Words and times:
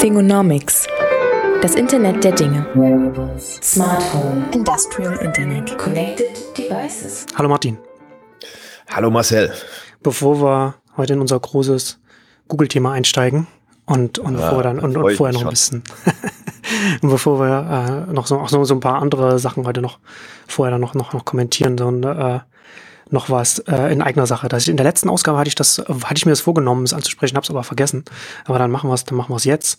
Thingonomics. 0.00 0.86
Das 1.60 1.74
Internet 1.74 2.22
der 2.22 2.30
Dinge. 2.30 2.64
Smart 3.36 4.14
Home. 4.14 4.44
Industrial 4.54 5.14
Internet. 5.16 5.76
Connected 5.76 6.56
Devices. 6.56 7.26
Hallo 7.34 7.48
Martin. 7.48 7.78
Hallo 8.90 9.10
Marcel. 9.10 9.52
Bevor 10.00 10.40
wir 10.40 10.74
heute 10.96 11.14
in 11.14 11.20
unser 11.20 11.40
großes 11.40 11.98
Google-Thema 12.46 12.92
einsteigen 12.92 13.48
und, 13.86 14.20
und, 14.20 14.38
ja, 14.38 14.48
bevor 14.48 14.62
dann, 14.62 14.78
und, 14.78 14.96
und 14.96 15.16
vorher 15.16 15.34
noch 15.34 15.42
ein 15.42 15.50
bisschen 15.50 15.82
und 17.02 17.10
bevor 17.10 17.40
wir 17.40 18.06
äh, 18.08 18.12
noch 18.12 18.28
so, 18.28 18.38
auch 18.38 18.48
so, 18.50 18.62
so 18.62 18.74
ein 18.74 18.80
paar 18.80 19.02
andere 19.02 19.40
Sachen 19.40 19.66
heute 19.66 19.82
noch 19.82 19.98
vorher 20.46 20.70
dann 20.70 20.80
noch, 20.80 20.94
noch, 20.94 21.12
noch 21.12 21.24
kommentieren, 21.24 21.76
so 21.76 21.90
äh, 21.90 22.38
noch 23.10 23.30
was 23.30 23.58
äh, 23.60 23.92
in 23.92 24.02
eigener 24.02 24.26
Sache. 24.26 24.48
Das 24.48 24.68
in 24.68 24.76
der 24.76 24.84
letzten 24.84 25.08
Ausgabe 25.08 25.38
hatte 25.38 25.48
ich 25.48 25.54
das, 25.54 25.78
hatte 25.78 26.14
ich 26.16 26.26
mir 26.26 26.32
das 26.32 26.40
vorgenommen, 26.40 26.84
es 26.84 26.92
anzusprechen, 26.92 27.36
habe 27.36 27.44
es 27.44 27.50
aber 27.50 27.64
vergessen. 27.64 28.04
Aber 28.44 28.58
dann 28.58 28.70
machen 28.70 28.90
wir 28.90 28.94
es, 28.94 29.04
dann 29.04 29.16
machen 29.16 29.30
wir 29.30 29.36
es 29.36 29.44
jetzt. 29.44 29.78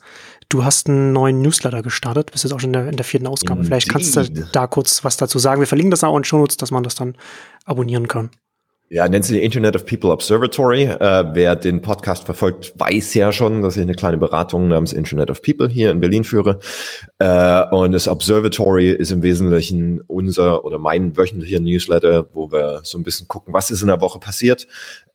Du 0.49 0.63
hast 0.63 0.87
einen 0.87 1.13
neuen 1.13 1.41
Newsletter 1.41 1.81
gestartet, 1.81 2.31
bist 2.31 2.43
jetzt 2.43 2.53
auch 2.53 2.59
schon 2.59 2.69
in 2.69 2.73
der, 2.73 2.89
in 2.89 2.95
der 2.95 3.05
vierten 3.05 3.27
Ausgabe. 3.27 3.59
Indeed. 3.59 3.67
Vielleicht 3.67 3.89
kannst 3.89 4.15
du 4.15 4.47
da 4.51 4.67
kurz 4.67 5.03
was 5.03 5.17
dazu 5.17 5.39
sagen. 5.39 5.61
Wir 5.61 5.67
verlinken 5.67 5.91
das 5.91 6.03
auch 6.03 6.17
in 6.17 6.23
Shownotes, 6.23 6.57
dass 6.57 6.71
man 6.71 6.83
das 6.83 6.95
dann 6.95 7.15
abonnieren 7.65 8.07
kann. 8.07 8.31
Ja, 8.91 9.07
nennt 9.07 9.23
sie 9.23 9.39
Internet 9.39 9.75
of 9.75 9.85
People 9.85 10.09
Observatory. 10.09 10.85
Äh, 10.85 11.25
wer 11.33 11.55
den 11.55 11.79
Podcast 11.79 12.23
verfolgt, 12.23 12.73
weiß 12.75 13.13
ja 13.13 13.31
schon, 13.31 13.61
dass 13.61 13.77
ich 13.77 13.83
eine 13.83 13.93
kleine 13.93 14.17
Beratung 14.17 14.67
namens 14.67 14.93
Internet 14.93 15.29
of 15.29 15.43
People 15.43 15.69
hier 15.69 15.91
in 15.91 15.99
Berlin 15.99 16.23
führe. 16.23 16.59
Äh, 17.19 17.65
und 17.69 17.91
das 17.91 18.07
Observatory 18.07 18.89
ist 18.89 19.11
im 19.11 19.21
Wesentlichen 19.21 20.01
unser 20.07 20.65
oder 20.65 20.79
mein 20.79 21.15
wöchentlicher 21.15 21.59
Newsletter, 21.59 22.29
wo 22.33 22.51
wir 22.51 22.81
so 22.81 22.97
ein 22.97 23.03
bisschen 23.03 23.27
gucken, 23.27 23.53
was 23.53 23.69
ist 23.69 23.83
in 23.83 23.89
der 23.89 24.01
Woche 24.01 24.17
passiert. 24.17 24.65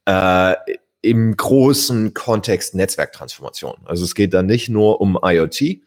Äh, 0.05 0.55
Im 1.03 1.37
großen 1.37 2.15
Kontext 2.15 2.77
Netzwerktransformation. 2.77 3.75
Also 3.87 4.05
es 4.05 4.15
geht 4.15 4.35
da 4.35 4.45
nicht 4.45 4.69
nur 4.69 5.01
um 5.01 5.19
IoT, 5.21 5.81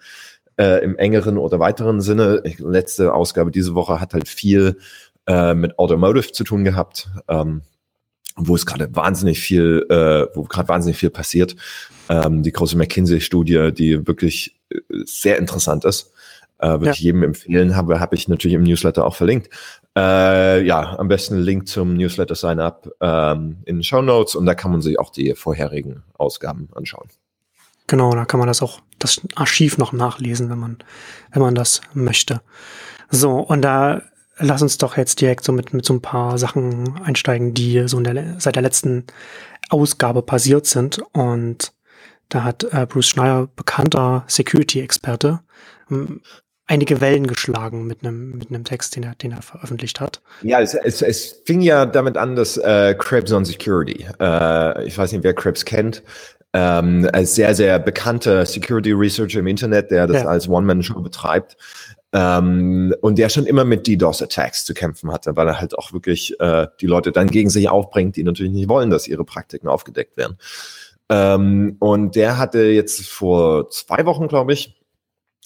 äh, 0.57 0.83
im 0.83 0.97
engeren 0.97 1.37
oder 1.37 1.61
weiteren 1.61 2.01
Sinne. 2.01 2.43
Letzte 2.57 3.13
Ausgabe 3.13 3.49
diese 3.49 3.75
Woche 3.75 4.01
hat 4.01 4.13
halt 4.13 4.27
viel 4.27 4.77
äh, 5.25 5.53
mit 5.53 5.79
Automotive 5.79 6.33
zu 6.33 6.43
tun 6.43 6.65
gehabt. 6.65 7.07
Ähm, 7.29 7.61
wo 8.37 8.55
es 8.55 8.65
gerade 8.65 8.95
wahnsinnig 8.95 9.39
viel, 9.39 9.85
äh, 9.89 10.27
wo 10.35 10.43
gerade 10.43 10.69
wahnsinnig 10.69 10.97
viel 10.97 11.09
passiert. 11.09 11.55
Ähm, 12.09 12.43
die 12.43 12.51
große 12.51 12.77
McKinsey-Studie, 12.77 13.71
die 13.73 14.07
wirklich 14.07 14.55
äh, 14.69 14.79
sehr 15.05 15.37
interessant 15.37 15.83
ist, 15.83 16.11
äh, 16.59 16.69
würde 16.69 16.85
ja. 16.85 16.91
ich 16.91 16.99
jedem 16.99 17.23
empfehlen, 17.23 17.75
habe 17.75 17.99
habe 17.99 18.15
ich 18.15 18.27
natürlich 18.27 18.55
im 18.55 18.63
Newsletter 18.63 19.05
auch 19.05 19.15
verlinkt. 19.15 19.49
Äh, 19.95 20.63
ja, 20.63 20.97
am 20.97 21.07
besten 21.07 21.37
Link 21.37 21.67
zum 21.67 21.95
Newsletter 21.95 22.35
Sign 22.35 22.59
Up 22.59 22.89
ähm, 23.01 23.57
in 23.65 23.77
den 23.77 23.83
Show 23.83 24.01
Notes 24.01 24.35
und 24.35 24.45
da 24.45 24.55
kann 24.55 24.71
man 24.71 24.81
sich 24.81 24.99
auch 24.99 25.11
die 25.11 25.33
vorherigen 25.35 26.03
Ausgaben 26.17 26.69
anschauen. 26.75 27.09
Genau, 27.87 28.13
da 28.13 28.25
kann 28.25 28.39
man 28.39 28.47
das 28.47 28.61
auch 28.61 28.81
das 28.99 29.21
Archiv 29.35 29.77
noch 29.77 29.93
nachlesen, 29.93 30.49
wenn 30.49 30.59
man 30.59 30.77
wenn 31.31 31.41
man 31.41 31.55
das 31.55 31.81
möchte. 31.93 32.41
So 33.09 33.39
und 33.39 33.61
da 33.61 34.01
lass 34.39 34.61
uns 34.61 34.77
doch 34.77 34.97
jetzt 34.97 35.21
direkt 35.21 35.43
so 35.43 35.51
mit, 35.51 35.73
mit 35.73 35.85
so 35.85 35.93
ein 35.93 36.01
paar 36.01 36.37
Sachen 36.37 36.99
einsteigen, 37.03 37.53
die 37.53 37.87
so 37.87 37.97
in 37.97 38.03
der, 38.03 38.39
seit 38.39 38.55
der 38.55 38.63
letzten 38.63 39.05
Ausgabe 39.69 40.21
passiert 40.21 40.65
sind. 40.65 41.01
Und 41.13 41.73
da 42.29 42.43
hat 42.43 42.63
äh, 42.71 42.85
Bruce 42.85 43.07
Schneier, 43.07 43.47
bekannter 43.55 44.23
Security-Experte, 44.27 45.41
ähm, 45.89 46.21
einige 46.67 46.99
Wellen 46.99 47.27
geschlagen 47.27 47.87
mit 47.87 48.03
einem 48.03 48.37
mit 48.37 48.49
einem 48.49 48.65
Text, 48.65 48.95
den 48.95 49.03
er, 49.03 49.15
den 49.15 49.31
er 49.31 49.41
veröffentlicht 49.41 50.01
hat. 50.01 50.21
Ja, 50.41 50.59
es, 50.59 50.73
es, 50.73 51.01
es 51.01 51.41
fing 51.45 51.61
ja 51.61 51.85
damit 51.85 52.17
an, 52.17 52.35
dass 52.35 52.57
äh, 52.57 52.93
Krebs 52.97 53.31
on 53.31 53.45
Security, 53.45 54.05
äh, 54.19 54.85
ich 54.85 54.97
weiß 54.97 55.13
nicht, 55.13 55.23
wer 55.23 55.33
Krebs 55.33 55.63
kennt, 55.63 56.03
ähm, 56.53 57.09
als 57.13 57.35
sehr, 57.35 57.55
sehr 57.55 57.79
bekannter 57.79 58.45
Security 58.45 58.91
Researcher 58.91 59.39
im 59.39 59.47
Internet, 59.47 59.91
der 59.91 60.07
das 60.07 60.23
ja. 60.23 60.27
als 60.27 60.49
One-Man-Show 60.49 61.01
betreibt, 61.01 61.55
ähm, 62.17 62.95
und 63.01 63.19
der 63.19 63.29
schon 63.29 63.45
immer 63.45 63.63
mit 63.63 63.85
DDoS-Attacks 63.85 64.65
zu 64.65 64.73
kämpfen 64.73 65.11
hatte, 65.11 65.35
weil 65.35 65.47
er 65.47 65.59
halt 65.59 65.77
auch 65.77 65.93
wirklich 65.93 66.39
äh, 66.39 66.65
die 66.81 66.87
Leute 66.87 67.11
dann 67.11 67.27
gegen 67.27 67.51
sich 67.51 67.69
aufbringt, 67.69 68.15
die 68.15 68.23
natürlich 68.23 68.51
nicht 68.51 68.69
wollen, 68.69 68.89
dass 68.89 69.07
ihre 69.07 69.23
Praktiken 69.23 69.67
aufgedeckt 69.67 70.17
werden. 70.17 70.37
Ähm, 71.09 71.75
und 71.79 72.15
der 72.15 72.39
hatte 72.39 72.63
jetzt 72.63 73.07
vor 73.07 73.69
zwei 73.69 74.07
Wochen, 74.07 74.27
glaube 74.27 74.53
ich, 74.53 74.81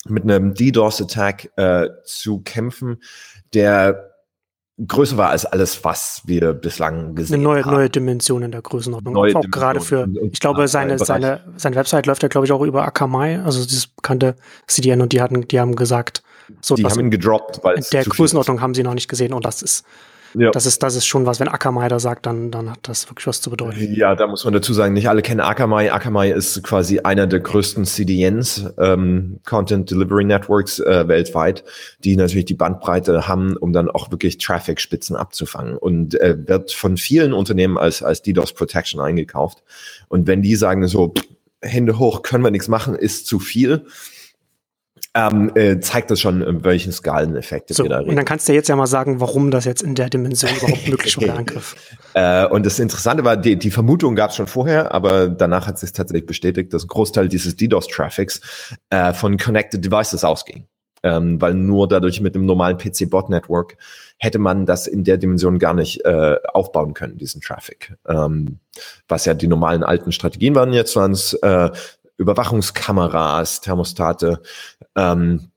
mit 0.07 0.23
einem 0.23 0.53
DDoS-Attack 0.53 1.51
äh, 1.57 1.89
zu 2.05 2.39
kämpfen, 2.39 3.01
der 3.53 4.07
größer 4.87 5.17
war 5.17 5.29
als 5.29 5.45
alles, 5.45 5.83
was 5.83 6.21
wir 6.25 6.53
bislang 6.53 7.15
gesehen 7.15 7.35
Eine 7.35 7.43
neue, 7.43 7.65
haben. 7.65 7.73
neue 7.73 7.89
Dimension 7.89 8.43
in 8.43 8.51
der 8.51 8.61
Größenordnung. 8.61 9.13
Neue 9.13 9.35
auch 9.35 9.43
gerade 9.51 9.81
für, 9.81 10.07
ich 10.31 10.39
glaube, 10.39 10.69
seine, 10.69 10.97
seine, 10.97 11.41
seine 11.57 11.75
Website 11.75 12.05
läuft 12.05 12.23
ja, 12.23 12.29
glaube 12.29 12.45
ich, 12.45 12.53
auch 12.53 12.61
über 12.61 12.85
Akamai, 12.85 13.41
also 13.41 13.61
dieses 13.61 13.87
bekannte 13.87 14.37
CDN 14.67 15.01
und 15.01 15.11
die 15.11 15.21
hatten, 15.21 15.45
die 15.47 15.59
haben 15.59 15.75
gesagt, 15.75 16.23
so, 16.61 16.75
die 16.75 16.85
haben 16.85 16.99
ihn 16.99 17.11
gedroppt, 17.11 17.63
weil 17.63 17.83
der 17.91 18.03
Größenordnung 18.03 18.61
haben 18.61 18.73
sie 18.73 18.83
noch 18.83 18.93
nicht 18.93 19.07
gesehen 19.07 19.33
und 19.33 19.45
das 19.45 19.61
ist 19.61 19.85
ja. 20.33 20.51
Das 20.51 20.65
ist, 20.65 20.81
das 20.81 20.95
ist 20.95 21.05
schon 21.05 21.25
was, 21.25 21.39
wenn 21.39 21.47
Akamai 21.47 21.87
da 21.89 21.99
sagt, 21.99 22.25
dann, 22.25 22.51
dann 22.51 22.71
hat 22.71 22.79
das 22.83 23.09
wirklich 23.09 23.27
was 23.27 23.41
zu 23.41 23.49
bedeuten. 23.49 23.93
Ja, 23.93 24.15
da 24.15 24.27
muss 24.27 24.45
man 24.45 24.53
dazu 24.53 24.73
sagen, 24.73 24.93
nicht 24.93 25.09
alle 25.09 25.21
kennen 25.21 25.41
Akamai. 25.41 25.91
Akamai 25.91 26.31
ist 26.31 26.63
quasi 26.63 26.99
einer 26.99 27.27
der 27.27 27.41
größten 27.41 27.85
CDNs, 27.85 28.73
ähm, 28.77 29.39
Content 29.45 29.91
Delivery 29.91 30.23
Networks 30.23 30.79
äh, 30.79 31.07
weltweit, 31.07 31.63
die 32.03 32.15
natürlich 32.15 32.45
die 32.45 32.53
Bandbreite 32.53 33.27
haben, 33.27 33.57
um 33.57 33.73
dann 33.73 33.89
auch 33.89 34.11
wirklich 34.11 34.37
Traffic-Spitzen 34.37 35.15
abzufangen 35.15 35.77
und 35.77 36.19
äh, 36.19 36.37
wird 36.47 36.71
von 36.71 36.97
vielen 36.97 37.33
Unternehmen 37.33 37.77
als, 37.77 38.01
als 38.01 38.21
DDoS 38.21 38.53
Protection 38.53 39.01
eingekauft. 39.01 39.63
Und 40.07 40.27
wenn 40.27 40.41
die 40.41 40.55
sagen 40.55 40.87
so, 40.87 41.13
Hände 41.61 41.99
hoch, 41.99 42.23
können 42.23 42.43
wir 42.43 42.51
nichts 42.51 42.67
machen, 42.67 42.95
ist 42.95 43.27
zu 43.27 43.39
viel, 43.39 43.85
ähm, 45.13 45.51
äh, 45.55 45.79
zeigt 45.79 46.09
das 46.09 46.21
schon, 46.21 46.41
in 46.41 46.63
welchen 46.63 46.91
Skaleneffekte 46.93 47.73
so, 47.73 47.83
wir 47.83 47.89
da 47.89 47.97
reden. 47.97 48.11
Und 48.11 48.15
dann 48.15 48.25
kannst 48.25 48.47
du 48.47 48.53
jetzt 48.53 48.69
ja 48.69 48.75
mal 48.75 48.87
sagen, 48.87 49.19
warum 49.19 49.51
das 49.51 49.65
jetzt 49.65 49.81
in 49.81 49.95
der 49.95 50.09
Dimension 50.09 50.51
überhaupt 50.55 50.87
möglich 50.87 51.17
war, 51.17 51.25
der 51.25 51.37
Angriff. 51.37 51.75
Äh, 52.13 52.45
und 52.47 52.65
das 52.65 52.79
Interessante 52.79 53.25
war, 53.25 53.35
die, 53.35 53.57
die 53.57 53.71
Vermutung 53.71 54.15
gab 54.15 54.29
es 54.29 54.37
schon 54.37 54.47
vorher, 54.47 54.93
aber 54.93 55.27
danach 55.27 55.67
hat 55.67 55.79
sich 55.79 55.91
tatsächlich 55.91 56.25
bestätigt, 56.25 56.73
dass 56.73 56.85
ein 56.85 56.87
Großteil 56.87 57.27
dieses 57.27 57.55
DDoS-Traffics 57.57 58.77
äh, 58.89 59.13
von 59.13 59.37
Connected 59.37 59.83
Devices 59.83 60.23
ausging. 60.23 60.65
Ähm, 61.03 61.41
weil 61.41 61.55
nur 61.55 61.87
dadurch 61.87 62.21
mit 62.21 62.35
einem 62.35 62.45
normalen 62.45 62.77
PC-Bot-Network 62.77 63.75
hätte 64.19 64.37
man 64.37 64.67
das 64.67 64.85
in 64.85 65.03
der 65.03 65.17
Dimension 65.17 65.57
gar 65.57 65.73
nicht 65.73 66.05
äh, 66.05 66.35
aufbauen 66.53 66.93
können, 66.93 67.17
diesen 67.17 67.41
Traffic. 67.41 67.95
Ähm, 68.07 68.59
was 69.07 69.25
ja 69.25 69.33
die 69.33 69.47
normalen 69.47 69.83
alten 69.83 70.11
Strategien 70.11 70.53
waren 70.53 70.73
jetzt, 70.73 70.95
waren 70.95 71.13
es 71.13 71.33
äh, 71.33 71.71
Überwachungskameras, 72.21 73.61
Thermostate. 73.61 74.41
Ähm, 74.95 75.51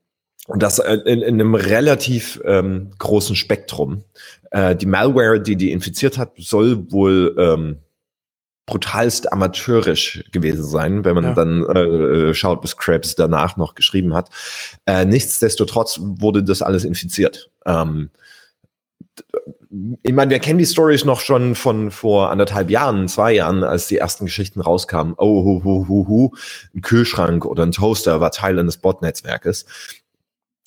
und 0.47 0.61
das 0.61 0.79
in, 0.79 1.21
in 1.21 1.23
einem 1.23 1.55
relativ 1.55 2.39
ähm, 2.45 2.91
großen 2.99 3.35
Spektrum. 3.35 4.03
Äh, 4.51 4.75
die 4.75 4.85
Malware, 4.85 5.41
die 5.41 5.55
die 5.55 5.71
infiziert 5.71 6.17
hat, 6.17 6.33
soll 6.37 6.91
wohl 6.91 7.35
ähm, 7.39 7.79
brutalst 8.67 9.31
amateurisch 9.31 10.23
gewesen 10.31 10.63
sein, 10.63 11.05
wenn 11.05 11.15
man 11.15 11.23
ja. 11.23 11.33
dann 11.33 11.63
äh, 11.63 12.33
schaut, 12.33 12.63
was 12.63 12.77
Krebs 12.77 13.15
danach 13.15 13.57
noch 13.57 13.75
geschrieben 13.75 14.13
hat. 14.13 14.29
Äh, 14.85 15.05
nichtsdestotrotz 15.05 15.99
wurde 16.01 16.43
das 16.43 16.61
alles 16.61 16.83
infiziert. 16.83 17.51
Ähm, 17.65 18.09
ich 20.03 20.13
meine, 20.13 20.31
wir 20.31 20.39
kennen 20.39 20.59
die 20.59 20.65
Stories 20.65 21.05
noch 21.05 21.19
schon 21.19 21.55
von 21.55 21.91
vor 21.91 22.31
anderthalb 22.31 22.69
Jahren, 22.69 23.07
zwei 23.07 23.33
Jahren, 23.33 23.63
als 23.63 23.87
die 23.87 23.97
ersten 23.97 24.25
Geschichten 24.25 24.61
rauskamen. 24.61 25.15
Oh, 25.17 25.43
hu, 25.43 25.63
hu, 25.63 25.87
hu, 25.87 26.07
hu, 26.07 26.31
ein 26.73 26.81
Kühlschrank 26.81 27.45
oder 27.45 27.63
ein 27.63 27.71
Toaster 27.71 28.21
war 28.21 28.31
Teil 28.31 28.57
eines 28.59 28.77
Bot-Netzwerkes. 28.77 29.65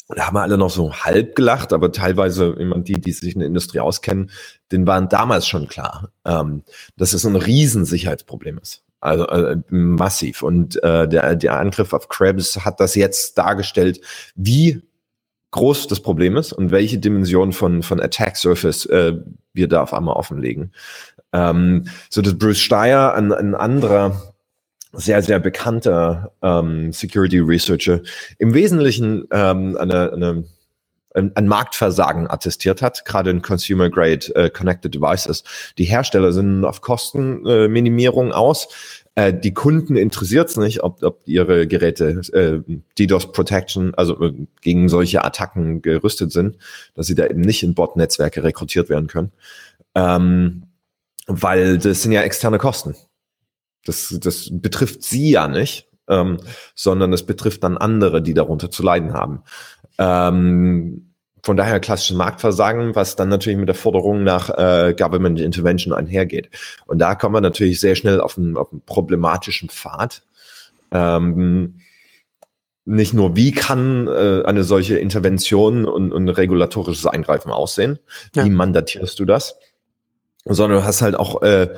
Da 0.09 0.27
haben 0.27 0.37
wir 0.37 0.43
alle 0.43 0.57
noch 0.57 0.71
so 0.71 0.93
halb 0.93 1.37
gelacht, 1.37 1.73
aber 1.73 1.93
teilweise, 1.93 2.57
ich 2.59 2.67
meine, 2.67 2.83
die, 2.83 2.95
die 2.95 3.13
sich 3.13 3.35
in 3.35 3.41
der 3.41 3.49
Industrie 3.49 3.81
auskennen, 3.81 4.31
denen 4.73 4.87
waren 4.87 5.09
damals 5.09 5.47
schon 5.47 5.69
klar, 5.69 6.11
ähm, 6.25 6.63
dass 6.97 7.13
es 7.13 7.27
ein 7.27 7.37
Riesensicherheitsproblem 7.37 8.59
ist. 8.59 8.85
Also 9.01 9.27
äh, 9.29 9.57
massiv. 9.69 10.43
Und 10.43 10.83
äh, 10.83 11.07
der, 11.09 11.37
der 11.37 11.59
Angriff 11.59 11.93
auf 11.93 12.09
Krebs 12.09 12.65
hat 12.65 12.81
das 12.81 12.95
jetzt 12.95 13.39
dargestellt, 13.39 14.01
wie 14.35 14.83
groß 15.51 15.87
das 15.87 16.01
Problem 16.01 16.37
ist 16.37 16.53
und 16.53 16.71
welche 16.71 16.99
Dimension 16.99 17.53
von, 17.53 17.83
von 17.83 18.01
Attack 18.01 18.37
Surface 18.37 18.87
äh, 18.87 19.15
wir 19.53 19.69
da 19.69 19.83
auf 19.83 19.95
einmal 19.95 20.17
offenlegen. 20.17 20.73
Ähm, 21.33 21.85
so 22.11 22.23
dass 22.23 22.39
Bruce 22.39 22.61
Steyer, 22.61 23.15
ein, 23.15 23.33
ein 23.33 23.55
anderer 23.55 24.35
sehr, 24.93 25.23
sehr 25.23 25.39
bekannter 25.39 26.33
ähm, 26.43 26.93
Security 26.93 27.39
Researcher, 27.39 28.01
im 28.39 28.55
Wesentlichen 28.55 29.27
ähm, 29.31 29.77
eine, 29.79 30.13
eine 30.13 30.45
ein, 31.15 31.35
ein 31.35 31.49
Marktversagen 31.49 32.31
attestiert 32.31 32.83
hat, 32.83 33.05
gerade 33.05 33.31
in 33.31 33.43
Consumer 33.43 33.91
Grade 33.91 34.35
äh, 34.35 34.51
Connected 34.51 34.95
Devices. 34.95 35.43
Die 35.79 35.85
Hersteller 35.85 36.33
sind 36.33 36.65
auf 36.65 36.81
Kostenminimierung 36.81 38.31
äh, 38.31 38.35
aus. 38.35 38.69
Äh, 39.19 39.35
die 39.35 39.53
Kunden 39.53 39.97
interessiert 39.97 40.49
es 40.49 40.57
nicht, 40.57 40.85
ob, 40.85 41.03
ob 41.03 41.27
ihre 41.27 41.67
Geräte 41.67 42.23
äh, 42.33 42.79
DDoS 42.97 43.33
Protection, 43.33 43.93
also 43.97 44.23
äh, 44.23 44.47
gegen 44.61 44.89
solche 44.89 45.25
Attacken 45.25 45.83
gerüstet 45.83 46.31
sind, 46.31 46.57
dass 46.95 47.09
sie 47.09 47.17
da 47.17 47.27
eben 47.27 47.41
nicht 47.41 47.65
in 47.65 47.75
Bot-Netzwerke 47.75 48.45
rekrutiert 48.45 48.89
werden 48.89 49.09
können. 49.09 49.33
Ähm, 49.97 50.69
weil 51.27 51.79
das 51.79 52.03
sind 52.03 52.13
ja 52.13 52.23
externe 52.23 52.59
Kosten. 52.59 52.95
Das, 53.85 54.17
das 54.21 54.51
betrifft 54.53 55.03
sie 55.03 55.33
ja 55.33 55.49
nicht. 55.49 55.89
ähm, 56.09 56.39
sondern 56.77 57.13
es 57.13 57.27
betrifft 57.27 57.65
dann 57.65 57.77
andere, 57.77 58.23
die 58.23 58.35
darunter 58.35 58.71
zu 58.71 58.85
leiden 58.85 59.15
haben. 59.15 59.43
Ähm, 59.99 61.08
von 61.43 61.57
daher 61.57 61.81
klassisches 61.81 62.17
Marktversagen, 62.17 62.95
was 62.95 63.17
dann 63.17 63.29
natürlich 63.29 63.59
mit 63.59 63.69
der 63.69 63.75
Forderung 63.75 64.25
nach 64.25 64.51
äh, 64.51 64.95
Government 64.97 65.41
Intervention 65.41 65.93
einhergeht. 65.93 66.51
Und 66.87 66.99
da 66.99 67.15
kommen 67.15 67.35
wir 67.35 67.41
natürlich 67.41 67.81
sehr 67.81 67.95
schnell 67.95 68.21
auf 68.21 68.39
einen, 68.39 68.57
auf 68.57 68.73
einen 68.73 68.83
problematischen 68.85 69.69
Pfad. 69.69 70.23
Ähm, 70.91 71.81
nicht 72.85 73.13
nur, 73.13 73.37
wie 73.37 73.53
kann 73.53 74.09
äh, 74.09 74.43
eine 74.47 74.65
solche 74.65 74.99
Intervention 74.99 75.85
und, 75.85 76.11
und 76.11 76.29
regulatorisches 76.29 77.07
Eingreifen 77.07 77.53
aussehen, 77.53 77.99
ja. 78.35 78.45
wie 78.45 78.51
mandatierst 78.51 79.19
du 79.21 79.27
das, 79.27 79.57
sondern 80.47 80.79
du 80.79 80.85
hast 80.85 81.03
halt 81.03 81.15
auch 81.15 81.43
äh, 81.43 81.69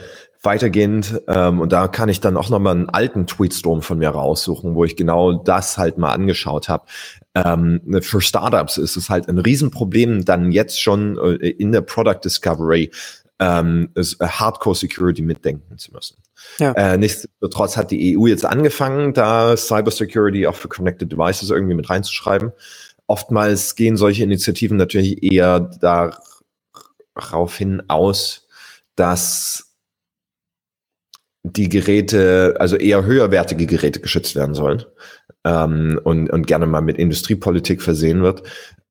weitergehend, 0.43 1.21
ähm, 1.27 1.61
und 1.61 1.73
da 1.73 1.89
kann 1.89 2.09
ich 2.09 2.21
dann 2.21 2.37
auch 2.37 2.49
nochmal 2.49 2.77
einen 2.77 2.89
alten 2.89 3.27
Tweetstorm 3.27 3.83
von 3.83 3.99
mir 3.99 4.11
raussuchen, 4.11 4.75
wo 4.75 4.85
ich 4.85 4.97
genau 4.97 5.33
das 5.33 5.77
halt 5.79 5.99
mal 5.99 6.13
angeschaut 6.13 6.69
habe. 6.69 6.87
Ähm, 7.35 7.81
für 8.01 8.21
Startups 8.21 8.77
ist 8.77 8.97
es 8.97 9.09
halt 9.09 9.29
ein 9.29 9.39
Riesenproblem, 9.39 10.25
dann 10.25 10.51
jetzt 10.51 10.81
schon 10.81 11.17
äh, 11.19 11.51
in 11.51 11.71
der 11.73 11.83
Product 11.83 12.19
Discovery 12.25 12.91
ähm, 13.39 13.91
äh, 13.95 14.03
Hardcore 14.21 14.75
Security 14.75 15.23
mitdenken 15.23 15.79
zu 15.79 15.93
müssen. 15.93 16.17
Ja. 16.59 16.73
Äh, 16.73 16.99
nichtsdestotrotz 16.99 17.77
hat 17.77 17.91
die 17.91 18.19
EU 18.19 18.27
jetzt 18.27 18.45
angefangen, 18.45 19.15
da 19.15 19.57
Cyber 19.57 19.91
Security 19.91 20.47
auch 20.47 20.57
für 20.57 20.69
Connected 20.69 21.13
Devices 21.13 21.51
irgendwie 21.51 21.75
mit 21.75 21.89
reinzuschreiben. 21.89 22.53
Oftmals 23.07 23.77
gehen 23.77 23.97
solche 23.97 24.25
Initiativen 24.25 24.77
natürlich 24.77 25.23
eher 25.23 25.61
darauf 27.15 27.57
hin 27.57 27.83
aus, 27.89 28.47
dass 28.95 29.67
die 31.43 31.69
Geräte, 31.69 32.57
also 32.59 32.77
eher 32.77 33.05
höherwertige 33.05 33.67
Geräte 33.67 34.01
geschützt 34.01 34.37
werden 34.37 34.55
sollen 34.55 34.85
ähm, 35.45 36.01
und, 36.05 36.31
und 36.31 36.47
gerne 36.47 36.67
mal 36.67 36.81
mit 36.81 36.99
Industriepolitik 36.99 37.83
versehen 37.83 38.23
wird. 38.23 38.43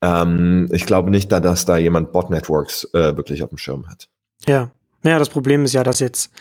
Ähm, 0.01 0.69
ich 0.71 0.85
glaube 0.85 1.11
nicht, 1.11 1.31
da, 1.31 1.39
dass 1.39 1.65
da 1.65 1.77
jemand 1.77 2.11
Bot-Networks 2.11 2.85
äh, 2.93 3.15
wirklich 3.17 3.43
auf 3.43 3.49
dem 3.49 3.57
Schirm 3.57 3.87
hat. 3.87 4.09
Ja. 4.47 4.71
ja, 5.03 5.19
das 5.19 5.29
Problem 5.29 5.65
ist 5.65 5.73
ja, 5.73 5.83
dass 5.83 5.99
jetzt 5.99 6.31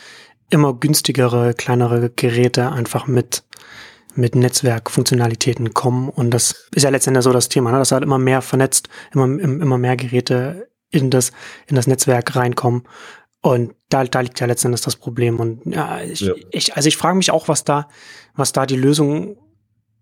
immer 0.51 0.75
günstigere, 0.75 1.55
kleinere 1.55 2.11
Geräte 2.11 2.71
einfach 2.73 3.07
mit 3.07 3.45
mit 4.15 4.35
Netzwerkfunktionalitäten 4.35 5.75
kommen 5.75 6.09
und 6.09 6.31
das 6.33 6.69
ist 6.75 6.83
ja 6.83 6.91
letztendlich 6.91 7.23
so 7.23 7.33
das 7.33 7.49
Thema, 7.49 7.71
ne? 7.71 7.79
dass 7.79 7.93
halt 7.93 8.03
immer 8.03 8.19
mehr 8.19 8.43
vernetzt, 8.43 8.89
immer, 9.13 9.27
immer 9.27 9.79
mehr 9.79 9.97
Geräte 9.97 10.69
in 10.91 11.11
das, 11.11 11.31
in 11.69 11.77
das 11.77 11.87
Netzwerk 11.87 12.35
reinkommen 12.35 12.83
und 13.41 13.75
da, 13.89 14.05
da 14.05 14.21
liegt 14.21 14.41
ja 14.41 14.47
letztendlich 14.47 14.83
das 14.83 14.97
Problem. 14.97 15.39
Und 15.39 15.65
ja, 15.67 16.01
ich, 16.01 16.21
ja. 16.21 16.35
ich 16.51 16.75
also 16.77 16.89
ich 16.89 16.97
frage 16.97 17.17
mich 17.17 17.31
auch, 17.31 17.49
was 17.49 17.65
da, 17.65 17.89
was 18.35 18.53
da 18.53 18.67
die 18.67 18.77
Lösung 18.77 19.37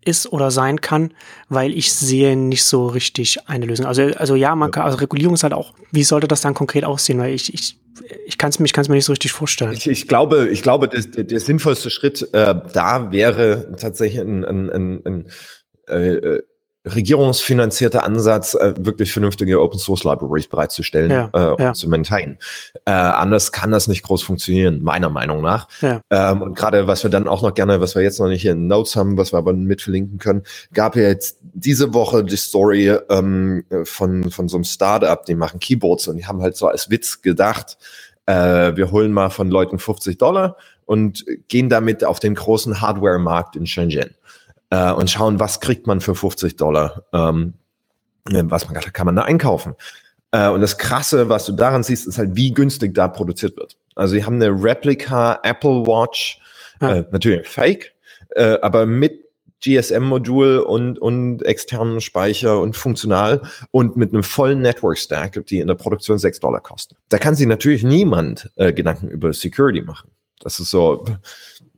ist 0.07 0.31
oder 0.31 0.51
sein 0.51 0.81
kann, 0.81 1.13
weil 1.49 1.71
ich 1.73 1.93
sehe 1.93 2.35
nicht 2.35 2.63
so 2.63 2.87
richtig 2.87 3.47
eine 3.47 3.65
Lösung. 3.65 3.85
Also, 3.85 4.03
also 4.15 4.35
ja, 4.35 4.55
man 4.55 4.71
kann, 4.71 4.83
also 4.83 4.97
Regulierung 4.97 5.35
ist 5.35 5.43
halt 5.43 5.53
auch, 5.53 5.73
wie 5.91 6.03
sollte 6.03 6.27
das 6.27 6.41
dann 6.41 6.53
konkret 6.53 6.85
aussehen? 6.85 7.19
Weil 7.19 7.33
ich, 7.33 7.53
ich, 7.53 7.77
ich 8.25 8.37
kann 8.37 8.49
es 8.49 8.59
mir, 8.59 8.69
mir 8.75 8.95
nicht 8.95 9.05
so 9.05 9.11
richtig 9.11 9.31
vorstellen. 9.31 9.73
Ich, 9.73 9.87
ich 9.87 10.07
glaube, 10.07 10.47
ich 10.49 10.61
glaube, 10.63 10.87
das, 10.87 11.11
der, 11.11 11.25
der 11.25 11.39
sinnvollste 11.39 11.89
Schritt 11.89 12.21
äh, 12.33 12.55
da 12.73 13.11
wäre 13.11 13.75
tatsächlich 13.77 14.21
ein, 14.21 14.45
ein, 14.45 14.69
ein, 14.69 15.01
ein 15.05 15.27
äh, 15.87 16.15
äh 16.15 16.43
regierungsfinanzierter 16.95 18.03
Ansatz, 18.03 18.53
äh, 18.53 18.73
wirklich 18.77 19.11
vernünftige 19.11 19.61
Open 19.61 19.79
Source 19.79 20.03
Libraries 20.03 20.47
bereitzustellen 20.47 21.11
ja, 21.11 21.29
äh, 21.33 21.61
ja. 21.61 21.69
und 21.69 21.75
zu 21.75 21.89
maintainen. 21.89 22.37
Äh, 22.85 22.91
anders 22.91 23.51
kann 23.51 23.71
das 23.71 23.87
nicht 23.87 24.03
groß 24.03 24.23
funktionieren, 24.23 24.83
meiner 24.83 25.09
Meinung 25.09 25.41
nach. 25.41 25.67
Ja. 25.81 26.01
Ähm, 26.09 26.41
und 26.41 26.55
gerade 26.55 26.87
was 26.87 27.03
wir 27.03 27.09
dann 27.09 27.27
auch 27.27 27.41
noch 27.41 27.53
gerne, 27.53 27.81
was 27.81 27.95
wir 27.95 28.01
jetzt 28.01 28.19
noch 28.19 28.27
nicht 28.27 28.41
hier 28.41 28.53
in 28.53 28.67
Notes 28.67 28.95
haben, 28.95 29.17
was 29.17 29.33
wir 29.33 29.37
aber 29.37 29.53
mit 29.53 29.81
verlinken 29.81 30.17
können, 30.17 30.43
gab 30.73 30.95
ja 30.95 31.03
jetzt 31.03 31.39
diese 31.41 31.93
Woche 31.93 32.23
die 32.23 32.37
Story 32.37 32.95
ähm, 33.09 33.63
von, 33.83 34.31
von 34.31 34.47
so 34.47 34.57
einem 34.57 34.63
Startup, 34.63 35.23
die 35.25 35.35
machen 35.35 35.59
Keyboards 35.59 36.07
und 36.07 36.17
die 36.17 36.25
haben 36.25 36.41
halt 36.41 36.55
so 36.57 36.67
als 36.67 36.89
Witz 36.89 37.21
gedacht, 37.21 37.77
äh, 38.25 38.75
wir 38.75 38.91
holen 38.91 39.11
mal 39.11 39.29
von 39.29 39.49
Leuten 39.49 39.79
50 39.79 40.17
Dollar 40.17 40.57
und 40.85 41.25
gehen 41.47 41.69
damit 41.69 42.03
auf 42.03 42.19
den 42.19 42.35
großen 42.35 42.81
Hardware-Markt 42.81 43.55
in 43.55 43.65
Shenzhen 43.67 44.15
äh, 44.69 44.91
und 44.91 45.09
schauen, 45.09 45.39
was 45.39 45.59
kriegt 45.59 45.87
man 45.87 46.01
für 46.01 46.15
50 46.15 46.55
Dollar, 46.55 47.03
ähm, 47.13 47.53
was 48.25 48.69
man 48.69 48.75
kann 48.75 49.05
man 49.05 49.15
da 49.15 49.23
einkaufen. 49.23 49.75
Äh, 50.31 50.49
und 50.49 50.61
das 50.61 50.77
Krasse, 50.77 51.29
was 51.29 51.45
du 51.45 51.53
daran 51.53 51.83
siehst, 51.83 52.07
ist 52.07 52.17
halt, 52.17 52.35
wie 52.35 52.53
günstig 52.53 52.93
da 52.93 53.07
produziert 53.07 53.57
wird. 53.57 53.77
Also 53.95 54.15
sie 54.15 54.25
haben 54.25 54.35
eine 54.35 54.49
Replika 54.49 55.39
Apple 55.43 55.85
Watch, 55.85 56.39
ja. 56.81 56.97
äh, 56.97 57.05
natürlich 57.11 57.47
Fake, 57.47 57.93
äh, 58.31 58.57
aber 58.61 58.85
mit 58.85 59.27
GSM-Modul 59.61 60.59
und, 60.59 60.99
und 60.99 61.41
externen 61.43 61.99
Speicher 61.99 62.59
und 62.59 62.75
funktional 62.75 63.41
und 63.71 63.97
mit 63.97 64.13
einem 64.13 64.21
vollen 64.21 64.61
Network-Stack, 64.61 65.45
die 65.47 65.59
in 65.59 65.67
der 65.67 65.75
Produktion 65.75 66.19
6 66.19 66.39
Dollar 66.41 66.61
kosten. 66.61 66.95
Da 67.09 67.17
kann 67.17 67.33
sich 67.33 67.47
natürlich 67.47 67.83
niemand 67.83 68.51
äh, 68.55 68.71
Gedanken 68.71 69.07
über 69.07 69.33
Security 69.33 69.81
machen. 69.81 70.11
Das 70.39 70.59
ist 70.59 70.69
so, 70.69 71.05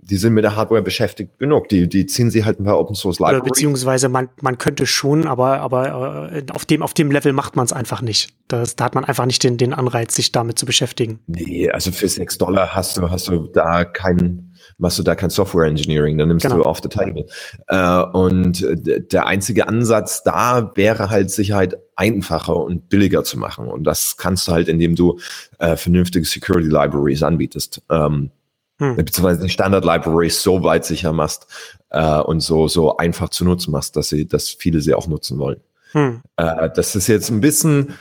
die 0.10 0.18
sind 0.18 0.34
mit 0.34 0.44
der 0.44 0.56
Hardware 0.56 0.82
beschäftigt 0.82 1.38
genug. 1.40 1.70
Die, 1.70 1.88
die 1.88 2.06
ziehen 2.06 2.32
sie 2.32 2.44
halt 2.46 2.60
ein 2.60 2.64
paar 2.64 2.80
Open 2.80 2.96
Source 2.96 3.20
Libraries. 3.20 3.42
Oder 3.42 3.50
beziehungsweise 3.50 4.10
man, 4.10 4.30
man 4.42 4.58
könnte 4.58 4.86
schon, 4.86 5.28
aber, 5.28 5.60
aber 5.60 6.32
äh, 6.32 6.44
auf, 6.52 6.66
dem, 6.66 6.82
auf 6.82 6.94
dem 6.94 7.12
Level 7.12 7.34
macht 7.34 7.56
man 7.56 7.66
es 7.66 7.74
einfach 7.74 8.02
nicht. 8.02 8.30
Das, 8.48 8.76
da 8.76 8.86
hat 8.86 8.96
man 8.96 9.06
einfach 9.06 9.26
nicht 9.26 9.44
den, 9.44 9.58
den 9.58 9.74
Anreiz, 9.74 10.16
sich 10.16 10.32
damit 10.32 10.58
zu 10.58 10.66
beschäftigen. 10.66 11.20
Nee, 11.28 11.70
also 11.70 11.92
für 11.92 12.08
6 12.08 12.38
Dollar 12.40 12.76
hast 12.76 12.98
du, 12.98 13.10
hast 13.10 13.28
du 13.28 13.48
da 13.48 13.86
keinen, 13.86 14.56
machst 14.78 14.98
du 14.98 15.04
da 15.04 15.16
kein 15.16 15.30
Software 15.30 15.68
Engineering, 15.68 16.18
dann 16.18 16.30
nimmst 16.30 16.44
genau. 16.44 16.58
du 16.58 16.66
off 16.66 16.80
the 16.82 16.90
table. 16.90 17.26
Äh, 17.68 18.02
und 18.18 18.66
der 19.12 19.28
einzige 19.28 19.68
Ansatz 19.68 20.24
da 20.24 20.72
wäre 20.76 21.10
halt 21.10 21.30
Sicherheit 21.30 21.78
einfacher 21.96 22.56
und 22.56 22.90
billiger 22.90 23.24
zu 23.24 23.38
machen. 23.38 23.68
Und 23.68 23.84
das 23.84 24.18
kannst 24.18 24.48
du 24.48 24.54
halt, 24.54 24.70
indem 24.70 24.96
du 24.96 25.20
äh, 25.60 25.76
vernünftige 25.76 26.26
Security 26.26 26.70
Libraries 26.70 27.22
anbietest. 27.22 27.82
Ähm, 27.90 28.32
hm. 28.80 28.96
beziehungsweise 28.96 29.44
die 29.44 29.50
Standard 29.50 29.86
Libraries 29.86 30.42
so 30.42 30.64
weit 30.64 30.86
sicher 30.86 31.14
machst 31.14 31.48
äh, 31.92 32.20
und 32.20 32.40
so, 32.40 32.68
so 32.68 32.98
einfach 32.98 33.30
zu 33.30 33.46
nutzen 33.46 33.72
machst, 33.72 33.96
dass 33.96 34.10
sie, 34.10 34.28
dass 34.28 34.50
viele 34.50 34.82
sie 34.82 34.94
auch 34.94 35.08
nutzen 35.08 35.38
wollen. 35.38 35.62
Hm. 35.92 36.22
Äh, 36.38 36.70
das 36.74 36.96
ist 36.96 37.08
jetzt 37.08 37.30
ein 37.30 37.42
bisschen 37.42 37.96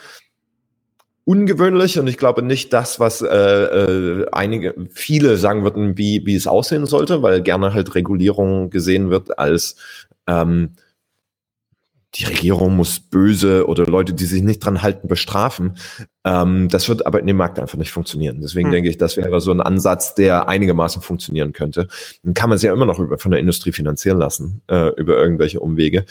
ungewöhnlich 1.25 1.99
und 1.99 2.07
ich 2.07 2.17
glaube 2.17 2.43
nicht 2.43 2.73
das, 2.73 3.01
was 3.01 3.21
äh, 3.21 3.27
äh, 3.27 4.27
einige, 4.33 4.75
viele 4.91 5.37
sagen 5.37 5.63
würden, 5.63 5.99
wie, 5.99 6.25
wie 6.25 6.35
es 6.35 6.47
aussehen 6.47 6.87
sollte, 6.87 7.23
weil 7.23 7.43
gerne 7.43 7.75
halt 7.75 7.95
Regulierung 7.95 8.71
gesehen 8.71 9.11
wird 9.11 9.39
als 9.39 9.77
ähm, 10.27 10.71
die 12.15 12.25
Regierung 12.25 12.75
muss 12.75 13.01
böse 13.01 13.67
oder 13.67 13.85
Leute, 13.85 14.15
die 14.15 14.25
sich 14.25 14.43
nicht 14.43 14.65
dran 14.65 14.83
halten, 14.83 15.09
bestrafen. 15.09 15.77
Ähm, 16.25 16.69
das 16.69 16.89
wird 16.89 17.07
aber 17.07 17.21
in 17.21 17.27
dem 17.27 17.37
Markt 17.37 17.59
einfach 17.59 17.77
nicht 17.77 17.93
funktionieren. 17.93 18.41
Deswegen 18.41 18.69
hm. 18.69 18.73
denke 18.73 18.89
ich, 18.89 18.97
das 18.97 19.17
wäre 19.17 19.41
so 19.41 19.51
ein 19.51 19.61
Ansatz, 19.61 20.15
der 20.15 20.49
einigermaßen 20.49 21.03
funktionieren 21.03 21.53
könnte. 21.53 21.89
Dann 22.23 22.35
kann 22.35 22.49
man 22.49 22.57
es 22.57 22.63
ja 22.63 22.73
immer 22.73 22.87
noch 22.87 22.99
über, 22.99 23.19
von 23.19 23.31
der 23.31 23.41
Industrie 23.41 23.73
finanzieren 23.73 24.19
lassen, 24.19 24.63
äh, 24.69 24.89
über 24.95 25.19
irgendwelche 25.19 25.61
Umwege. 25.61 26.07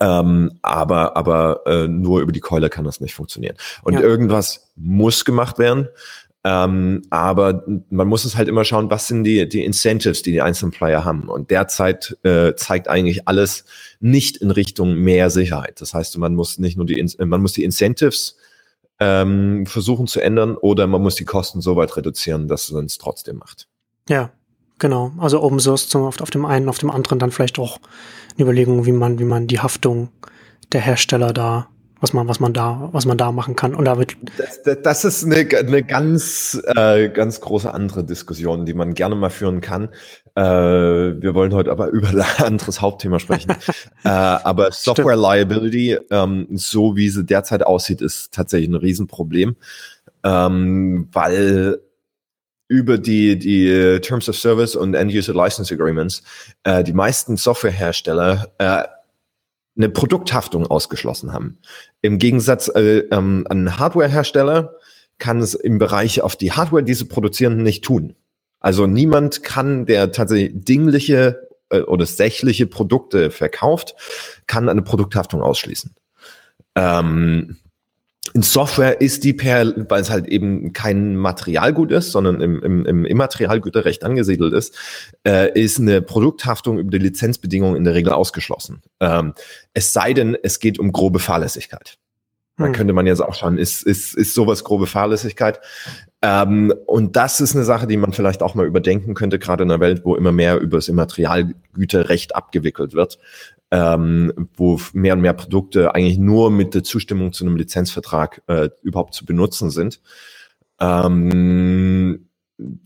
Ähm, 0.00 0.58
aber 0.62 1.16
aber 1.16 1.62
äh, 1.66 1.88
nur 1.88 2.20
über 2.20 2.32
die 2.32 2.40
Keule 2.40 2.68
kann 2.68 2.84
das 2.84 3.00
nicht 3.00 3.14
funktionieren. 3.14 3.56
Und 3.82 3.94
ja. 3.94 4.00
irgendwas 4.00 4.70
muss 4.76 5.24
gemacht 5.24 5.58
werden. 5.58 5.88
Ähm, 6.50 7.02
aber 7.10 7.62
man 7.90 8.08
muss 8.08 8.24
es 8.24 8.34
halt 8.34 8.48
immer 8.48 8.64
schauen, 8.64 8.88
was 8.88 9.06
sind 9.06 9.24
die, 9.24 9.46
die 9.46 9.66
Incentives, 9.66 10.22
die 10.22 10.32
die 10.32 10.40
einzelnen 10.40 10.72
Player 10.72 11.04
haben. 11.04 11.28
Und 11.28 11.50
derzeit 11.50 12.16
äh, 12.22 12.54
zeigt 12.54 12.88
eigentlich 12.88 13.28
alles 13.28 13.66
nicht 14.00 14.38
in 14.38 14.50
Richtung 14.50 14.94
mehr 14.94 15.28
Sicherheit. 15.28 15.82
Das 15.82 15.92
heißt, 15.92 16.16
man 16.16 16.34
muss 16.34 16.58
nicht 16.58 16.78
nur 16.78 16.86
die, 16.86 17.06
man 17.18 17.42
muss 17.42 17.52
die 17.52 17.64
Incentives 17.64 18.38
ähm, 18.98 19.66
versuchen 19.66 20.06
zu 20.06 20.22
ändern 20.22 20.56
oder 20.56 20.86
man 20.86 21.02
muss 21.02 21.16
die 21.16 21.26
Kosten 21.26 21.60
so 21.60 21.76
weit 21.76 21.94
reduzieren, 21.98 22.48
dass 22.48 22.70
man 22.72 22.86
es 22.86 22.96
trotzdem 22.96 23.36
macht. 23.36 23.68
Ja, 24.08 24.30
genau. 24.78 25.12
Also 25.18 25.42
Open 25.42 25.60
Source 25.60 25.90
zum, 25.90 26.04
auf, 26.04 26.18
auf 26.22 26.30
dem 26.30 26.46
einen, 26.46 26.70
auf 26.70 26.78
dem 26.78 26.90
anderen 26.90 27.18
dann 27.18 27.30
vielleicht 27.30 27.58
auch 27.58 27.78
eine 28.36 28.44
Überlegung, 28.44 28.86
wie 28.86 28.92
man, 28.92 29.18
wie 29.18 29.24
man 29.24 29.48
die 29.48 29.60
Haftung 29.60 30.08
der 30.72 30.80
Hersteller 30.80 31.34
da 31.34 31.68
was 32.00 32.12
man, 32.12 32.28
was 32.28 32.38
man 32.40 32.52
da, 32.52 32.88
was 32.92 33.06
man 33.06 33.18
da 33.18 33.32
machen 33.32 33.56
kann. 33.56 33.74
Und 33.74 33.84
damit. 33.84 34.16
Das, 34.36 34.62
das, 34.62 34.82
das 34.82 35.04
ist 35.04 35.24
eine, 35.24 35.46
eine 35.58 35.82
ganz, 35.82 36.60
äh, 36.76 37.08
ganz 37.08 37.40
große 37.40 37.72
andere 37.72 38.04
Diskussion, 38.04 38.66
die 38.66 38.74
man 38.74 38.94
gerne 38.94 39.16
mal 39.16 39.30
führen 39.30 39.60
kann. 39.60 39.88
Äh, 40.34 40.42
wir 40.42 41.34
wollen 41.34 41.52
heute 41.52 41.70
aber 41.70 41.88
über 41.88 42.08
ein 42.08 42.44
anderes 42.44 42.80
Hauptthema 42.80 43.18
sprechen. 43.18 43.50
äh, 44.04 44.08
aber 44.08 44.70
Software. 44.72 45.16
Liability, 45.16 45.98
ähm, 46.10 46.46
so 46.52 46.96
wie 46.96 47.08
sie 47.08 47.24
derzeit 47.24 47.64
aussieht, 47.64 48.00
ist 48.00 48.32
tatsächlich 48.32 48.70
ein 48.70 48.76
Riesenproblem, 48.76 49.56
ähm, 50.22 51.08
weil 51.12 51.80
über 52.68 52.98
die, 52.98 53.38
die 53.38 53.98
Terms 54.02 54.28
of 54.28 54.36
Service 54.36 54.76
und 54.76 54.94
End-User 54.94 55.32
License 55.32 55.74
Agreements 55.74 56.22
äh, 56.64 56.84
die 56.84 56.92
meisten 56.92 57.38
Softwarehersteller 57.38 58.52
äh, 58.58 58.84
eine 59.78 59.88
Produkthaftung 59.88 60.66
ausgeschlossen 60.66 61.32
haben. 61.32 61.58
Im 62.00 62.18
Gegensatz 62.18 62.68
äh, 62.68 62.98
ähm, 63.10 63.46
an 63.48 63.78
Hardwarehersteller 63.78 64.74
kann 65.18 65.40
es 65.40 65.54
im 65.54 65.78
Bereich 65.78 66.22
auf 66.22 66.36
die 66.36 66.52
Hardware, 66.52 66.82
die 66.82 66.94
sie 66.94 67.06
produzieren, 67.06 67.62
nicht 67.62 67.84
tun. 67.84 68.14
Also 68.60 68.86
niemand 68.86 69.42
kann, 69.42 69.86
der 69.86 70.12
tatsächlich 70.12 70.52
dingliche 70.54 71.48
äh, 71.70 71.80
oder 71.80 72.06
sächliche 72.06 72.66
Produkte 72.66 73.30
verkauft, 73.30 73.94
kann 74.46 74.68
eine 74.68 74.82
Produkthaftung 74.82 75.42
ausschließen. 75.42 75.94
Ähm, 76.74 77.58
in 78.34 78.42
Software 78.42 79.00
ist 79.00 79.24
die 79.24 79.32
per, 79.32 79.72
weil 79.88 80.02
es 80.02 80.10
halt 80.10 80.26
eben 80.26 80.72
kein 80.72 81.16
Materialgut 81.16 81.90
ist, 81.92 82.12
sondern 82.12 82.40
im, 82.40 82.62
im, 82.62 82.86
im 82.86 83.04
Immaterialgüterrecht 83.04 84.04
angesiedelt 84.04 84.52
ist, 84.52 84.76
äh, 85.26 85.52
ist 85.58 85.78
eine 85.78 86.02
Produkthaftung 86.02 86.78
über 86.78 86.90
die 86.90 86.98
Lizenzbedingungen 86.98 87.76
in 87.76 87.84
der 87.84 87.94
Regel 87.94 88.12
ausgeschlossen. 88.12 88.82
Ähm, 89.00 89.34
es 89.74 89.92
sei 89.92 90.12
denn, 90.12 90.36
es 90.42 90.60
geht 90.60 90.78
um 90.78 90.92
grobe 90.92 91.18
Fahrlässigkeit. 91.18 91.98
Da 92.56 92.66
hm. 92.66 92.72
könnte 92.72 92.92
man 92.92 93.06
jetzt 93.06 93.20
auch 93.20 93.34
schauen, 93.34 93.56
ist, 93.56 93.82
ist, 93.84 94.14
ist 94.14 94.34
sowas 94.34 94.64
grobe 94.64 94.86
Fahrlässigkeit? 94.86 95.60
Ähm, 96.20 96.74
und 96.86 97.14
das 97.14 97.40
ist 97.40 97.54
eine 97.54 97.64
Sache, 97.64 97.86
die 97.86 97.96
man 97.96 98.12
vielleicht 98.12 98.42
auch 98.42 98.54
mal 98.54 98.66
überdenken 98.66 99.14
könnte, 99.14 99.38
gerade 99.38 99.62
in 99.62 99.70
einer 99.70 99.80
Welt, 99.80 100.02
wo 100.04 100.16
immer 100.16 100.32
mehr 100.32 100.58
über 100.58 100.78
das 100.78 100.88
Immaterialgüterrecht 100.88 102.34
abgewickelt 102.34 102.94
wird 102.94 103.18
ähm, 103.70 104.48
wo 104.56 104.80
mehr 104.92 105.14
und 105.14 105.20
mehr 105.20 105.34
Produkte 105.34 105.94
eigentlich 105.94 106.18
nur 106.18 106.50
mit 106.50 106.74
der 106.74 106.84
Zustimmung 106.84 107.32
zu 107.32 107.44
einem 107.44 107.56
Lizenzvertrag 107.56 108.42
äh, 108.46 108.70
überhaupt 108.82 109.14
zu 109.14 109.24
benutzen 109.24 109.70
sind. 109.70 110.00
Ähm, 110.80 112.28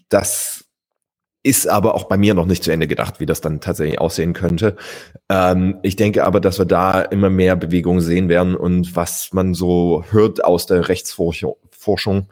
das 0.09 0.65
ist 1.45 1.69
aber 1.69 1.95
auch 1.95 2.05
bei 2.05 2.17
mir 2.17 2.35
noch 2.35 2.47
nicht 2.47 2.63
zu 2.63 2.71
Ende 2.71 2.87
gedacht, 2.87 3.19
wie 3.19 3.27
das 3.27 3.41
dann 3.41 3.61
tatsächlich 3.61 4.01
aussehen 4.01 4.33
könnte. 4.33 4.77
Ähm, 5.29 5.79
ich 5.83 5.97
denke 5.97 6.25
aber, 6.25 6.41
dass 6.41 6.59
wir 6.59 6.67
da 6.67 7.03
immer 7.03 7.31
mehr 7.31 7.57
Bewegungen 7.57 8.01
sehen 8.01 8.29
werden 8.29 8.55
und 8.55 8.95
was 8.95 9.33
man 9.33 9.55
so 9.55 10.05
hört 10.11 10.45
aus 10.45 10.67
der 10.67 10.89
Rechtsforschung, 10.89 12.29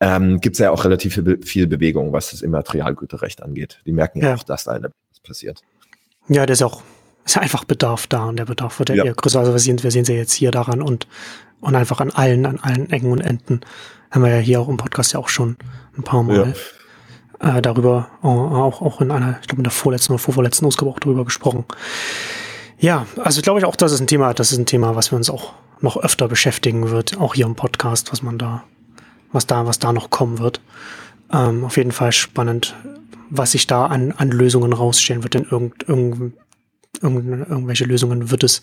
ähm, 0.00 0.40
gibt 0.40 0.54
es 0.56 0.60
ja 0.60 0.70
auch 0.70 0.84
relativ 0.84 1.14
viel, 1.14 1.40
viel 1.42 1.66
Bewegung, 1.66 2.12
was 2.12 2.30
das 2.30 2.42
Immaterialgüterrecht 2.42 3.42
angeht. 3.42 3.80
Die 3.86 3.92
merken 3.92 4.20
ja, 4.20 4.28
ja 4.28 4.34
auch, 4.36 4.44
dass 4.44 4.64
da 4.64 4.72
eine 4.72 4.90
passiert. 5.24 5.62
Ja, 6.28 6.46
das 6.46 6.58
ist 6.58 6.62
auch 6.62 6.82
ist 7.30 7.38
einfach 7.38 7.64
Bedarf 7.64 8.06
da 8.06 8.24
und 8.24 8.36
der 8.36 8.46
Bedarf 8.46 8.78
wird 8.78 8.88
ja, 8.90 8.96
ja. 8.96 9.04
eher 9.04 9.14
größer. 9.14 9.40
Also 9.40 9.52
wir 9.52 9.58
sehen, 9.58 9.82
wir 9.82 9.90
sehen 9.90 10.04
sie 10.04 10.14
jetzt 10.14 10.32
hier 10.32 10.50
daran 10.50 10.82
und, 10.82 11.06
und 11.60 11.74
einfach 11.74 12.00
an 12.00 12.10
allen, 12.10 12.46
an 12.46 12.58
allen 12.60 12.90
Ecken 12.90 13.12
und 13.12 13.20
Enden. 13.20 13.60
Haben 14.10 14.24
wir 14.24 14.34
ja 14.34 14.40
hier 14.40 14.60
auch 14.60 14.68
im 14.68 14.76
Podcast 14.76 15.12
ja 15.12 15.20
auch 15.20 15.28
schon 15.28 15.56
ein 15.96 16.02
paar 16.02 16.22
Mal 16.22 16.54
ja. 17.40 17.58
äh, 17.58 17.62
darüber, 17.62 18.08
auch, 18.22 18.80
auch 18.80 19.00
in 19.00 19.10
einer, 19.10 19.38
ich 19.40 19.48
glaube 19.48 19.60
in 19.60 19.64
der 19.64 19.72
vorletzten 19.72 20.12
oder 20.12 20.18
vorvorletzten 20.18 20.66
Ausgabe 20.66 20.90
auch 20.90 20.98
darüber 20.98 21.24
gesprochen. 21.24 21.64
Ja, 22.78 23.06
also 23.22 23.42
glaube 23.42 23.58
ich 23.58 23.66
auch, 23.66 23.76
das 23.76 23.92
ist 23.92 24.00
ein 24.00 24.06
Thema, 24.06 24.32
das 24.32 24.52
ist 24.52 24.58
ein 24.58 24.66
Thema, 24.66 24.94
was 24.94 25.12
wir 25.12 25.16
uns 25.16 25.28
auch 25.28 25.52
noch 25.80 25.96
öfter 25.96 26.28
beschäftigen 26.28 26.90
wird, 26.90 27.18
auch 27.18 27.34
hier 27.34 27.46
im 27.46 27.56
Podcast, 27.56 28.10
was 28.12 28.22
man 28.22 28.38
da, 28.38 28.64
was 29.32 29.46
da, 29.46 29.66
was 29.66 29.78
da 29.78 29.92
noch 29.92 30.10
kommen 30.10 30.38
wird. 30.38 30.60
Ähm, 31.30 31.64
auf 31.64 31.76
jeden 31.76 31.92
Fall 31.92 32.12
spannend, 32.12 32.74
was 33.28 33.52
sich 33.52 33.66
da 33.66 33.86
an, 33.86 34.12
an 34.16 34.30
Lösungen 34.30 34.72
rausstellen 34.72 35.22
wird 35.22 35.34
in 35.34 35.44
irgend, 35.44 35.86
irgendeinem 35.86 36.32
irgendwelche 37.02 37.84
Lösungen 37.84 38.30
wird 38.30 38.44
es, 38.44 38.60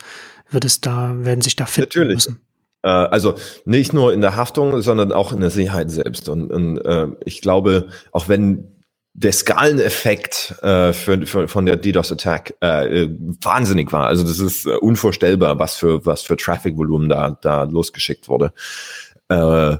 wird 0.49 0.65
es 0.65 0.81
da, 0.81 1.13
werden 1.19 1.41
sich 1.41 1.55
da 1.55 1.65
finden 1.65 1.89
Natürlich. 1.89 2.15
müssen. 2.15 2.41
Äh, 2.83 2.89
also 2.89 3.35
nicht 3.65 3.93
nur 3.93 4.13
in 4.13 4.21
der 4.21 4.35
Haftung, 4.35 4.81
sondern 4.81 5.11
auch 5.11 5.33
in 5.33 5.41
der 5.41 5.49
Sicherheit 5.49 5.89
selbst. 5.91 6.29
Und, 6.29 6.51
und 6.51 6.77
äh, 6.79 7.07
ich 7.25 7.41
glaube, 7.41 7.87
auch 8.11 8.29
wenn 8.29 8.71
der 9.17 9.31
Skaleneffekt 9.31 10.55
äh, 10.61 10.91
für, 10.91 11.25
für, 11.25 11.47
von 11.47 11.65
der 11.65 11.77
DDoS-Attack 11.77 12.55
äh, 12.59 13.07
wahnsinnig 13.41 13.93
war. 13.93 14.07
Also 14.07 14.23
das 14.23 14.39
ist 14.39 14.65
äh, 14.65 14.71
unvorstellbar, 14.71 15.57
was 15.57 15.77
für 15.77 16.05
was 16.05 16.21
für 16.21 16.35
Traffic-Volumen 16.35 17.07
da 17.07 17.37
da 17.41 17.63
losgeschickt 17.63 18.27
wurde. 18.27 18.51
Äh, 19.29 19.77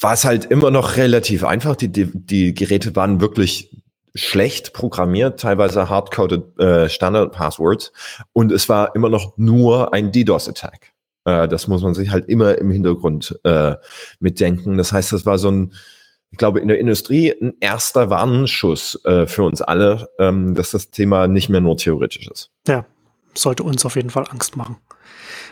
war 0.00 0.12
es 0.12 0.24
halt 0.24 0.44
immer 0.44 0.70
noch 0.70 0.96
relativ 0.96 1.42
einfach. 1.42 1.74
Die, 1.74 1.88
die, 1.88 2.10
die 2.12 2.54
Geräte 2.54 2.94
waren 2.94 3.20
wirklich 3.22 3.82
schlecht 4.14 4.72
programmiert, 4.72 5.40
teilweise 5.40 5.88
hardcoded 5.88 6.58
äh, 6.58 6.88
Standard-Passwords 6.88 7.92
und 8.32 8.52
es 8.52 8.68
war 8.68 8.94
immer 8.94 9.08
noch 9.08 9.36
nur 9.36 9.92
ein 9.92 10.12
DDoS-Attack. 10.12 10.92
Äh, 11.24 11.48
das 11.48 11.68
muss 11.68 11.82
man 11.82 11.94
sich 11.94 12.10
halt 12.10 12.28
immer 12.28 12.58
im 12.58 12.70
Hintergrund 12.70 13.38
äh, 13.44 13.76
mitdenken. 14.20 14.78
Das 14.78 14.92
heißt, 14.92 15.12
das 15.12 15.26
war 15.26 15.38
so 15.38 15.50
ein, 15.50 15.74
ich 16.30 16.38
glaube, 16.38 16.60
in 16.60 16.68
der 16.68 16.78
Industrie 16.78 17.32
ein 17.32 17.54
erster 17.60 18.10
Warnschuss 18.10 19.02
äh, 19.04 19.26
für 19.26 19.44
uns 19.44 19.62
alle, 19.62 20.08
ähm, 20.18 20.54
dass 20.54 20.70
das 20.70 20.90
Thema 20.90 21.28
nicht 21.28 21.48
mehr 21.48 21.60
nur 21.60 21.76
theoretisch 21.76 22.28
ist. 22.28 22.50
Ja, 22.66 22.86
sollte 23.34 23.62
uns 23.62 23.84
auf 23.84 23.96
jeden 23.96 24.10
Fall 24.10 24.24
Angst 24.30 24.56
machen. 24.56 24.76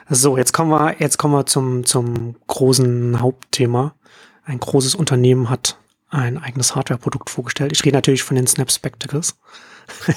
So, 0.08 0.36
jetzt 0.36 0.52
kommen 0.52 0.70
wir, 0.70 0.96
jetzt 0.98 1.18
kommen 1.18 1.34
wir 1.34 1.46
zum, 1.46 1.84
zum 1.84 2.36
großen 2.46 3.20
Hauptthema. 3.20 3.94
Ein 4.44 4.60
großes 4.60 4.94
Unternehmen 4.94 5.50
hat 5.50 5.78
ein 6.08 6.38
eigenes 6.38 6.74
Hardware-Produkt 6.74 7.30
vorgestellt. 7.30 7.72
Ich 7.72 7.84
rede 7.84 7.96
natürlich 7.96 8.22
von 8.22 8.36
den 8.36 8.46
Snap 8.46 8.70
Spectacles. 8.70 9.38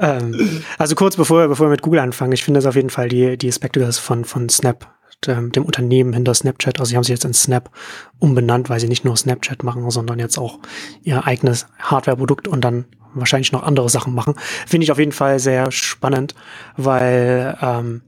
ähm, 0.00 0.64
also 0.78 0.94
kurz 0.94 1.16
bevor, 1.16 1.46
bevor 1.48 1.66
wir 1.66 1.70
mit 1.70 1.82
Google 1.82 2.00
anfangen, 2.00 2.32
ich 2.32 2.44
finde 2.44 2.58
das 2.58 2.66
auf 2.66 2.76
jeden 2.76 2.90
Fall 2.90 3.08
die, 3.08 3.36
die 3.36 3.52
Spectacles 3.52 3.98
von, 3.98 4.24
von 4.24 4.48
Snap, 4.48 4.88
dem, 5.26 5.52
dem 5.52 5.64
Unternehmen 5.64 6.12
hinter 6.12 6.34
Snapchat. 6.34 6.78
Also 6.78 6.90
sie 6.90 6.96
haben 6.96 7.04
sich 7.04 7.10
jetzt 7.10 7.24
in 7.24 7.34
Snap 7.34 7.70
umbenannt, 8.18 8.68
weil 8.68 8.80
sie 8.80 8.88
nicht 8.88 9.04
nur 9.04 9.16
Snapchat 9.16 9.62
machen, 9.62 9.90
sondern 9.90 10.18
jetzt 10.18 10.38
auch 10.38 10.58
ihr 11.02 11.26
eigenes 11.26 11.66
Hardware-Produkt 11.78 12.48
und 12.48 12.62
dann 12.62 12.86
wahrscheinlich 13.14 13.52
noch 13.52 13.62
andere 13.62 13.88
Sachen 13.88 14.14
machen. 14.14 14.34
Finde 14.66 14.84
ich 14.84 14.92
auf 14.92 14.98
jeden 14.98 15.12
Fall 15.12 15.38
sehr 15.38 15.70
spannend, 15.72 16.34
weil 16.76 17.56
ähm, 17.60 18.02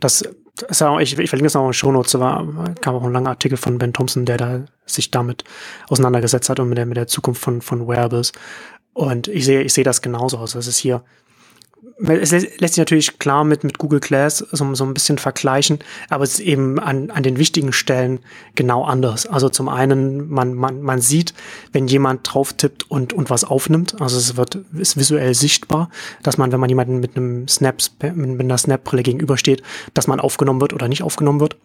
das 0.00 0.24
ich, 1.00 1.18
ich 1.18 1.30
verlinke 1.30 1.46
es 1.46 1.54
noch 1.54 1.62
in 1.62 1.68
den 1.68 1.74
Shownotes, 1.74 2.18
war, 2.18 2.74
kam 2.80 2.94
auch 2.94 3.04
ein 3.04 3.12
langer 3.12 3.30
Artikel 3.30 3.56
von 3.56 3.78
Ben 3.78 3.92
Thompson, 3.92 4.26
der 4.26 4.36
da 4.36 4.64
sich 4.84 5.10
damit 5.10 5.44
auseinandergesetzt 5.88 6.50
hat 6.50 6.60
und 6.60 6.68
mit 6.68 6.78
der, 6.78 6.86
mit 6.86 6.96
der 6.96 7.06
Zukunft 7.06 7.42
von, 7.42 7.62
von 7.62 7.88
Wearables. 7.88 8.32
Und 8.92 9.28
ich 9.28 9.46
sehe, 9.46 9.62
ich 9.62 9.72
sehe 9.72 9.84
das 9.84 10.02
genauso 10.02 10.38
aus. 10.38 10.54
Es 10.54 10.66
ist 10.66 10.76
hier 10.76 11.02
es 11.98 12.30
lässt 12.30 12.74
sich 12.74 12.78
natürlich 12.78 13.18
klar 13.18 13.44
mit, 13.44 13.64
mit 13.64 13.78
Google 13.78 14.00
Glass 14.00 14.38
so, 14.38 14.74
so 14.74 14.84
ein 14.84 14.94
bisschen 14.94 15.18
vergleichen, 15.18 15.78
aber 16.08 16.24
es 16.24 16.34
ist 16.34 16.40
eben 16.40 16.78
an, 16.78 17.10
an 17.10 17.22
den 17.22 17.38
wichtigen 17.38 17.72
Stellen 17.72 18.20
genau 18.54 18.84
anders. 18.84 19.26
Also 19.26 19.48
zum 19.48 19.68
einen, 19.68 20.28
man, 20.28 20.54
man, 20.54 20.82
man 20.82 21.00
sieht, 21.00 21.34
wenn 21.72 21.86
jemand 21.86 22.32
drauf 22.32 22.52
tippt 22.52 22.90
und, 22.90 23.12
und 23.12 23.30
was 23.30 23.44
aufnimmt, 23.44 24.00
also 24.00 24.16
es 24.16 24.36
wird, 24.36 24.58
ist 24.74 24.96
visuell 24.96 25.34
sichtbar, 25.34 25.90
dass 26.22 26.38
man, 26.38 26.52
wenn 26.52 26.60
man 26.60 26.68
jemanden 26.68 27.00
mit 27.00 27.16
einem 27.16 27.48
Snap, 27.48 27.78
mit 28.14 28.40
einer 28.40 28.58
Snap-Brille 28.58 29.02
gegenübersteht, 29.02 29.62
dass 29.94 30.06
man 30.06 30.20
aufgenommen 30.20 30.60
wird 30.60 30.72
oder 30.72 30.88
nicht 30.88 31.02
aufgenommen 31.02 31.40
wird. 31.40 31.56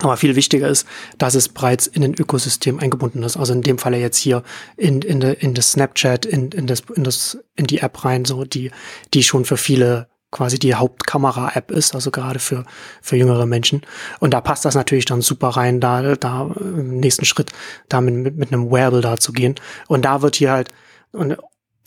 Aber 0.00 0.16
viel 0.16 0.34
wichtiger 0.36 0.68
ist, 0.68 0.86
dass 1.18 1.34
es 1.34 1.48
bereits 1.48 1.86
in 1.86 2.02
den 2.02 2.14
Ökosystem 2.14 2.80
eingebunden 2.80 3.22
ist. 3.22 3.36
Also 3.36 3.52
in 3.52 3.62
dem 3.62 3.78
Falle 3.78 3.98
jetzt 3.98 4.18
hier 4.18 4.42
in, 4.76 5.02
in, 5.02 5.20
de, 5.20 5.34
in 5.38 5.54
das 5.54 5.72
Snapchat, 5.72 6.26
in, 6.26 6.50
in, 6.50 6.66
das, 6.66 6.82
in, 6.94 7.04
das, 7.04 7.38
in 7.54 7.66
die 7.66 7.78
App 7.78 8.04
rein, 8.04 8.24
so 8.24 8.44
die, 8.44 8.70
die 9.12 9.22
schon 9.22 9.44
für 9.44 9.56
viele 9.56 10.08
quasi 10.34 10.58
die 10.58 10.74
Hauptkamera-App 10.74 11.70
ist, 11.70 11.94
also 11.94 12.10
gerade 12.10 12.40
für, 12.40 12.64
für 13.00 13.14
jüngere 13.14 13.46
Menschen. 13.46 13.82
Und 14.18 14.34
da 14.34 14.40
passt 14.40 14.64
das 14.64 14.74
natürlich 14.74 15.04
dann 15.04 15.22
super 15.22 15.50
rein, 15.50 15.80
da, 15.80 16.16
da 16.16 16.50
im 16.58 16.98
nächsten 16.98 17.24
Schritt 17.24 17.52
da 17.88 18.00
mit, 18.00 18.36
mit 18.36 18.52
einem 18.52 18.70
Wearable 18.70 19.00
da 19.00 19.16
zu 19.16 19.30
gehen. 19.30 19.54
Und 19.86 20.04
da 20.04 20.22
wird 20.22 20.34
hier 20.34 20.50
halt, 20.50 20.70
und 21.12 21.36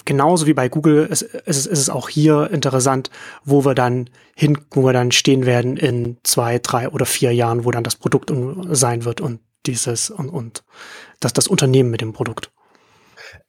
genauso 0.08 0.48
wie 0.48 0.54
bei 0.54 0.70
Google 0.70 1.06
ist, 1.06 1.22
ist, 1.22 1.68
ist 1.68 1.80
es 1.80 1.90
auch 1.90 2.10
hier 2.10 2.50
interessant, 2.52 3.12
wo 3.44 3.66
wir 3.66 3.76
dann 3.76 4.10
hin, 4.36 4.58
wo 4.72 4.84
wir 4.84 4.94
dann 4.94 5.12
stehen 5.12 5.46
werden 5.46 5.78
in 5.78 6.18
zwei, 6.24 6.58
drei 6.58 6.90
oder 6.90 7.06
vier 7.06 7.34
Jahren, 7.34 7.66
wo 7.66 7.72
dann 7.72 7.84
das 7.84 7.96
Produkt 7.96 8.32
sein 8.72 9.06
wird 9.06 9.22
und 9.22 9.42
dieses 9.68 10.10
und, 10.10 10.30
und 10.30 10.64
das, 11.20 11.34
das 11.34 11.48
Unternehmen 11.48 11.92
mit 11.92 12.02
dem 12.02 12.14
Produkt. 12.14 12.52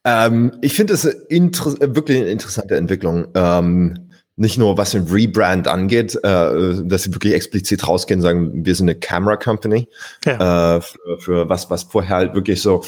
Ähm, 0.05 0.53
ich 0.61 0.75
finde 0.75 0.95
es 0.95 1.05
wirklich 1.05 2.19
eine 2.19 2.31
interessante 2.31 2.77
Entwicklung. 2.77 3.29
Ähm, 3.35 4.11
nicht 4.37 4.59
nur 4.59 4.79
was 4.79 4.93
den 4.93 5.05
Rebrand 5.05 5.67
angeht, 5.67 6.15
äh, 6.17 6.83
dass 6.85 7.05
sie 7.05 7.15
wirklich 7.15 7.35
explizit 7.35 7.87
rausgehen 7.87 8.21
und 8.21 8.23
sagen, 8.23 8.65
wir 8.65 8.75
sind 8.75 8.89
eine 8.89 8.99
Camera 8.99 9.37
Company. 9.37 9.89
Ja. 10.25 10.77
Äh, 10.77 10.81
für, 10.81 11.19
für 11.19 11.49
was, 11.49 11.71
was 11.71 11.85
vorher 11.85 12.17
halt 12.17 12.35
wirklich 12.35 12.61
so 12.61 12.83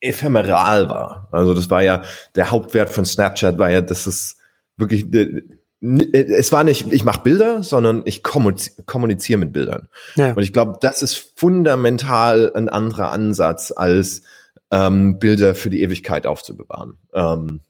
ephemeral 0.00 0.88
war. 0.88 1.28
Also 1.32 1.54
das 1.54 1.70
war 1.70 1.82
ja, 1.82 2.02
der 2.34 2.50
Hauptwert 2.50 2.90
von 2.90 3.04
Snapchat 3.04 3.58
war 3.58 3.70
ja, 3.70 3.80
dass 3.80 4.06
es 4.06 4.36
wirklich, 4.76 5.06
es 5.80 6.52
war 6.52 6.64
nicht, 6.64 6.92
ich 6.92 7.04
mache 7.04 7.22
Bilder, 7.22 7.62
sondern 7.62 8.02
ich 8.04 8.22
kommuniziere 8.22 9.38
mit 9.38 9.52
Bildern. 9.52 9.88
Ja. 10.16 10.32
Und 10.32 10.42
ich 10.42 10.52
glaube, 10.52 10.78
das 10.80 11.02
ist 11.02 11.32
fundamental 11.36 12.52
ein 12.54 12.68
anderer 12.68 13.12
Ansatz, 13.12 13.72
als 13.74 14.22
ähm, 14.70 15.18
Bilder 15.18 15.54
für 15.54 15.70
die 15.70 15.82
Ewigkeit 15.82 16.26
aufzubewahren. 16.26 16.98
Ähm, 17.12 17.60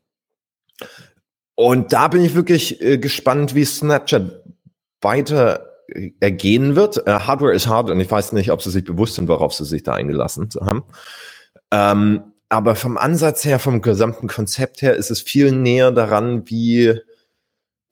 und 1.55 1.93
da 1.93 2.09
bin 2.09 2.25
ich 2.25 2.35
wirklich 2.35 2.81
äh, 2.81 2.99
gespannt, 2.99 3.55
wie 3.55 3.65
Snapchat 3.65 4.45
weiter 5.01 5.67
äh, 5.89 6.11
ergehen 6.21 6.77
wird. 6.77 7.07
Äh, 7.07 7.21
Hardware 7.21 7.53
ist 7.53 7.67
hard 7.67 7.91
und 7.91 8.01
ich 8.01 8.11
weiß 8.11 8.33
nicht, 8.33 8.51
ob 8.53 8.63
sie 8.63 8.71
sich 8.71 8.85
bewusst 8.85 9.17
sind, 9.17 9.29
worauf 9.29 9.55
sie 9.55 9.65
sich 9.65 9.83
da 9.83 9.95
eingelassen 9.95 10.49
haben. 10.61 10.85
Ähm, 11.73 12.33
aber 12.49 12.75
vom 12.75 12.97
Ansatz 12.97 13.45
her, 13.45 13.59
vom 13.59 13.83
gesamten 13.83 14.27
Konzept 14.27 14.81
her, 14.81 14.95
ist 14.97 15.11
es 15.11 15.21
viel 15.21 15.53
näher 15.53 15.93
daran, 15.93 16.49
wie, 16.49 16.99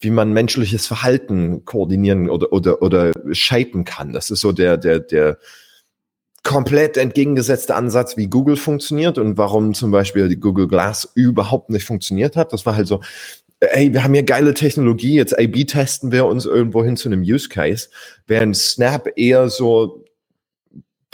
wie 0.00 0.10
man 0.10 0.32
menschliches 0.32 0.86
Verhalten 0.86 1.64
koordinieren 1.64 2.30
oder, 2.30 2.52
oder, 2.52 2.80
oder 2.80 3.12
shapen 3.32 3.84
kann. 3.84 4.12
Das 4.12 4.30
ist 4.30 4.40
so 4.40 4.52
der, 4.52 4.78
der, 4.78 5.00
der 5.00 5.38
komplett 6.42 6.96
entgegengesetzte 6.96 7.74
Ansatz, 7.74 8.16
wie 8.16 8.28
Google 8.28 8.56
funktioniert 8.56 9.18
und 9.18 9.36
warum 9.36 9.74
zum 9.74 9.90
Beispiel 9.90 10.28
die 10.28 10.40
Google 10.40 10.68
Glass 10.68 11.10
überhaupt 11.14 11.70
nicht 11.70 11.84
funktioniert 11.84 12.36
hat. 12.36 12.52
Das 12.52 12.64
war 12.64 12.76
halt 12.76 12.86
so, 12.86 13.00
ey, 13.60 13.92
wir 13.92 14.04
haben 14.04 14.14
hier 14.14 14.22
geile 14.22 14.54
Technologie, 14.54 15.16
jetzt 15.16 15.38
A-B 15.38 15.64
testen 15.64 16.12
wir 16.12 16.24
uns 16.26 16.46
irgendwo 16.46 16.84
hin 16.84 16.96
zu 16.96 17.08
einem 17.08 17.22
Use 17.22 17.48
Case, 17.48 17.88
während 18.26 18.56
Snap 18.56 19.08
eher 19.16 19.48
so 19.48 20.05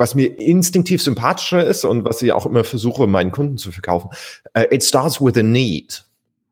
was 0.03 0.17
mir 0.17 0.37
instinktiv 0.41 1.01
sympathischer 1.01 1.65
ist 1.65 1.85
und 1.85 2.05
was 2.05 2.21
ich 2.23 2.33
auch 2.33 2.45
immer 2.45 2.65
versuche, 2.65 3.07
meinen 3.07 3.31
Kunden 3.31 3.57
zu 3.57 3.71
verkaufen, 3.71 4.11
uh, 4.59 4.65
it 4.73 4.83
starts 4.83 5.21
with 5.21 5.37
a 5.39 5.45
need. 5.45 6.05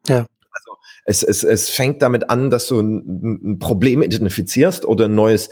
Ja. 0.07 0.19
Also 0.52 0.76
es, 1.04 1.23
es, 1.25 1.42
es 1.42 1.69
fängt 1.69 2.00
damit 2.00 2.30
an, 2.30 2.50
dass 2.50 2.69
du 2.69 2.80
ein, 2.80 3.40
ein 3.54 3.59
Problem 3.59 4.02
identifizierst 4.02 4.85
oder 4.85 5.07
ein 5.07 5.16
neues 5.16 5.50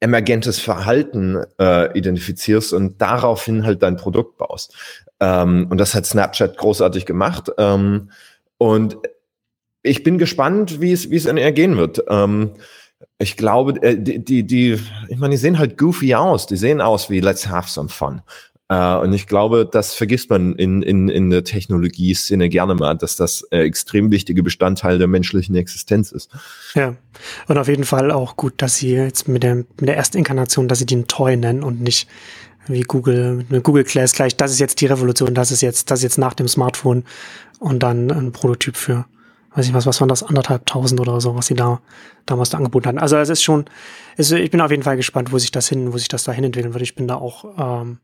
emergentes 0.00 0.58
Verhalten 0.58 1.42
äh, 1.58 1.98
identifizierst 1.98 2.74
und 2.74 3.00
daraufhin 3.00 3.64
halt 3.64 3.82
dein 3.82 3.96
Produkt 3.96 4.36
baust. 4.36 4.74
Ähm, 5.18 5.66
und 5.70 5.78
das 5.78 5.94
hat 5.94 6.04
Snapchat 6.04 6.58
großartig 6.58 7.06
gemacht. 7.06 7.50
Ähm, 7.56 8.10
und 8.58 8.98
ich 9.82 10.02
bin 10.02 10.18
gespannt, 10.18 10.82
wie 10.82 10.92
es, 10.92 11.08
wie 11.08 11.16
es 11.16 11.24
in 11.24 11.54
gehen 11.54 11.78
wird. 11.78 12.04
Ähm, 12.10 12.50
ich 13.18 13.36
glaube, 13.36 13.82
äh, 13.82 13.96
die, 13.98 14.24
die, 14.24 14.44
die, 14.44 14.78
ich 15.08 15.18
meine, 15.18 15.32
die 15.32 15.38
sehen 15.38 15.58
halt 15.58 15.78
goofy 15.78 16.14
aus. 16.14 16.46
Die 16.46 16.56
sehen 16.56 16.80
aus 16.80 17.10
wie 17.10 17.20
Let's 17.20 17.48
Have 17.48 17.68
Some 17.70 17.88
Fun. 17.88 18.22
Uh, 18.72 19.00
und 19.02 19.12
ich 19.12 19.26
glaube, 19.26 19.68
das 19.68 19.94
vergisst 19.94 20.30
man 20.30 20.54
in, 20.54 20.80
in, 20.82 21.08
in 21.08 21.28
der 21.28 21.42
Technologie-Szene 21.42 22.48
gerne 22.48 22.76
mal, 22.76 22.96
dass 22.96 23.16
das 23.16 23.42
äh, 23.50 23.62
extrem 23.62 24.12
wichtige 24.12 24.44
Bestandteil 24.44 24.96
der 24.96 25.08
menschlichen 25.08 25.56
Existenz 25.56 26.12
ist. 26.12 26.30
Ja, 26.74 26.94
und 27.48 27.58
auf 27.58 27.66
jeden 27.66 27.82
Fall 27.82 28.12
auch 28.12 28.36
gut, 28.36 28.54
dass 28.58 28.76
sie 28.76 28.92
jetzt 28.92 29.26
mit 29.26 29.42
der, 29.42 29.56
mit 29.56 29.88
der 29.88 29.96
ersten 29.96 30.18
Inkarnation, 30.18 30.68
dass 30.68 30.78
sie 30.78 30.86
den 30.86 31.08
Toy 31.08 31.36
nennen 31.36 31.64
und 31.64 31.80
nicht 31.80 32.06
wie 32.68 32.82
Google, 32.82 33.44
mit 33.48 33.64
Google 33.64 33.82
Class 33.82 34.12
gleich, 34.12 34.36
das 34.36 34.52
ist 34.52 34.60
jetzt 34.60 34.80
die 34.80 34.86
Revolution, 34.86 35.34
das 35.34 35.50
ist 35.50 35.62
jetzt, 35.62 35.90
das 35.90 35.98
ist 35.98 36.04
jetzt 36.04 36.18
nach 36.18 36.34
dem 36.34 36.46
Smartphone 36.46 37.02
und 37.58 37.82
dann 37.82 38.08
ein 38.12 38.30
Prototyp 38.30 38.76
für 38.76 39.04
weiß 39.54 39.66
ich 39.66 39.74
was, 39.74 39.86
was 39.86 40.00
waren 40.00 40.08
das, 40.08 40.22
anderthalb 40.22 40.66
tausend 40.66 41.00
oder 41.00 41.20
so, 41.20 41.34
was 41.34 41.46
sie 41.46 41.54
da 41.54 41.80
damals 42.26 42.50
da 42.50 42.58
angeboten 42.58 42.88
hatten. 42.88 42.98
Also 42.98 43.16
es 43.16 43.28
ist 43.28 43.42
schon, 43.42 43.64
es, 44.16 44.30
ich 44.30 44.50
bin 44.50 44.60
auf 44.60 44.70
jeden 44.70 44.82
Fall 44.82 44.96
gespannt, 44.96 45.32
wo 45.32 45.38
sich 45.38 45.50
das 45.50 45.68
hin, 45.68 45.92
wo 45.92 45.98
sich 45.98 46.08
das 46.08 46.24
dahin 46.24 46.44
entwickeln 46.44 46.72
wird. 46.72 46.82
Ich 46.82 46.94
bin 46.94 47.08
da 47.08 47.16
auch, 47.16 47.82
ähm, 47.82 47.98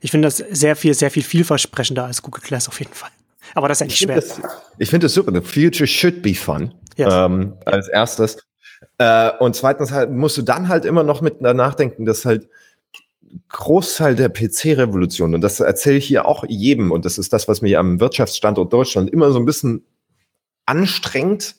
ich 0.00 0.10
finde 0.10 0.26
das 0.26 0.38
sehr 0.38 0.76
viel, 0.76 0.94
sehr 0.94 1.10
viel 1.10 1.22
vielversprechender 1.22 2.04
als 2.04 2.22
Google 2.22 2.42
Glass 2.42 2.68
auf 2.68 2.78
jeden 2.80 2.92
Fall. 2.92 3.10
Aber 3.54 3.68
das 3.68 3.76
ist 3.76 3.80
ja 3.80 3.86
nicht 3.86 3.98
schwer. 3.98 4.16
Das, 4.16 4.40
ich 4.78 4.90
finde 4.90 5.06
das 5.06 5.14
super. 5.14 5.32
The 5.32 5.40
future 5.40 5.86
should 5.86 6.22
be 6.22 6.34
fun. 6.34 6.74
Yes. 6.96 7.12
Ähm, 7.12 7.54
als 7.64 7.88
erstes. 7.88 8.36
Äh, 8.98 9.30
und 9.38 9.56
zweitens 9.56 9.92
halt, 9.92 10.10
musst 10.10 10.36
du 10.36 10.42
dann 10.42 10.68
halt 10.68 10.84
immer 10.84 11.04
noch 11.04 11.20
mit 11.20 11.40
nachdenken, 11.40 12.04
dass 12.04 12.24
halt 12.24 12.48
Großteil 13.50 14.16
der 14.16 14.30
PC-Revolution, 14.30 15.34
und 15.34 15.42
das 15.42 15.60
erzähle 15.60 15.98
ich 15.98 16.06
hier 16.06 16.26
auch 16.26 16.44
jedem, 16.48 16.90
und 16.90 17.04
das 17.04 17.18
ist 17.18 17.32
das, 17.32 17.46
was 17.46 17.60
mich 17.60 17.76
am 17.76 18.00
Wirtschaftsstandort 18.00 18.72
Deutschland 18.72 19.10
immer 19.10 19.30
so 19.32 19.38
ein 19.38 19.44
bisschen 19.44 19.84
anstrengend, 20.68 21.56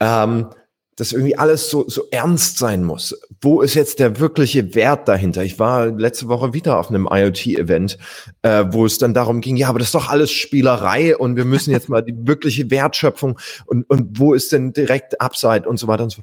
ähm, 0.00 0.50
dass 0.96 1.12
irgendwie 1.12 1.36
alles 1.36 1.68
so, 1.68 1.86
so 1.88 2.04
ernst 2.10 2.56
sein 2.58 2.82
muss. 2.82 3.14
Wo 3.42 3.60
ist 3.60 3.74
jetzt 3.74 3.98
der 3.98 4.18
wirkliche 4.18 4.74
Wert 4.74 5.08
dahinter? 5.08 5.44
Ich 5.44 5.58
war 5.58 5.86
letzte 5.88 6.28
Woche 6.28 6.54
wieder 6.54 6.78
auf 6.78 6.88
einem 6.88 7.06
IoT-Event, 7.10 7.98
äh, 8.40 8.64
wo 8.70 8.86
es 8.86 8.96
dann 8.96 9.12
darum 9.12 9.42
ging, 9.42 9.56
ja, 9.56 9.68
aber 9.68 9.78
das 9.78 9.88
ist 9.88 9.94
doch 9.94 10.08
alles 10.08 10.30
Spielerei 10.30 11.14
und 11.14 11.36
wir 11.36 11.44
müssen 11.44 11.70
jetzt 11.70 11.90
mal 11.90 12.00
die 12.00 12.14
wirkliche 12.16 12.70
Wertschöpfung 12.70 13.38
und, 13.66 13.88
und 13.90 14.18
wo 14.18 14.32
ist 14.32 14.52
denn 14.52 14.72
direkt 14.72 15.20
Upside 15.20 15.68
und 15.68 15.76
so 15.76 15.86
weiter 15.86 16.04
und 16.04 16.10
so 16.10 16.22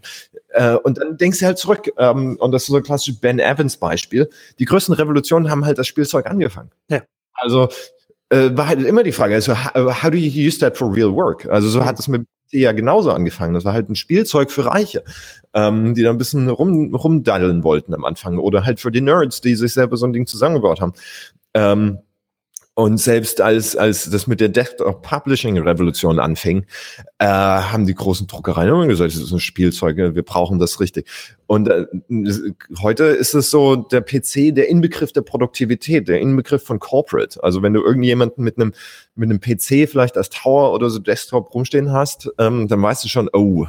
äh, 0.53 0.73
Und 0.73 0.97
dann 0.97 1.17
denkst 1.17 1.39
du 1.39 1.45
halt 1.45 1.59
zurück, 1.59 1.91
ähm, 1.99 2.37
und 2.39 2.51
das 2.51 2.63
ist 2.63 2.69
so 2.69 2.77
ein 2.77 2.83
klassisches 2.83 3.21
Ben 3.21 3.37
Evans 3.37 3.77
Beispiel. 3.77 4.27
Die 4.57 4.65
größten 4.65 4.95
Revolutionen 4.95 5.51
haben 5.51 5.65
halt 5.65 5.77
das 5.77 5.85
Spielzeug 5.85 6.25
angefangen. 6.25 6.71
Ja. 6.89 7.03
Also 7.33 7.69
äh, 8.33 8.57
war 8.57 8.67
halt 8.67 8.83
immer 8.83 9.03
die 9.03 9.11
Frage, 9.11 9.35
also 9.35 9.53
how, 9.53 10.03
how 10.03 10.09
do 10.09 10.17
you 10.17 10.47
use 10.47 10.59
that 10.59 10.75
for 10.75 10.93
real 10.93 11.13
work? 11.13 11.45
Also 11.45 11.69
so 11.69 11.85
hat 11.85 11.99
es 11.99 12.07
mit 12.07 12.25
ja 12.51 12.71
genauso 12.71 13.11
angefangen. 13.11 13.53
Das 13.53 13.65
war 13.65 13.73
halt 13.73 13.89
ein 13.89 13.95
Spielzeug 13.95 14.51
für 14.51 14.65
Reiche, 14.65 15.03
ähm, 15.53 15.95
die 15.95 16.03
da 16.03 16.09
ein 16.09 16.17
bisschen 16.17 16.49
rum, 16.49 16.93
rumdaddeln 16.93 17.63
wollten 17.63 17.93
am 17.93 18.05
Anfang. 18.05 18.37
Oder 18.37 18.65
halt 18.65 18.79
für 18.79 18.91
die 18.91 19.01
Nerds, 19.01 19.41
die 19.41 19.55
sich 19.55 19.73
selber 19.73 19.97
so 19.97 20.05
ein 20.05 20.13
Ding 20.13 20.27
zusammengebaut 20.27 20.81
haben. 20.81 20.93
Ähm, 21.53 21.99
und 22.75 22.97
selbst 22.97 23.39
als, 23.39 23.75
als 23.75 24.09
das 24.09 24.25
mit 24.25 24.39
der 24.39 24.49
Desktop 24.49 25.03
Publishing 25.03 25.59
Revolution 25.59 26.19
anfing, 26.19 26.65
äh, 27.19 27.25
haben 27.25 27.85
die 27.85 27.93
großen 27.93 28.25
Druckereien 28.25 28.69
immer 28.69 28.87
gesagt, 28.87 29.13
das 29.13 29.21
ist 29.21 29.31
ein 29.31 29.39
Spielzeug, 29.39 29.97
wir 29.97 30.23
brauchen 30.23 30.57
das 30.57 30.79
richtig. 30.79 31.07
Und 31.45 31.67
äh, 31.67 31.85
heute 32.81 33.03
ist 33.03 33.35
es 33.35 33.51
so 33.51 33.75
der 33.75 34.01
PC, 34.01 34.55
der 34.55 34.69
Inbegriff 34.69 35.11
der 35.13 35.21
Produktivität, 35.21 36.07
der 36.07 36.19
Inbegriff 36.19 36.63
von 36.63 36.79
Corporate. 36.79 37.43
Also 37.43 37.61
wenn 37.61 37.73
du 37.73 37.83
irgendjemanden 37.83 38.43
mit 38.43 38.57
einem 38.57 38.73
mit 39.13 39.29
einem 39.29 39.39
PC 39.39 39.87
vielleicht 39.87 40.17
als 40.17 40.29
Tower 40.29 40.73
oder 40.73 40.89
so 40.89 40.97
Desktop 40.97 41.53
rumstehen 41.53 41.91
hast, 41.91 42.31
ähm, 42.39 42.67
dann 42.67 42.81
weißt 42.81 43.03
du 43.03 43.07
schon, 43.07 43.29
oh, 43.33 43.67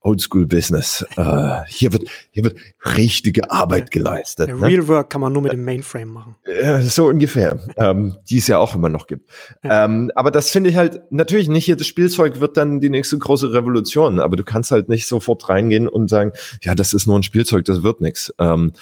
Oldschool-Business. 0.00 1.04
Äh, 1.16 1.60
hier, 1.68 1.92
wird, 1.92 2.04
hier 2.30 2.44
wird 2.44 2.56
richtige 2.96 3.50
Arbeit 3.50 3.90
geleistet. 3.90 4.48
Der 4.48 4.56
ne? 4.56 4.66
Real 4.66 4.88
Work 4.88 5.10
kann 5.10 5.20
man 5.20 5.32
nur 5.32 5.42
mit 5.42 5.52
dem 5.52 5.64
Mainframe 5.64 6.08
machen. 6.08 6.36
Äh, 6.44 6.80
so 6.80 7.06
ungefähr. 7.08 7.58
ähm, 7.76 8.16
die 8.28 8.38
es 8.38 8.46
ja 8.46 8.58
auch 8.58 8.74
immer 8.74 8.88
noch 8.88 9.06
gibt. 9.06 9.28
Ja. 9.62 9.84
Ähm, 9.84 10.10
aber 10.14 10.30
das 10.30 10.50
finde 10.50 10.70
ich 10.70 10.76
halt, 10.76 11.02
natürlich 11.10 11.48
nicht 11.48 11.66
jedes 11.66 11.86
Spielzeug 11.86 12.40
wird 12.40 12.56
dann 12.56 12.80
die 12.80 12.90
nächste 12.90 13.18
große 13.18 13.52
Revolution, 13.52 14.20
aber 14.20 14.36
du 14.36 14.44
kannst 14.44 14.70
halt 14.70 14.88
nicht 14.88 15.06
sofort 15.06 15.48
reingehen 15.48 15.88
und 15.88 16.08
sagen, 16.08 16.32
ja, 16.62 16.74
das 16.74 16.94
ist 16.94 17.06
nur 17.06 17.18
ein 17.18 17.22
Spielzeug, 17.22 17.64
das 17.64 17.82
wird 17.82 18.00
nichts. 18.00 18.32
Ähm, 18.38 18.72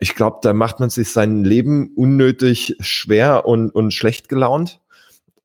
ich 0.00 0.14
glaube, 0.14 0.38
da 0.42 0.52
macht 0.52 0.80
man 0.80 0.90
sich 0.90 1.10
sein 1.10 1.44
Leben 1.44 1.92
unnötig 1.96 2.76
schwer 2.80 3.46
und, 3.46 3.70
und 3.70 3.92
schlecht 3.92 4.28
gelaunt. 4.28 4.80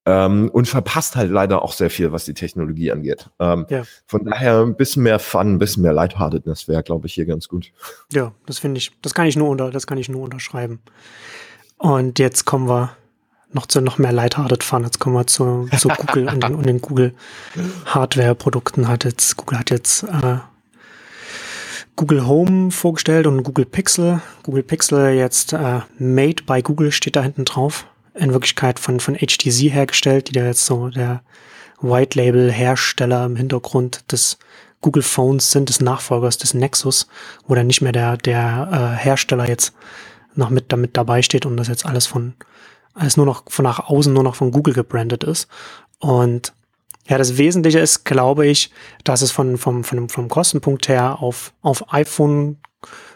Ähm, 0.06 0.50
und 0.52 0.68
verpasst 0.68 1.16
halt 1.16 1.32
leider 1.32 1.62
auch 1.62 1.72
sehr 1.72 1.90
viel, 1.90 2.12
was 2.12 2.26
die 2.26 2.34
Technologie 2.34 2.92
angeht. 2.92 3.30
Ähm, 3.40 3.66
ja. 3.70 3.84
Von 4.06 4.26
daher 4.26 4.60
ein 4.60 4.76
bisschen 4.76 5.04
mehr 5.04 5.18
Fun, 5.18 5.54
ein 5.54 5.60
bisschen 5.60 5.82
mehr 5.82 5.94
Lightheartedness 5.94 6.68
wäre, 6.68 6.84
glaube 6.84 7.08
ich, 7.08 7.14
hier 7.14 7.26
ganz 7.26 7.48
gut. 7.48 7.72
Ja, 8.12 8.34
das 8.46 8.60
finde 8.60 8.80
ich, 8.80 8.92
das 9.02 9.14
kann 9.14 9.28
ich 9.28 9.38
nur 9.38 9.48
unter, 9.48 9.72
das 9.72 9.88
kann 9.88 9.98
ich 9.98 10.10
nur 10.10 10.22
unterschreiben. 10.22 10.82
Und 11.78 12.20
jetzt 12.20 12.44
kommen 12.44 12.68
wir 12.68 12.98
noch 13.54 13.66
zu 13.66 13.80
noch 13.80 13.98
mehr 13.98 14.12
Lighthearted 14.12 14.64
Fun. 14.64 14.84
Jetzt 14.84 15.00
kommen 15.00 15.16
wir 15.16 15.28
zu, 15.28 15.70
zu 15.78 15.88
Google 15.98 16.28
und 16.28 16.44
den, 16.44 16.56
und 16.56 16.66
den 16.66 16.82
Google 16.82 17.14
Hardware-Produkten. 17.86 18.90
Hat 18.90 19.06
jetzt, 19.06 19.38
Google 19.38 19.60
hat 19.60 19.70
jetzt 19.70 20.04
äh, 20.04 20.38
Google 21.96 22.28
Home 22.28 22.72
vorgestellt 22.72 23.26
und 23.26 23.44
Google 23.44 23.66
Pixel. 23.66 24.22
Google 24.42 24.64
Pixel 24.64 25.14
jetzt 25.14 25.54
äh, 25.54 25.80
Made 25.98 26.44
by 26.46 26.62
Google 26.62 26.92
steht 26.92 27.16
da 27.16 27.22
hinten 27.22 27.46
drauf 27.46 27.86
in 28.14 28.34
Wirklichkeit 28.34 28.80
von, 28.80 29.00
von 29.00 29.16
HTC 29.16 29.72
hergestellt, 29.72 30.30
die 30.30 30.34
da 30.34 30.46
jetzt 30.46 30.66
so 30.66 30.90
der 30.90 31.22
White 31.82 32.18
Label 32.18 32.52
Hersteller 32.52 33.26
im 33.26 33.36
Hintergrund 33.36 34.12
des 34.12 34.38
Google 34.82 35.04
Phones 35.04 35.52
sind, 35.52 35.70
des 35.70 35.82
Nachfolgers 35.82 36.38
des 36.38 36.54
Nexus, 36.54 37.08
wo 37.48 37.56
dann 37.56 37.68
nicht 37.68 37.82
mehr 37.82 37.92
der, 37.92 38.18
der 38.18 38.96
äh, 39.00 39.04
Hersteller 39.04 39.48
jetzt 39.48 39.74
noch 40.36 40.50
mit 40.50 40.72
damit 40.72 40.98
dabei 40.98 41.22
steht 41.22 41.46
und 41.46 41.58
das 41.58 41.68
jetzt 41.68 41.86
alles 41.86 42.06
von, 42.06 42.34
alles 42.94 43.18
nur 43.18 43.26
noch 43.26 43.44
von 43.50 43.64
nach 43.64 43.88
außen 43.88 44.14
nur 44.14 44.24
noch 44.24 44.36
von 44.36 44.52
Google 44.52 44.74
gebrandet 44.74 45.24
ist. 45.24 45.48
Und 46.00 46.54
ja, 47.08 47.18
das 47.18 47.38
Wesentliche 47.38 47.80
ist, 47.80 48.06
glaube 48.06 48.48
ich, 48.48 48.72
dass 49.04 49.22
es 49.22 49.32
von, 49.32 49.58
vom, 49.58 49.84
von, 49.84 50.10
vom 50.10 50.30
Kostenpunkt 50.30 50.88
her 50.88 51.22
auf, 51.22 51.54
auf 51.62 51.94
iPhone 51.94 52.58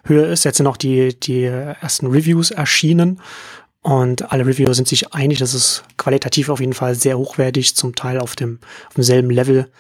Höhe 0.04 0.26
ist. 0.26 0.44
Jetzt 0.46 0.58
sind 0.58 0.68
auch 0.68 0.78
die, 0.78 1.18
die 1.20 1.44
ersten 1.44 2.08
Reviews 2.08 2.52
erschienen 2.52 3.22
und 3.88 4.34
alle 4.34 4.46
Reviewer 4.46 4.74
sind 4.74 4.90
sich 4.90 5.14
einig, 5.14 5.40
dass 5.40 5.54
es 5.54 5.82
qualitativ 5.96 6.50
auf 6.50 6.60
jeden 6.60 6.74
Fall 6.74 6.94
sehr 6.94 7.18
hochwertig, 7.18 7.74
zum 7.78 7.96
Teil 7.96 8.20
auf 8.20 8.36
dem 8.36 8.60
auf 8.90 8.96
demselben 8.96 9.30
Level 9.30 9.72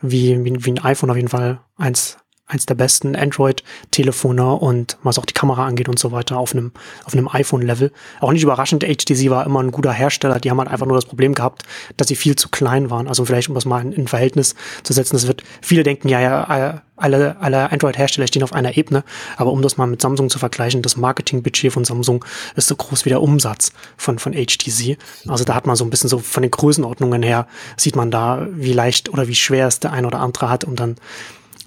wie, 0.00 0.44
wie, 0.44 0.64
wie 0.64 0.70
ein 0.70 0.84
iPhone 0.84 1.10
auf 1.10 1.16
jeden 1.16 1.28
Fall 1.28 1.58
eins 1.76 2.16
eins 2.46 2.64
der 2.64 2.76
besten 2.76 3.16
Android-Telefone 3.16 4.52
und 4.54 4.98
was 5.02 5.18
auch 5.18 5.24
die 5.24 5.34
Kamera 5.34 5.66
angeht 5.66 5.88
und 5.88 5.98
so 5.98 6.12
weiter 6.12 6.38
auf 6.38 6.52
einem, 6.52 6.70
auf 7.04 7.12
einem 7.12 7.28
iPhone-Level. 7.28 7.92
Auch 8.20 8.32
nicht 8.32 8.44
überraschend, 8.44 8.84
HTC 8.84 9.30
war 9.30 9.44
immer 9.44 9.60
ein 9.60 9.72
guter 9.72 9.92
Hersteller. 9.92 10.38
Die 10.38 10.50
haben 10.50 10.58
halt 10.58 10.70
einfach 10.70 10.86
nur 10.86 10.96
das 10.96 11.06
Problem 11.06 11.34
gehabt, 11.34 11.64
dass 11.96 12.06
sie 12.06 12.14
viel 12.14 12.36
zu 12.36 12.48
klein 12.48 12.88
waren. 12.88 13.08
Also 13.08 13.24
vielleicht, 13.24 13.48
um 13.48 13.56
das 13.56 13.64
mal 13.64 13.82
in, 13.82 13.92
in 13.92 14.06
Verhältnis 14.06 14.54
zu 14.84 14.92
setzen, 14.92 15.16
das 15.16 15.26
wird, 15.26 15.42
viele 15.60 15.82
denken, 15.82 16.08
ja, 16.08 16.20
ja, 16.20 16.82
alle, 16.94 17.36
alle 17.40 17.72
Android-Hersteller 17.72 18.28
stehen 18.28 18.44
auf 18.44 18.52
einer 18.52 18.76
Ebene. 18.76 19.02
Aber 19.36 19.50
um 19.50 19.60
das 19.60 19.76
mal 19.76 19.86
mit 19.88 20.00
Samsung 20.00 20.30
zu 20.30 20.38
vergleichen, 20.38 20.82
das 20.82 20.96
Marketingbudget 20.96 21.72
von 21.72 21.84
Samsung 21.84 22.24
ist 22.54 22.68
so 22.68 22.76
groß 22.76 23.04
wie 23.04 23.10
der 23.10 23.22
Umsatz 23.22 23.72
von, 23.96 24.20
von 24.20 24.32
HTC. 24.34 24.98
Also 25.26 25.42
da 25.42 25.54
hat 25.54 25.66
man 25.66 25.74
so 25.74 25.84
ein 25.84 25.90
bisschen 25.90 26.08
so 26.08 26.20
von 26.20 26.42
den 26.42 26.52
Größenordnungen 26.52 27.24
her, 27.24 27.48
sieht 27.76 27.96
man 27.96 28.12
da, 28.12 28.46
wie 28.52 28.72
leicht 28.72 29.08
oder 29.08 29.26
wie 29.26 29.34
schwer 29.34 29.66
es 29.66 29.80
der 29.80 29.92
ein 29.92 30.06
oder 30.06 30.20
andere 30.20 30.48
hat, 30.48 30.62
um 30.62 30.76
dann 30.76 30.94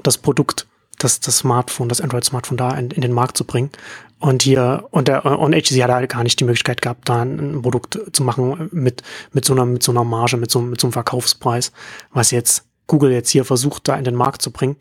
das 0.03 0.17
Produkt 0.17 0.68
das, 0.99 1.19
das 1.19 1.39
Smartphone, 1.39 1.89
das 1.89 2.01
Android-Smartphone 2.01 2.57
da 2.57 2.71
in, 2.77 2.91
in 2.91 3.01
den 3.01 3.13
Markt 3.13 3.37
zu 3.37 3.45
bringen. 3.45 3.71
Und 4.19 4.43
hier, 4.43 4.85
und 4.91 5.07
der, 5.07 5.25
und 5.25 5.53
HTC 5.53 5.81
hat 5.81 5.91
halt 5.91 6.11
gar 6.11 6.23
nicht 6.23 6.39
die 6.39 6.43
Möglichkeit 6.43 6.81
gehabt, 6.81 7.07
da 7.07 7.21
ein 7.21 7.61
Produkt 7.61 7.99
zu 8.11 8.23
machen 8.23 8.69
mit, 8.71 9.01
mit 9.31 9.45
so 9.45 9.53
einer, 9.53 9.65
mit 9.65 9.81
so 9.81 9.91
einer 9.91 10.03
Marge, 10.03 10.37
mit 10.37 10.51
so, 10.51 10.61
mit 10.61 10.79
so 10.79 10.87
einem 10.87 10.93
Verkaufspreis, 10.93 11.71
was 12.11 12.31
jetzt 12.31 12.65
Google 12.87 13.11
jetzt 13.11 13.29
hier 13.29 13.45
versucht, 13.45 13.87
da 13.87 13.95
in 13.95 14.03
den 14.03 14.15
Markt 14.15 14.41
zu 14.41 14.51
bringen. 14.51 14.75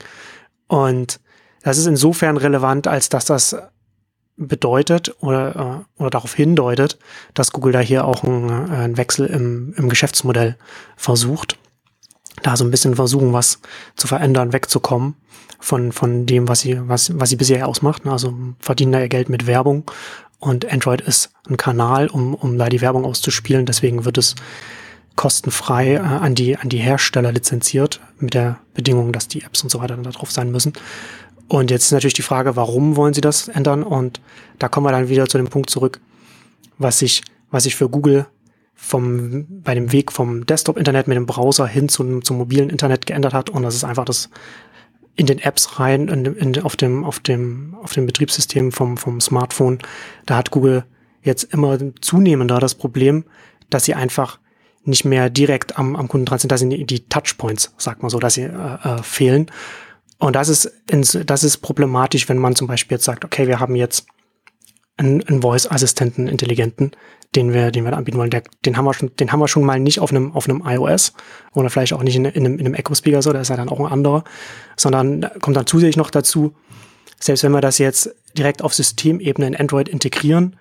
Und 0.67 1.21
das 1.63 1.79
ist 1.79 1.87
insofern 1.87 2.37
relevant, 2.37 2.89
als 2.89 3.09
dass 3.09 3.27
das 3.27 3.57
bedeutet 4.37 5.15
oder, 5.21 5.85
äh, 5.99 6.01
oder 6.01 6.11
darauf 6.11 6.35
hindeutet, 6.35 6.99
dass 7.35 7.53
Google 7.53 7.73
da 7.73 7.81
hier 7.81 8.05
auch 8.05 8.25
einen, 8.25 8.49
äh, 8.49 8.77
einen 8.77 8.97
Wechsel 8.97 9.27
im, 9.27 9.73
im 9.77 9.89
Geschäftsmodell 9.89 10.57
versucht. 10.97 11.59
Da 12.43 12.57
so 12.57 12.65
ein 12.65 12.71
bisschen 12.71 12.95
versuchen, 12.95 13.33
was 13.33 13.61
zu 13.97 14.07
verändern, 14.07 14.53
wegzukommen 14.53 15.17
von, 15.59 15.93
von 15.93 16.27
dem, 16.27 16.49
was 16.49 16.61
sie, 16.61 16.79
was, 16.89 17.19
was 17.19 17.31
sie 17.31 17.37
bisher 17.37 17.69
ausmacht. 17.69 18.07
Also 18.07 18.35
verdienen 18.61 18.93
da 18.93 19.01
ihr 19.01 19.09
Geld 19.09 19.29
mit 19.29 19.47
Werbung 19.47 19.91
und 20.41 20.71
Android 20.71 21.01
ist 21.01 21.31
ein 21.49 21.57
Kanal, 21.57 22.09
um, 22.09 22.35
um 22.35 22.59
da 22.59 22.69
die 22.69 22.81
Werbung 22.81 23.05
auszuspielen. 23.05 23.67
Deswegen 23.67 24.05
wird 24.05 24.19
es 24.19 24.37
kostenfrei 25.17 25.95
äh, 25.95 25.99
an, 25.99 26.35
die, 26.35 26.57
an 26.57 26.69
die 26.69 26.79
Hersteller 26.79 27.33
lizenziert, 27.33 28.01
mit 28.21 28.35
der 28.35 28.61
Bedingung, 28.75 29.13
dass 29.13 29.27
die 29.27 29.43
Apps 29.43 29.63
und 29.63 29.71
so 29.71 29.81
weiter 29.81 29.97
dann 29.97 30.05
da 30.05 30.11
drauf 30.11 30.31
sein 30.31 30.53
müssen. 30.53 30.73
Und 31.49 31.71
jetzt 31.71 31.87
ist 31.87 31.93
natürlich 31.93 32.15
die 32.15 32.23
Frage, 32.23 32.57
warum 32.57 32.95
wollen 32.95 33.15
sie 33.15 33.21
das 33.21 33.49
ändern? 33.49 33.83
Und 33.83 34.21
da 34.59 34.69
kommen 34.69 34.87
wir 34.87 34.93
dann 34.93 35.09
wieder 35.09 35.27
zu 35.27 35.39
dem 35.39 35.49
Punkt 35.49 35.71
zurück, 35.71 36.01
was 36.79 37.01
sich, 37.01 37.23
was 37.51 37.65
sich 37.65 37.75
für 37.75 37.89
Google 37.89 38.27
vom, 38.75 39.47
bei 39.63 39.75
dem 39.75 39.91
Weg 39.91 40.13
vom 40.13 40.47
Desktop-Internet 40.47 41.09
mit 41.09 41.17
dem 41.17 41.27
Browser 41.27 41.67
hin 41.67 41.89
zum, 41.89 42.23
zum 42.23 42.39
mobilen 42.39 42.71
Internet 42.71 43.07
geändert 43.07 43.35
hat. 43.35 43.51
Und 43.51 43.65
das 43.65 43.75
ist 43.75 43.83
einfach 43.83 44.05
das 44.05 44.31
in 45.19 45.27
den 45.27 45.41
Apps 45.41 45.81
rein, 45.81 46.07
in, 46.09 46.25
in, 46.25 46.63
auf 46.63 46.77
dem, 46.77 47.05
auf 47.05 47.19
dem, 47.19 47.75
auf 47.83 47.93
dem 47.93 48.07
Betriebssystem 48.07 48.71
vom, 48.71 48.97
vom 48.97 49.21
Smartphone. 49.21 49.79
Da 50.27 50.37
hat 50.37 50.53
Google 50.53 50.85
jetzt 51.23 51.53
immer 51.53 51.77
zunehmender 52.01 52.61
das 52.61 52.77
Problem, 52.77 53.25
dass 53.69 53.85
sie 53.85 53.95
einfach 53.95 54.39
nicht 54.85 55.05
mehr 55.05 55.29
direkt 55.29 55.77
am, 55.77 55.97
am 55.97 56.07
Kunden 56.07 56.25
dran 56.25 56.39
sind, 56.39 56.53
dass 56.53 56.61
sie 56.61 56.85
die 56.85 57.09
Touchpoints, 57.09 57.75
sagt 57.79 58.01
man 58.03 58.11
so, 58.11 58.21
dass 58.21 58.35
sie 58.35 58.43
äh, 58.43 58.49
äh, 58.49 59.03
fehlen. 59.03 59.51
Und 60.19 60.37
das 60.37 60.49
ist, 60.49 60.73
das 60.87 61.45
ist 61.45 61.59
problematisch, 61.59 62.29
wenn 62.29 62.39
man 62.39 62.55
zum 62.55 62.69
Beispiel 62.69 62.95
jetzt 62.95 63.05
sagt, 63.05 63.25
okay, 63.25 63.49
wir 63.49 63.59
haben 63.59 63.75
jetzt 63.75 64.07
einen, 64.99 65.23
einen 65.27 65.43
Voice-Assistenten, 65.43 66.29
intelligenten, 66.29 66.93
den 67.35 67.53
wir, 67.53 67.71
den 67.71 67.85
wir 67.85 67.97
anbieten 67.97 68.19
wollen. 68.19 68.31
Der, 68.31 68.43
den 68.65 68.77
haben 68.77 68.85
wir 68.85 68.95
schon, 68.95 69.15
den 69.17 69.33
haben 69.33 69.41
wir 69.41 69.49
schon 69.49 69.65
mal 69.65 69.81
nicht 69.81 70.01
auf 70.01 70.11
einem, 70.11 70.33
auf 70.33 70.49
einem 70.49 70.63
iOS 70.65 71.13
oder 71.53 71.71
vielleicht 71.71 71.93
auch 71.93 72.03
nicht 72.03 72.17
in, 72.17 72.25
in 72.25 72.45
einem, 72.45 72.59
in 72.59 72.67
einem 72.67 72.75
Echo 72.75 72.95
Speaker 72.95 73.23
so, 73.23 73.33
da 73.33 73.41
ist 73.41 73.49
ja 73.49 73.57
dann 73.57 73.69
auch 73.69 73.81
ein 73.81 73.87
anderer, 73.87 74.25
sondern 74.77 75.31
kommt 75.41 75.57
dann 75.57 75.67
zusätzlich 75.67 75.97
noch 75.97 76.11
dazu, 76.11 76.55
selbst 77.21 77.43
wenn 77.43 77.53
wir 77.53 77.61
das 77.61 77.79
jetzt 77.79 78.15
direkt 78.37 78.63
auf 78.63 78.75
Systemebene 78.75 79.47
in 79.47 79.57
Android 79.57 79.89
integrieren, 79.89 80.57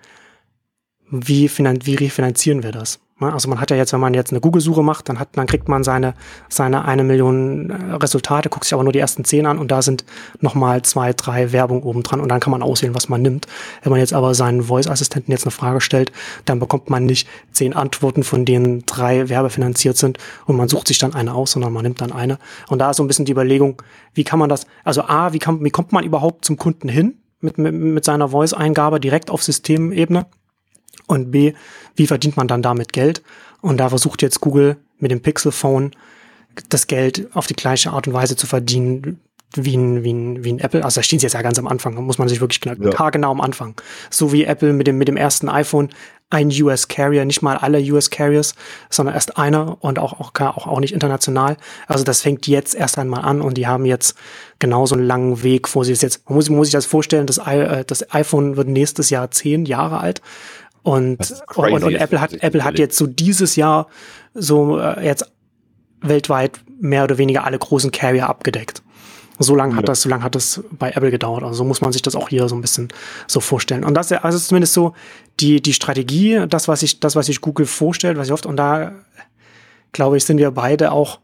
wie, 1.10 1.48
finan 1.48 1.86
wie 1.86 1.94
refinanzieren 1.94 2.62
wir 2.62 2.72
das? 2.72 3.00
Ne? 3.20 3.32
Also 3.32 3.48
man 3.48 3.60
hat 3.60 3.70
ja 3.70 3.76
jetzt, 3.76 3.92
wenn 3.92 4.00
man 4.00 4.14
jetzt 4.14 4.32
eine 4.32 4.40
Google-Suche 4.40 4.82
macht, 4.82 5.08
dann 5.08 5.18
hat, 5.18 5.30
dann 5.32 5.46
kriegt 5.46 5.68
man 5.68 5.84
seine, 5.84 6.14
seine 6.48 6.84
eine 6.84 7.04
Million 7.04 7.70
äh, 7.70 7.94
Resultate, 7.94 8.48
guckt 8.48 8.64
sich 8.64 8.74
aber 8.74 8.84
nur 8.84 8.92
die 8.92 8.98
ersten 8.98 9.24
zehn 9.24 9.46
an 9.46 9.58
und 9.58 9.70
da 9.70 9.82
sind 9.82 10.04
nochmal 10.40 10.82
zwei, 10.82 11.12
drei 11.12 11.52
Werbung 11.52 11.82
oben 11.82 12.02
dran 12.02 12.20
und 12.20 12.28
dann 12.28 12.40
kann 12.40 12.50
man 12.50 12.62
auswählen, 12.62 12.94
was 12.94 13.08
man 13.08 13.22
nimmt. 13.22 13.46
Wenn 13.82 13.90
man 13.90 14.00
jetzt 14.00 14.12
aber 14.12 14.34
seinen 14.34 14.62
Voice-Assistenten 14.64 15.32
jetzt 15.32 15.44
eine 15.44 15.50
Frage 15.50 15.80
stellt, 15.80 16.12
dann 16.44 16.58
bekommt 16.58 16.90
man 16.90 17.06
nicht 17.06 17.28
zehn 17.52 17.74
Antworten, 17.74 18.22
von 18.22 18.44
denen 18.44 18.84
drei 18.86 19.28
werbefinanziert 19.28 19.96
sind 19.96 20.18
und 20.46 20.56
man 20.56 20.68
sucht 20.68 20.88
sich 20.88 20.98
dann 20.98 21.14
eine 21.14 21.34
aus, 21.34 21.52
sondern 21.52 21.72
man 21.72 21.82
nimmt 21.82 22.00
dann 22.00 22.12
eine. 22.12 22.38
Und 22.68 22.78
da 22.78 22.90
ist 22.90 22.96
so 22.96 23.02
ein 23.02 23.08
bisschen 23.08 23.24
die 23.24 23.32
Überlegung, 23.32 23.82
wie 24.14 24.24
kann 24.24 24.38
man 24.38 24.48
das, 24.48 24.66
also 24.84 25.02
A, 25.02 25.32
wie, 25.32 25.38
kann, 25.38 25.64
wie 25.64 25.70
kommt 25.70 25.92
man 25.92 26.04
überhaupt 26.04 26.44
zum 26.44 26.56
Kunden 26.56 26.88
hin 26.88 27.18
mit, 27.40 27.58
mit, 27.58 27.74
mit 27.74 28.04
seiner 28.04 28.28
Voice-Eingabe 28.28 29.00
direkt 29.00 29.30
auf 29.30 29.42
Systemebene? 29.42 30.26
Und 31.08 31.32
B, 31.32 31.54
wie 31.96 32.06
verdient 32.06 32.36
man 32.36 32.46
dann 32.46 32.62
damit 32.62 32.92
Geld? 32.92 33.22
Und 33.60 33.78
da 33.78 33.88
versucht 33.88 34.22
jetzt 34.22 34.40
Google 34.40 34.76
mit 35.00 35.10
dem 35.10 35.20
Pixel 35.20 35.50
Phone 35.50 35.90
das 36.68 36.86
Geld 36.86 37.28
auf 37.34 37.48
die 37.48 37.54
gleiche 37.54 37.90
Art 37.90 38.06
und 38.06 38.14
Weise 38.14 38.36
zu 38.36 38.46
verdienen 38.46 39.20
wie 39.54 39.76
ein, 39.76 40.04
wie 40.04 40.12
ein, 40.12 40.44
wie 40.44 40.52
ein 40.52 40.58
Apple. 40.58 40.84
Also 40.84 41.00
da 41.00 41.02
stehen 41.02 41.18
sie 41.18 41.24
jetzt 41.24 41.32
ja 41.32 41.42
ganz 41.42 41.58
am 41.58 41.66
Anfang, 41.66 41.94
da 41.94 42.02
muss 42.02 42.18
man 42.18 42.28
sich 42.28 42.40
wirklich 42.40 42.60
genau, 42.60 42.90
ja. 42.90 43.10
genau 43.10 43.30
am 43.30 43.40
Anfang. 43.40 43.80
So 44.10 44.32
wie 44.32 44.44
Apple 44.44 44.72
mit 44.72 44.86
dem, 44.86 44.98
mit 44.98 45.08
dem 45.08 45.16
ersten 45.16 45.48
iPhone 45.48 45.88
ein 46.30 46.50
US 46.60 46.88
Carrier, 46.88 47.24
nicht 47.24 47.40
mal 47.40 47.56
alle 47.56 47.80
US 47.90 48.10
Carriers, 48.10 48.54
sondern 48.90 49.14
erst 49.14 49.38
einer 49.38 49.78
und 49.82 49.98
auch, 49.98 50.20
auch, 50.20 50.32
auch, 50.38 50.66
auch 50.66 50.80
nicht 50.80 50.92
international. 50.92 51.56
Also 51.86 52.04
das 52.04 52.20
fängt 52.20 52.46
jetzt 52.46 52.74
erst 52.74 52.98
einmal 52.98 53.24
an 53.24 53.40
und 53.40 53.56
die 53.56 53.66
haben 53.66 53.86
jetzt 53.86 54.14
genauso 54.58 54.94
einen 54.94 55.06
langen 55.06 55.42
Weg, 55.42 55.74
wo 55.74 55.84
sie 55.84 55.92
es 55.92 56.02
jetzt, 56.02 56.28
man 56.28 56.34
muss, 56.34 56.50
man 56.50 56.58
muss 56.58 56.66
sich 56.66 56.74
das 56.74 56.84
vorstellen, 56.84 57.26
das, 57.26 57.38
äh, 57.38 57.82
das 57.86 58.12
iPhone 58.12 58.58
wird 58.58 58.68
nächstes 58.68 59.08
Jahr 59.08 59.30
zehn 59.30 59.64
Jahre 59.64 60.00
alt 60.00 60.20
und, 60.82 61.42
und, 61.54 61.84
und 61.84 61.94
Apple 61.94 62.20
hat, 62.20 62.32
Apple 62.42 62.64
hat 62.64 62.78
jetzt 62.78 62.96
so 62.96 63.06
dieses 63.06 63.56
Jahr 63.56 63.88
so 64.34 64.78
äh, 64.78 65.04
jetzt 65.04 65.30
weltweit 66.00 66.60
mehr 66.80 67.04
oder 67.04 67.18
weniger 67.18 67.44
alle 67.44 67.58
großen 67.58 67.90
Carrier 67.90 68.28
abgedeckt. 68.28 68.82
So 69.40 69.54
lange 69.54 69.74
hat 69.74 69.82
ja. 69.82 69.86
das, 69.86 70.02
so 70.02 70.08
lange 70.08 70.24
hat 70.24 70.34
das 70.34 70.62
bei 70.72 70.90
Apple 70.90 71.10
gedauert. 71.10 71.44
Also 71.44 71.54
so 71.54 71.64
muss 71.64 71.80
man 71.80 71.92
sich 71.92 72.02
das 72.02 72.16
auch 72.16 72.28
hier 72.28 72.48
so 72.48 72.56
ein 72.56 72.60
bisschen 72.60 72.88
so 73.26 73.40
vorstellen. 73.40 73.84
Und 73.84 73.94
das 73.94 74.10
also 74.10 74.36
ist 74.36 74.48
zumindest 74.48 74.74
so 74.74 74.94
die, 75.38 75.62
die 75.62 75.72
Strategie, 75.72 76.44
das, 76.48 76.66
was 76.66 76.80
sich, 76.80 76.98
das, 76.98 77.14
was 77.14 77.26
sich 77.26 77.40
Google 77.40 77.66
vorstellt, 77.66 78.18
was 78.18 78.26
ich 78.26 78.32
oft, 78.32 78.46
und 78.46 78.56
da 78.56 78.92
glaube 79.92 80.16
ich, 80.16 80.24
sind 80.24 80.38
wir 80.38 80.50
beide 80.50 80.90
auch 80.90 81.20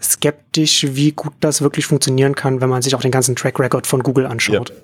skeptisch, 0.00 0.86
wie 0.90 1.12
gut 1.12 1.32
das 1.40 1.60
wirklich 1.60 1.86
funktionieren 1.86 2.36
kann, 2.36 2.60
wenn 2.60 2.70
man 2.70 2.82
sich 2.82 2.94
auch 2.94 3.00
den 3.00 3.10
ganzen 3.10 3.34
Track 3.34 3.58
Record 3.58 3.86
von 3.86 4.02
Google 4.02 4.26
anschaut. 4.26 4.70
Ja. 4.70 4.76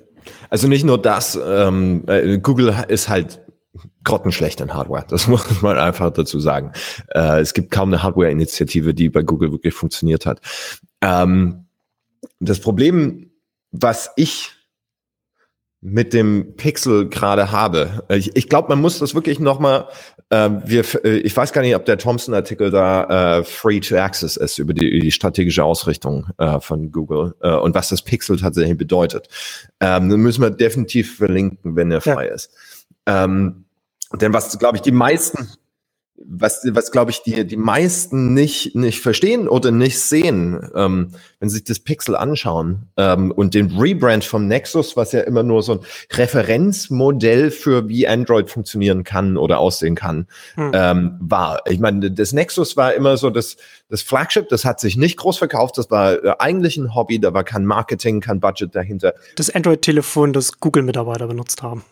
Also 0.51 0.69
nicht 0.69 0.85
nur 0.85 1.01
das, 1.01 1.39
ähm, 1.47 2.03
äh, 2.07 2.39
Google 2.39 2.75
ist 2.89 3.09
halt 3.09 3.41
grottenschlecht 4.05 4.61
in 4.61 4.75
Hardware. 4.75 5.05
Das 5.09 5.27
muss 5.29 5.63
man 5.63 5.79
einfach 5.79 6.11
dazu 6.11 6.41
sagen. 6.41 6.73
Äh, 7.09 7.41
es 7.41 7.55
gibt 7.55 7.71
kaum 7.71 7.89
eine 7.93 8.03
Hardware-Initiative, 8.03 8.95
die 8.95 9.09
bei 9.09 9.23
Google 9.23 9.53
wirklich 9.53 9.75
funktioniert 9.75 10.27
hat. 10.27 10.41
Ähm, 11.01 11.67
das 12.41 12.61
Problem, 12.61 13.31
was 13.71 14.11
ich 14.17 14.53
mit 15.87 16.15
dem 16.15 16.57
Pixel 16.57 17.11
gerade 17.11 17.53
habe. 17.53 18.05
Ich, 18.09 18.35
ich 18.35 18.49
glaube, 18.49 18.71
man 18.71 18.81
muss 18.81 19.01
das 19.01 19.15
wirklich 19.15 19.39
nochmal, 19.39 19.87
äh, 20.31 20.49
wir, 20.65 20.83
äh, 21.05 21.19
ich 21.19 21.37
weiß 21.37 21.53
gar 21.53 21.61
nicht, 21.61 21.77
ob 21.77 21.85
der 21.85 21.99
Thompson-Artikel 21.99 22.71
da 22.71 23.39
äh, 23.39 23.45
free 23.45 23.81
to 23.81 23.97
access 23.97 24.39
ist 24.39 24.57
über 24.57 24.73
die, 24.73 24.99
die 24.99 25.13
strategische 25.13 25.63
Ausrichtung 25.63 26.29
äh, 26.39 26.59
von 26.59 26.91
Google 26.91 27.35
äh, 27.43 27.53
und 27.53 27.75
was 27.75 27.91
das 27.91 28.01
Pixel 28.01 28.39
tatsächlich 28.39 28.79
bedeutet. 28.79 29.29
Ähm, 29.79 30.09
dann 30.09 30.21
müssen 30.21 30.41
wir 30.41 30.51
definitiv 30.51 31.19
verlinken, 31.19 31.77
wenn 31.77 31.91
er 31.91 32.01
frei 32.01 32.29
ja. 32.29 32.33
ist. 32.33 32.51
Ähm, 33.05 33.64
denn 34.13 34.33
was, 34.33 34.59
glaube 34.59 34.77
ich, 34.77 34.83
die 34.83 34.93
meisten, 34.93 35.49
was, 36.17 36.63
was 36.71 36.91
glaube 36.91 37.11
ich, 37.11 37.23
die, 37.23 37.47
die 37.47 37.57
meisten 37.57 38.35
nicht, 38.35 38.75
nicht 38.75 39.01
verstehen 39.01 39.49
oder 39.49 39.71
nicht 39.71 39.99
sehen, 40.01 40.71
ähm, 40.75 41.11
wenn 41.41 41.49
sie 41.49 41.57
sich 41.57 41.65
das 41.65 41.81
Pixel 41.81 42.17
anschauen 42.17 42.89
ähm, 42.97 43.31
und 43.33 43.55
den 43.55 43.77
Rebrand 43.77 44.25
vom 44.25 44.47
Nexus, 44.47 44.97
was 44.97 45.13
ja 45.13 45.21
immer 45.21 45.43
nur 45.43 45.63
so 45.63 45.73
ein 45.73 45.81
Referenzmodell 46.13 47.51
für 47.51 47.89
wie 47.89 48.07
Android 48.07 48.49
funktionieren 48.49 49.05
kann 49.05 49.37
oder 49.37 49.59
aussehen 49.59 49.97
kann, 49.97 50.27
hm. 50.55 50.71
ähm, 50.73 51.17
war. 51.21 51.63
Ich 51.69 51.81
meine, 51.81 52.11
das 52.11 52.33
Nexus 52.33 52.77
war 52.77 52.95
immer 52.95 53.17
so 53.17 53.31
das, 53.31 53.57
das 53.89 54.03
Flagship, 54.03 54.49
das 54.49 54.65
hat 54.65 54.81
sich 54.81 54.97
nicht 54.97 55.17
groß 55.17 55.39
verkauft, 55.39 55.79
das 55.79 55.91
war 55.91 56.25
äh, 56.25 56.35
eigentlich 56.39 56.77
ein 56.77 56.95
Hobby, 56.95 57.19
da 57.19 57.35
war 57.35 57.45
kein 57.45 57.67
Marketing, 57.67 58.21
kein 58.21 58.41
Budget 58.41 58.75
dahinter. 58.75 59.15
Das 59.37 59.51
Android-Telefon, 59.51 60.33
das 60.33 60.61
Google-Mitarbeiter 60.61 61.27
benutzt 61.27 61.63
haben. 61.63 61.85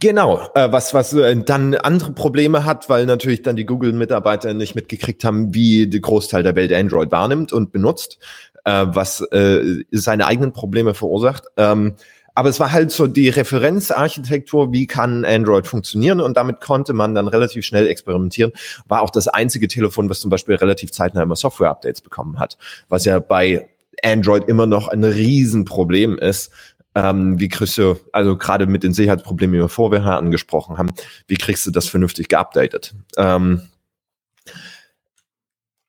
Genau, 0.00 0.48
äh, 0.54 0.70
was, 0.70 0.92
was 0.92 1.12
äh, 1.14 1.36
dann 1.36 1.74
andere 1.74 2.12
Probleme 2.12 2.64
hat, 2.64 2.88
weil 2.90 3.06
natürlich 3.06 3.42
dann 3.42 3.56
die 3.56 3.64
Google-Mitarbeiter 3.64 4.52
nicht 4.52 4.74
mitgekriegt 4.74 5.24
haben, 5.24 5.54
wie 5.54 5.86
der 5.86 6.00
Großteil 6.00 6.42
der 6.42 6.54
Welt 6.54 6.72
Android 6.72 7.10
wahrnimmt 7.10 7.52
und 7.52 7.72
benutzt, 7.72 8.18
äh, 8.64 8.84
was 8.88 9.22
äh, 9.32 9.84
seine 9.90 10.26
eigenen 10.26 10.52
Probleme 10.52 10.92
verursacht. 10.92 11.44
Ähm, 11.56 11.94
aber 12.34 12.50
es 12.50 12.60
war 12.60 12.70
halt 12.70 12.92
so 12.92 13.06
die 13.06 13.30
Referenzarchitektur, 13.30 14.70
wie 14.70 14.86
kann 14.86 15.24
Android 15.24 15.66
funktionieren 15.66 16.20
und 16.20 16.36
damit 16.36 16.60
konnte 16.60 16.92
man 16.92 17.14
dann 17.14 17.28
relativ 17.28 17.64
schnell 17.64 17.86
experimentieren. 17.86 18.52
War 18.88 19.00
auch 19.00 19.08
das 19.08 19.26
einzige 19.26 19.68
Telefon, 19.68 20.10
was 20.10 20.20
zum 20.20 20.28
Beispiel 20.30 20.56
relativ 20.56 20.92
zeitnah 20.92 21.22
immer 21.22 21.36
Software-Updates 21.36 22.02
bekommen 22.02 22.38
hat, 22.38 22.58
was 22.90 23.06
ja 23.06 23.20
bei 23.20 23.66
Android 24.04 24.46
immer 24.48 24.66
noch 24.66 24.88
ein 24.88 25.04
Riesenproblem 25.04 26.18
ist, 26.18 26.50
ähm, 26.96 27.38
wie 27.38 27.48
kriegst 27.48 27.76
du, 27.76 28.00
also 28.10 28.36
gerade 28.38 28.66
mit 28.66 28.82
den 28.82 28.94
Sicherheitsproblemen, 28.94 29.54
die 29.54 29.60
wir 29.60 29.68
vorher 29.68 30.16
angesprochen 30.16 30.78
haben, 30.78 30.92
wie 31.28 31.36
kriegst 31.36 31.66
du 31.66 31.70
das 31.70 31.86
vernünftig 31.86 32.28
geupdatet? 32.28 32.94
Ähm, 33.18 33.68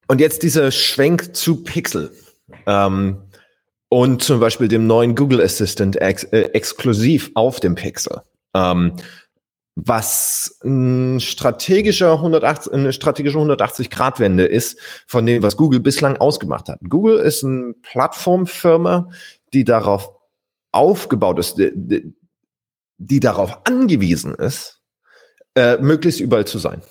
und 0.07 0.19
jetzt 0.19 0.43
dieser 0.43 0.69
Schwenk 0.71 1.35
zu 1.35 1.63
Pixel. 1.63 2.11
Ähm, 2.65 3.23
und 3.89 4.21
zum 4.21 4.41
Beispiel 4.41 4.67
dem 4.67 4.85
neuen 4.85 5.15
Google 5.15 5.41
Assistant 5.41 5.95
ex 5.95 6.25
äh, 6.25 6.49
exklusiv 6.51 7.31
auf 7.35 7.61
dem 7.61 7.75
Pixel. 7.75 8.21
Ähm, 8.53 8.97
was 9.75 10.59
ein 10.65 11.21
strategischer 11.21 12.13
180, 12.13 12.73
eine 12.73 12.91
strategische 12.91 13.37
180-Grad-Wende 13.37 14.45
ist 14.45 14.77
von 15.05 15.25
dem, 15.25 15.41
was 15.41 15.55
Google 15.55 15.79
bislang 15.79 16.17
ausgemacht 16.17 16.67
hat. 16.67 16.79
Google 16.89 17.19
ist 17.19 17.45
eine 17.45 17.73
Plattformfirma, 17.81 19.09
die 19.53 19.63
darauf 19.63 20.16
aufgebaut 20.77 21.39
ist, 21.39 21.55
die, 21.57 22.13
die 22.97 23.19
darauf 23.19 23.65
angewiesen 23.65 24.35
ist, 24.35 24.81
äh, 25.55 25.77
möglichst 25.77 26.19
überall 26.19 26.45
zu 26.45 26.57
sein. 26.57 26.81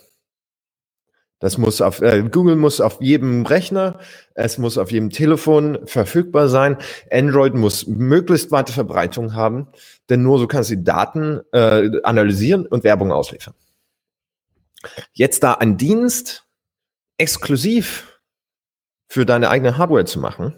Das 1.38 1.59
muss 1.59 1.83
auf 1.83 2.01
äh, 2.01 2.22
Google 2.22 2.57
muss 2.57 2.81
auf 2.81 3.01
jedem 3.03 3.44
Rechner, 3.44 3.99
es 4.35 4.57
muss 4.57 4.79
auf 4.79 4.90
jedem 4.90 5.11
Telefon 5.11 5.87
verfügbar 5.87 6.49
sein. 6.49 6.79
Android 7.11 7.55
muss 7.55 7.87
möglichst 7.87 8.51
weite 8.51 8.72
Verbreitung 8.72 9.35
haben, 9.35 9.68
denn 10.09 10.22
nur 10.22 10.38
so 10.38 10.46
kannst 10.46 10.70
du 10.70 10.77
die 10.77 10.85
Daten 10.85 11.42
äh, 11.53 11.90
analysieren 12.05 12.66
und 12.66 12.85
Werbung 12.85 13.12
ausliefern. 13.12 13.55
Jetzt 15.12 15.42
da 15.42 15.55
ein 15.55 15.77
Dienst 15.77 16.46
exklusiv 17.18 18.20
für 19.09 19.27
deine 19.27 19.51
eigene 19.51 19.77
Hardware 19.77 20.07
zu 20.07 20.18
machen, 20.18 20.57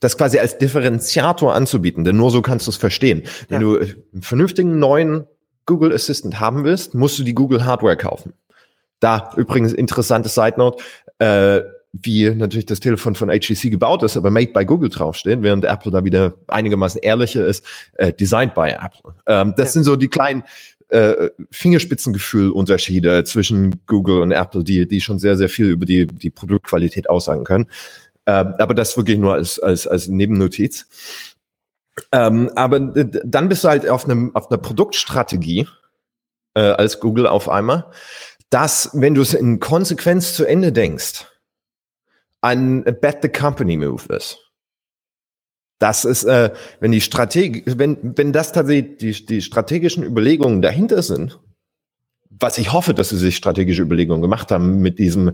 das 0.00 0.16
quasi 0.16 0.38
als 0.38 0.58
Differenziator 0.58 1.54
anzubieten, 1.54 2.04
denn 2.04 2.16
nur 2.16 2.30
so 2.30 2.42
kannst 2.42 2.66
du 2.66 2.70
es 2.70 2.76
verstehen. 2.76 3.22
Wenn 3.48 3.60
ja. 3.62 3.68
du 3.68 3.78
einen 3.78 4.22
vernünftigen 4.22 4.78
neuen 4.78 5.26
Google 5.64 5.92
Assistant 5.92 6.40
haben 6.40 6.64
willst, 6.64 6.94
musst 6.94 7.18
du 7.18 7.22
die 7.22 7.34
Google 7.34 7.64
Hardware 7.64 7.96
kaufen. 7.96 8.32
Da 9.00 9.32
übrigens 9.36 9.72
interessante 9.72 10.28
Side 10.28 10.54
Note, 10.56 10.82
äh, 11.18 11.62
wie 11.92 12.30
natürlich 12.30 12.66
das 12.66 12.80
Telefon 12.80 13.14
von 13.14 13.28
HTC 13.28 13.70
gebaut 13.70 14.02
ist, 14.02 14.16
aber 14.16 14.30
made 14.30 14.52
by 14.52 14.64
Google 14.64 14.88
draufsteht, 14.88 15.42
während 15.42 15.64
Apple 15.64 15.90
da 15.90 16.04
wieder 16.04 16.34
einigermaßen 16.48 17.00
ehrlicher 17.00 17.46
ist, 17.46 17.64
äh, 17.94 18.12
designed 18.12 18.54
by 18.54 18.70
Apple. 18.70 19.14
Ähm, 19.26 19.54
das 19.56 19.68
ja. 19.68 19.72
sind 19.72 19.84
so 19.84 19.96
die 19.96 20.08
kleinen 20.08 20.44
äh, 20.88 21.30
Fingerspitzengefühl-Unterschiede 21.50 23.24
zwischen 23.24 23.80
Google 23.86 24.20
und 24.20 24.32
Apple, 24.32 24.62
die, 24.62 24.86
die 24.86 25.00
schon 25.00 25.18
sehr, 25.18 25.36
sehr 25.36 25.48
viel 25.48 25.66
über 25.66 25.86
die, 25.86 26.06
die 26.06 26.30
Produktqualität 26.30 27.10
aussagen 27.10 27.44
können. 27.44 27.66
Ähm, 28.26 28.54
aber 28.58 28.74
das 28.74 28.96
wirklich 28.96 29.18
nur 29.18 29.34
als, 29.34 29.58
als, 29.58 29.86
als 29.86 30.08
Nebennotiz. 30.08 30.86
Ähm, 32.12 32.50
aber 32.54 32.80
dann 32.80 33.48
bist 33.48 33.64
du 33.64 33.68
halt 33.68 33.88
auf 33.88 34.04
einem, 34.04 34.34
auf 34.34 34.50
einer 34.50 34.58
Produktstrategie 34.58 35.68
äh, 36.54 36.60
als 36.60 37.00
Google 37.00 37.26
auf 37.26 37.48
einmal, 37.48 37.90
dass, 38.50 38.90
wenn 38.92 39.14
du 39.14 39.22
es 39.22 39.34
in 39.34 39.60
Konsequenz 39.60 40.34
zu 40.34 40.44
Ende 40.44 40.72
denkst, 40.72 41.26
ein 42.40 42.84
Bet 42.84 43.18
the 43.22 43.28
Company 43.28 43.76
Move 43.76 44.14
ist. 44.14 44.38
Das 45.78 46.04
ist, 46.04 46.24
äh, 46.24 46.52
wenn 46.80 46.92
die 46.92 47.00
Strategie, 47.00 47.62
wenn, 47.66 48.16
wenn 48.16 48.32
das 48.32 48.52
tatsächlich 48.52 48.96
die, 48.98 49.26
die 49.26 49.42
strategischen 49.42 50.04
Überlegungen 50.04 50.62
dahinter 50.62 51.02
sind, 51.02 51.38
was 52.38 52.58
ich 52.58 52.72
hoffe, 52.72 52.94
dass 52.94 53.10
sie 53.10 53.16
sich 53.16 53.36
strategische 53.36 53.82
Überlegungen 53.82 54.22
gemacht 54.22 54.50
haben 54.50 54.80
mit 54.80 54.98
diesem, 54.98 55.32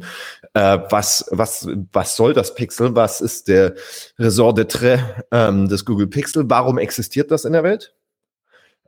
äh, 0.55 0.79
was, 0.91 1.27
was, 1.31 1.69
was 1.93 2.17
soll 2.17 2.33
das 2.33 2.55
Pixel? 2.55 2.95
Was 2.95 3.21
ist 3.21 3.49
der 3.49 3.75
Ressort 4.19 4.59
de 4.59 4.65
Trait 4.67 5.01
ähm, 5.31 5.69
des 5.69 5.85
Google 5.85 6.07
Pixel? 6.07 6.45
Warum 6.49 6.79
existiert 6.79 7.31
das 7.31 7.45
in 7.45 7.53
der 7.53 7.65
Welt? 7.65 7.95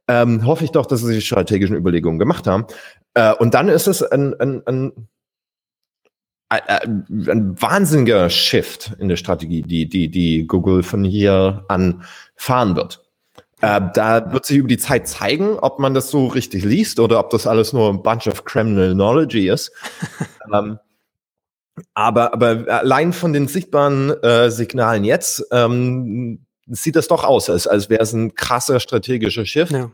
Ähm, 0.06 0.46
hoffe 0.46 0.64
ich 0.64 0.70
doch, 0.70 0.86
dass 0.86 1.00
sie 1.00 1.14
sich 1.14 1.26
strategischen 1.26 1.76
Überlegungen 1.76 2.18
gemacht 2.18 2.46
haben. 2.46 2.66
Äh, 3.14 3.34
und 3.34 3.54
dann 3.54 3.68
ist 3.68 3.86
es 3.86 4.02
ein, 4.02 4.38
ein, 4.38 4.62
ein, 4.66 4.92
ein, 6.48 7.06
ein 7.28 7.60
wahnsinniger 7.60 8.28
Shift 8.28 8.92
in 8.98 9.08
der 9.08 9.16
Strategie, 9.16 9.62
die, 9.62 9.88
die, 9.88 10.10
die 10.10 10.46
Google 10.46 10.82
von 10.82 11.04
hier 11.04 11.64
an 11.68 12.04
fahren 12.36 12.76
wird. 12.76 13.03
Äh, 13.64 13.80
da 13.94 14.32
wird 14.32 14.46
sich 14.46 14.58
über 14.58 14.68
die 14.68 14.78
Zeit 14.78 15.08
zeigen, 15.08 15.58
ob 15.58 15.78
man 15.78 15.94
das 15.94 16.10
so 16.10 16.26
richtig 16.26 16.64
liest 16.64 17.00
oder 17.00 17.18
ob 17.18 17.30
das 17.30 17.46
alles 17.46 17.72
nur 17.72 17.90
ein 17.90 18.02
bunch 18.02 18.26
of 18.26 18.44
criminology 18.44 19.48
ist. 19.48 19.72
ähm, 20.52 20.78
aber, 21.94 22.32
aber 22.32 22.64
allein 22.68 23.12
von 23.12 23.32
den 23.32 23.48
sichtbaren 23.48 24.10
äh, 24.22 24.50
Signalen 24.50 25.04
jetzt 25.04 25.44
ähm, 25.50 26.46
sieht 26.66 26.96
das 26.96 27.08
doch 27.08 27.24
aus, 27.24 27.50
als, 27.50 27.66
als 27.66 27.90
wäre 27.90 28.02
es 28.02 28.12
ein 28.12 28.34
krasser 28.34 28.80
strategischer 28.80 29.44
Shift. 29.44 29.72
Ja 29.72 29.90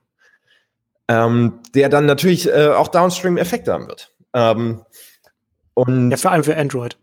ähm, 1.11 1.59
der 1.74 1.88
dann 1.88 2.06
natürlich 2.06 2.48
äh, 2.48 2.68
auch 2.68 2.87
Downstream-Effekte 2.87 3.72
haben 3.72 3.88
wird. 3.88 4.14
Ähm, 4.33 4.83
und 5.74 6.12
ja, 6.12 6.16
vor 6.16 6.30
allem 6.30 6.44
für 6.44 6.56
Android. 6.56 6.96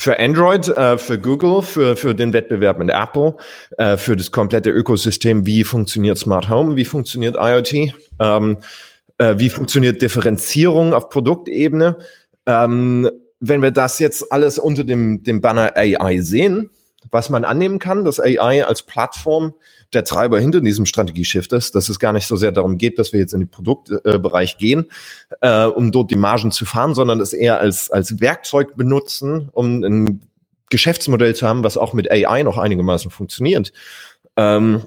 Für 0.00 0.18
Android, 0.18 0.66
äh, 0.66 0.96
für 0.96 1.18
Google, 1.18 1.60
für, 1.60 1.94
für 1.94 2.14
den 2.14 2.32
Wettbewerb 2.32 2.78
mit 2.78 2.88
Apple, 2.88 3.36
äh, 3.76 3.98
für 3.98 4.16
das 4.16 4.32
komplette 4.32 4.70
Ökosystem, 4.70 5.44
wie 5.44 5.62
funktioniert 5.62 6.16
Smart 6.16 6.48
Home, 6.48 6.74
wie 6.74 6.86
funktioniert 6.86 7.36
IoT, 7.38 7.92
ähm, 8.18 8.56
äh, 9.18 9.34
wie 9.36 9.50
funktioniert 9.50 10.00
Differenzierung 10.00 10.94
auf 10.94 11.10
Produktebene. 11.10 11.98
Ähm, 12.46 13.10
wenn 13.40 13.60
wir 13.60 13.72
das 13.72 13.98
jetzt 13.98 14.32
alles 14.32 14.58
unter 14.58 14.84
dem, 14.84 15.22
dem 15.22 15.42
Banner 15.42 15.76
AI 15.76 16.22
sehen, 16.22 16.70
was 17.10 17.28
man 17.28 17.44
annehmen 17.44 17.78
kann, 17.78 18.06
dass 18.06 18.20
AI 18.20 18.64
als 18.64 18.80
Plattform 18.80 19.52
der 19.92 20.04
Treiber 20.04 20.38
hinter 20.38 20.60
diesem 20.60 20.86
Strategieshift 20.86 21.52
ist, 21.52 21.74
dass 21.74 21.88
es 21.88 21.98
gar 21.98 22.12
nicht 22.12 22.26
so 22.26 22.36
sehr 22.36 22.52
darum 22.52 22.78
geht, 22.78 22.98
dass 22.98 23.12
wir 23.12 23.20
jetzt 23.20 23.34
in 23.34 23.40
den 23.40 23.48
Produktbereich 23.48 24.58
gehen, 24.58 24.86
äh, 25.40 25.64
um 25.64 25.92
dort 25.92 26.10
die 26.10 26.16
Margen 26.16 26.52
zu 26.52 26.64
fahren, 26.64 26.94
sondern 26.94 27.20
es 27.20 27.32
eher 27.32 27.60
als, 27.60 27.90
als 27.90 28.20
Werkzeug 28.20 28.76
benutzen, 28.76 29.48
um 29.52 29.82
ein 29.82 30.20
Geschäftsmodell 30.70 31.34
zu 31.34 31.46
haben, 31.48 31.64
was 31.64 31.76
auch 31.76 31.92
mit 31.92 32.10
AI 32.10 32.44
noch 32.44 32.56
einigermaßen 32.56 33.10
funktioniert. 33.10 33.72
Ähm, 34.36 34.82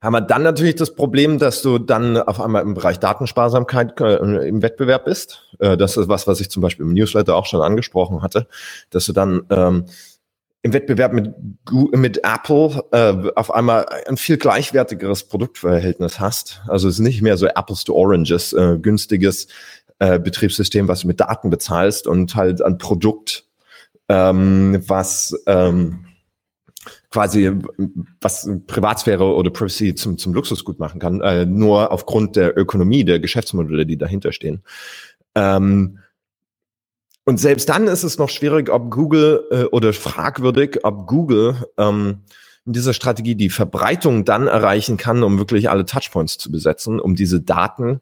haben 0.00 0.12
wir 0.12 0.20
dann 0.20 0.44
natürlich 0.44 0.76
das 0.76 0.94
Problem, 0.94 1.38
dass 1.38 1.60
du 1.60 1.78
dann 1.78 2.16
auf 2.16 2.40
einmal 2.40 2.62
im 2.62 2.74
Bereich 2.74 3.00
Datensparsamkeit 3.00 4.00
äh, 4.00 4.48
im 4.48 4.62
Wettbewerb 4.62 5.06
bist. 5.06 5.42
Äh, 5.58 5.76
das 5.76 5.96
ist 5.96 6.08
was, 6.08 6.28
was 6.28 6.40
ich 6.40 6.50
zum 6.50 6.62
Beispiel 6.62 6.86
im 6.86 6.94
Newsletter 6.94 7.34
auch 7.34 7.46
schon 7.46 7.62
angesprochen 7.62 8.22
hatte, 8.22 8.46
dass 8.90 9.06
du 9.06 9.12
dann 9.12 9.42
ähm, 9.50 9.86
im 10.68 10.72
Wettbewerb 10.74 11.12
mit, 11.12 11.32
mit 11.92 12.20
Apple 12.24 12.84
äh, 12.92 13.30
auf 13.34 13.52
einmal 13.54 13.86
ein 14.06 14.16
viel 14.18 14.36
gleichwertigeres 14.36 15.24
Produktverhältnis 15.24 16.20
hast. 16.20 16.60
Also 16.68 16.88
es 16.88 16.96
ist 16.96 17.00
nicht 17.00 17.22
mehr 17.22 17.36
so 17.36 17.46
Apples 17.46 17.84
to 17.84 17.94
Oranges, 17.94 18.52
äh, 18.52 18.78
günstiges 18.80 19.48
äh, 19.98 20.18
Betriebssystem, 20.18 20.86
was 20.86 21.00
du 21.00 21.06
mit 21.06 21.20
Daten 21.20 21.48
bezahlst 21.48 22.06
und 22.06 22.34
halt 22.34 22.60
ein 22.62 22.76
Produkt, 22.76 23.44
ähm, 24.08 24.82
was 24.86 25.34
ähm, 25.46 26.04
quasi 27.10 27.50
was 28.20 28.48
Privatsphäre 28.66 29.24
oder 29.24 29.50
Privacy 29.50 29.94
zum, 29.94 30.18
zum 30.18 30.34
Luxusgut 30.34 30.78
machen 30.78 31.00
kann, 31.00 31.22
äh, 31.22 31.46
nur 31.46 31.92
aufgrund 31.92 32.36
der 32.36 32.58
Ökonomie, 32.58 33.04
der 33.04 33.20
Geschäftsmodelle, 33.20 33.86
die 33.86 33.96
dahinter 33.96 34.32
stehen. 34.32 34.62
Ähm, 35.34 35.98
und 37.28 37.38
selbst 37.38 37.68
dann 37.68 37.88
ist 37.88 38.04
es 38.04 38.16
noch 38.16 38.30
schwierig, 38.30 38.70
ob 38.70 38.90
Google 38.90 39.44
äh, 39.50 39.64
oder 39.64 39.92
fragwürdig, 39.92 40.78
ob 40.82 41.06
Google 41.06 41.56
ähm, 41.76 42.22
in 42.64 42.72
dieser 42.72 42.94
Strategie 42.94 43.34
die 43.34 43.50
Verbreitung 43.50 44.24
dann 44.24 44.46
erreichen 44.46 44.96
kann, 44.96 45.22
um 45.22 45.36
wirklich 45.36 45.68
alle 45.68 45.84
Touchpoints 45.84 46.38
zu 46.38 46.50
besetzen, 46.50 46.98
um 46.98 47.16
diese 47.16 47.42
Daten, 47.42 48.00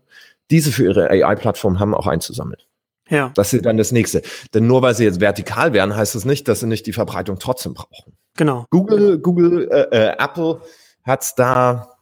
die 0.53 0.61
sie 0.61 0.71
für 0.71 0.85
ihre 0.85 1.11
AI-Plattform 1.11 1.81
haben, 1.81 1.93
auch 1.93 2.07
einzusammeln. 2.07 2.61
Ja. 3.09 3.33
Das 3.35 3.53
ist 3.53 3.67
dann 3.67 3.77
das 3.77 3.91
nächste. 3.91 4.23
Denn 4.55 4.69
nur 4.69 4.83
weil 4.83 4.95
sie 4.95 5.03
jetzt 5.03 5.21
vertikal 5.21 5.73
wären, 5.73 5.97
heißt 5.97 6.15
das 6.15 6.25
nicht, 6.25 6.47
dass 6.47 6.61
sie 6.61 6.69
nicht 6.69 6.87
die 6.87 6.93
Verbreitung 6.93 7.41
trotzdem 7.41 7.75
brauchen. 7.75 8.12
Genau. 8.37 8.67
Google, 8.71 9.19
Google, 9.19 9.69
äh, 9.73 9.89
äh, 9.91 10.17
Apple 10.21 10.61
hat's 11.03 11.35
da 11.35 11.97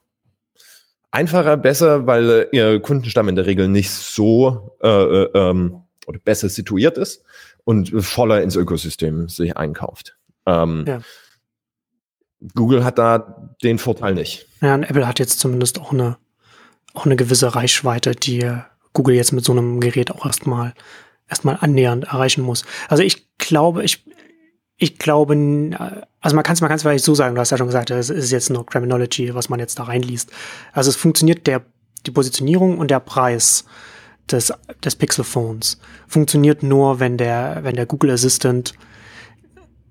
einfacher, 1.11 1.57
besser, 1.57 2.07
weil 2.07 2.31
äh, 2.31 2.49
ihr 2.53 2.81
Kundenstamm 2.81 3.31
in 3.31 3.37
der 3.37 3.47
Regel 3.47 3.69
nicht 3.69 3.91
so 3.93 4.77
äh, 4.83 4.89
äh, 4.89 5.31
ähm, 5.33 5.84
oder 6.07 6.19
besser 6.19 6.49
situiert 6.49 6.99
ist 6.99 7.23
und 7.64 7.90
voller 8.05 8.43
ins 8.43 8.57
Ökosystem 8.57 9.29
sich 9.29 9.57
einkauft. 9.57 10.17
Ähm, 10.47 10.85
ja. 10.87 11.01
Google 12.55 12.85
hat 12.85 12.99
da 12.99 13.55
den 13.62 13.79
Vorteil 13.79 14.14
nicht. 14.14 14.47
Ja, 14.61 14.75
und 14.75 14.85
Apple 14.85 15.09
hat 15.09 15.19
jetzt 15.19 15.40
zumindest 15.40 15.81
auch 15.81 15.93
eine, 15.93 16.19
auch 16.93 17.07
eine 17.07 17.17
gewisse 17.17 17.55
Reichweite, 17.55 18.14
die 18.14 18.51
Google 18.93 19.14
jetzt 19.14 19.33
mit 19.33 19.45
so 19.45 19.53
einem 19.53 19.81
Gerät 19.81 20.11
auch 20.11 20.27
erstmal 20.27 20.75
erstmal 21.29 21.59
annähernd 21.61 22.05
erreichen 22.05 22.43
muss. 22.43 22.64
Also 22.88 23.03
ich 23.03 23.37
glaube, 23.38 23.83
ich, 23.85 24.05
ich 24.77 24.99
glaube, 24.99 25.35
also 26.21 26.37
man 26.37 26.45
kann 26.45 26.55
es 26.55 26.61
man 26.61 26.79
vielleicht 26.79 27.05
so 27.05 27.14
sagen, 27.14 27.35
du 27.35 27.40
hast 27.40 27.51
ja 27.51 27.59
schon 27.59 27.67
gesagt, 27.67 27.90
es 27.90 28.11
ist 28.11 28.31
jetzt 28.31 28.51
nur 28.51 28.67
Criminology, 28.67 29.35
was 29.35 29.49
man 29.49 29.61
jetzt 29.61 29.79
da 29.79 29.85
reinliest. 29.85 30.31
Also 30.73 30.90
es 30.90 30.97
funktioniert 30.97 31.47
der, 31.47 31.62
die 32.07 32.11
Positionierung 32.11 32.79
und 32.79 32.90
der 32.90 33.01
Preis 33.01 33.64
des, 34.31 34.53
des 34.85 34.97
Pixel 34.97 35.25
Phones. 35.25 35.79
Funktioniert 36.09 36.63
nur, 36.63 37.01
wenn 37.01 37.17
der, 37.17 37.61
wenn 37.63 37.77
der 37.77 37.87
Google 37.87 38.11
Assistant 38.11 38.75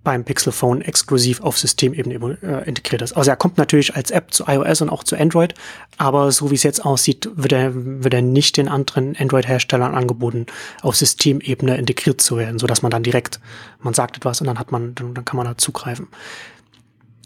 beim 0.03 0.25
Pixel 0.25 0.51
Phone 0.51 0.81
exklusiv 0.81 1.41
auf 1.41 1.57
Systemebene 1.57 2.37
äh, 2.41 2.67
integriert 2.67 3.01
ist. 3.01 3.13
Also 3.13 3.31
er 3.31 3.37
kommt 3.37 3.57
natürlich 3.57 3.95
als 3.95 4.11
App 4.11 4.33
zu 4.33 4.43
iOS 4.47 4.81
und 4.81 4.89
auch 4.89 5.03
zu 5.03 5.17
Android, 5.17 5.53
aber 5.97 6.31
so 6.31 6.51
wie 6.51 6.55
es 6.55 6.63
jetzt 6.63 6.85
aussieht, 6.85 7.29
wird 7.35 7.53
er, 7.53 7.71
wird 7.73 8.13
er 8.13 8.21
nicht 8.21 8.57
den 8.57 8.67
anderen 8.67 9.15
Android-Herstellern 9.15 9.95
angeboten, 9.95 10.45
auf 10.81 10.95
Systemebene 10.95 11.77
integriert 11.77 12.19
zu 12.19 12.37
werden, 12.37 12.59
so 12.59 12.67
dass 12.67 12.81
man 12.81 12.91
dann 12.91 13.03
direkt, 13.03 13.39
man 13.79 13.93
sagt 13.93 14.17
etwas 14.17 14.41
und 14.41 14.47
dann 14.47 14.59
hat 14.59 14.71
man, 14.71 14.93
dann, 14.95 15.13
dann 15.13 15.25
kann 15.25 15.37
man 15.37 15.45
da 15.45 15.57
zugreifen. 15.57 16.07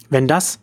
Wenn 0.10 0.28
das 0.28 0.60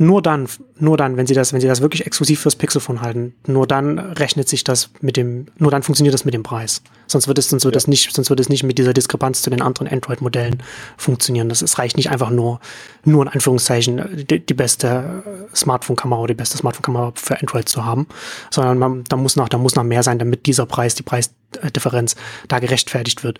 nur 0.00 0.22
dann, 0.22 0.48
nur 0.78 0.96
dann, 0.96 1.18
wenn 1.18 1.26
sie 1.26 1.34
das, 1.34 1.52
wenn 1.52 1.60
sie 1.60 1.66
das 1.66 1.82
wirklich 1.82 2.06
exklusiv 2.06 2.40
fürs 2.40 2.56
Pixelphone 2.56 3.02
halten, 3.02 3.34
nur 3.46 3.66
dann 3.66 3.98
rechnet 3.98 4.48
sich 4.48 4.64
das 4.64 4.88
mit 5.02 5.18
dem, 5.18 5.48
nur 5.58 5.70
dann 5.70 5.82
funktioniert 5.82 6.14
das 6.14 6.24
mit 6.24 6.32
dem 6.32 6.42
Preis. 6.42 6.82
Sonst 7.06 7.28
wird 7.28 7.36
es, 7.36 7.50
sonst 7.50 7.66
wird 7.66 7.74
ja. 7.74 7.76
das 7.76 7.86
nicht, 7.86 8.10
sonst 8.10 8.30
wird 8.30 8.40
es 8.40 8.48
nicht 8.48 8.62
mit 8.62 8.78
dieser 8.78 8.94
Diskrepanz 8.94 9.42
zu 9.42 9.50
den 9.50 9.60
anderen 9.60 9.88
Android-Modellen 9.88 10.62
funktionieren. 10.96 11.50
Das 11.50 11.60
es 11.60 11.78
reicht 11.78 11.98
nicht 11.98 12.10
einfach 12.10 12.30
nur, 12.30 12.60
nur 13.04 13.24
in 13.24 13.28
Anführungszeichen 13.28 14.26
die, 14.26 14.40
die 14.40 14.54
beste 14.54 15.22
Smartphone-Kamera 15.54 16.20
oder 16.20 16.28
die 16.28 16.38
beste 16.38 16.56
Smartphone-Kamera 16.56 17.12
für 17.14 17.38
Android 17.38 17.68
zu 17.68 17.84
haben, 17.84 18.06
sondern 18.50 18.78
man, 18.78 19.04
da 19.04 19.18
muss 19.18 19.36
noch, 19.36 19.50
da 19.50 19.58
muss 19.58 19.74
noch 19.74 19.84
mehr 19.84 20.02
sein, 20.02 20.18
damit 20.18 20.46
dieser 20.46 20.64
Preis, 20.64 20.94
die 20.94 21.02
Preisdifferenz 21.02 22.16
da 22.48 22.58
gerechtfertigt 22.58 23.22
wird. 23.22 23.38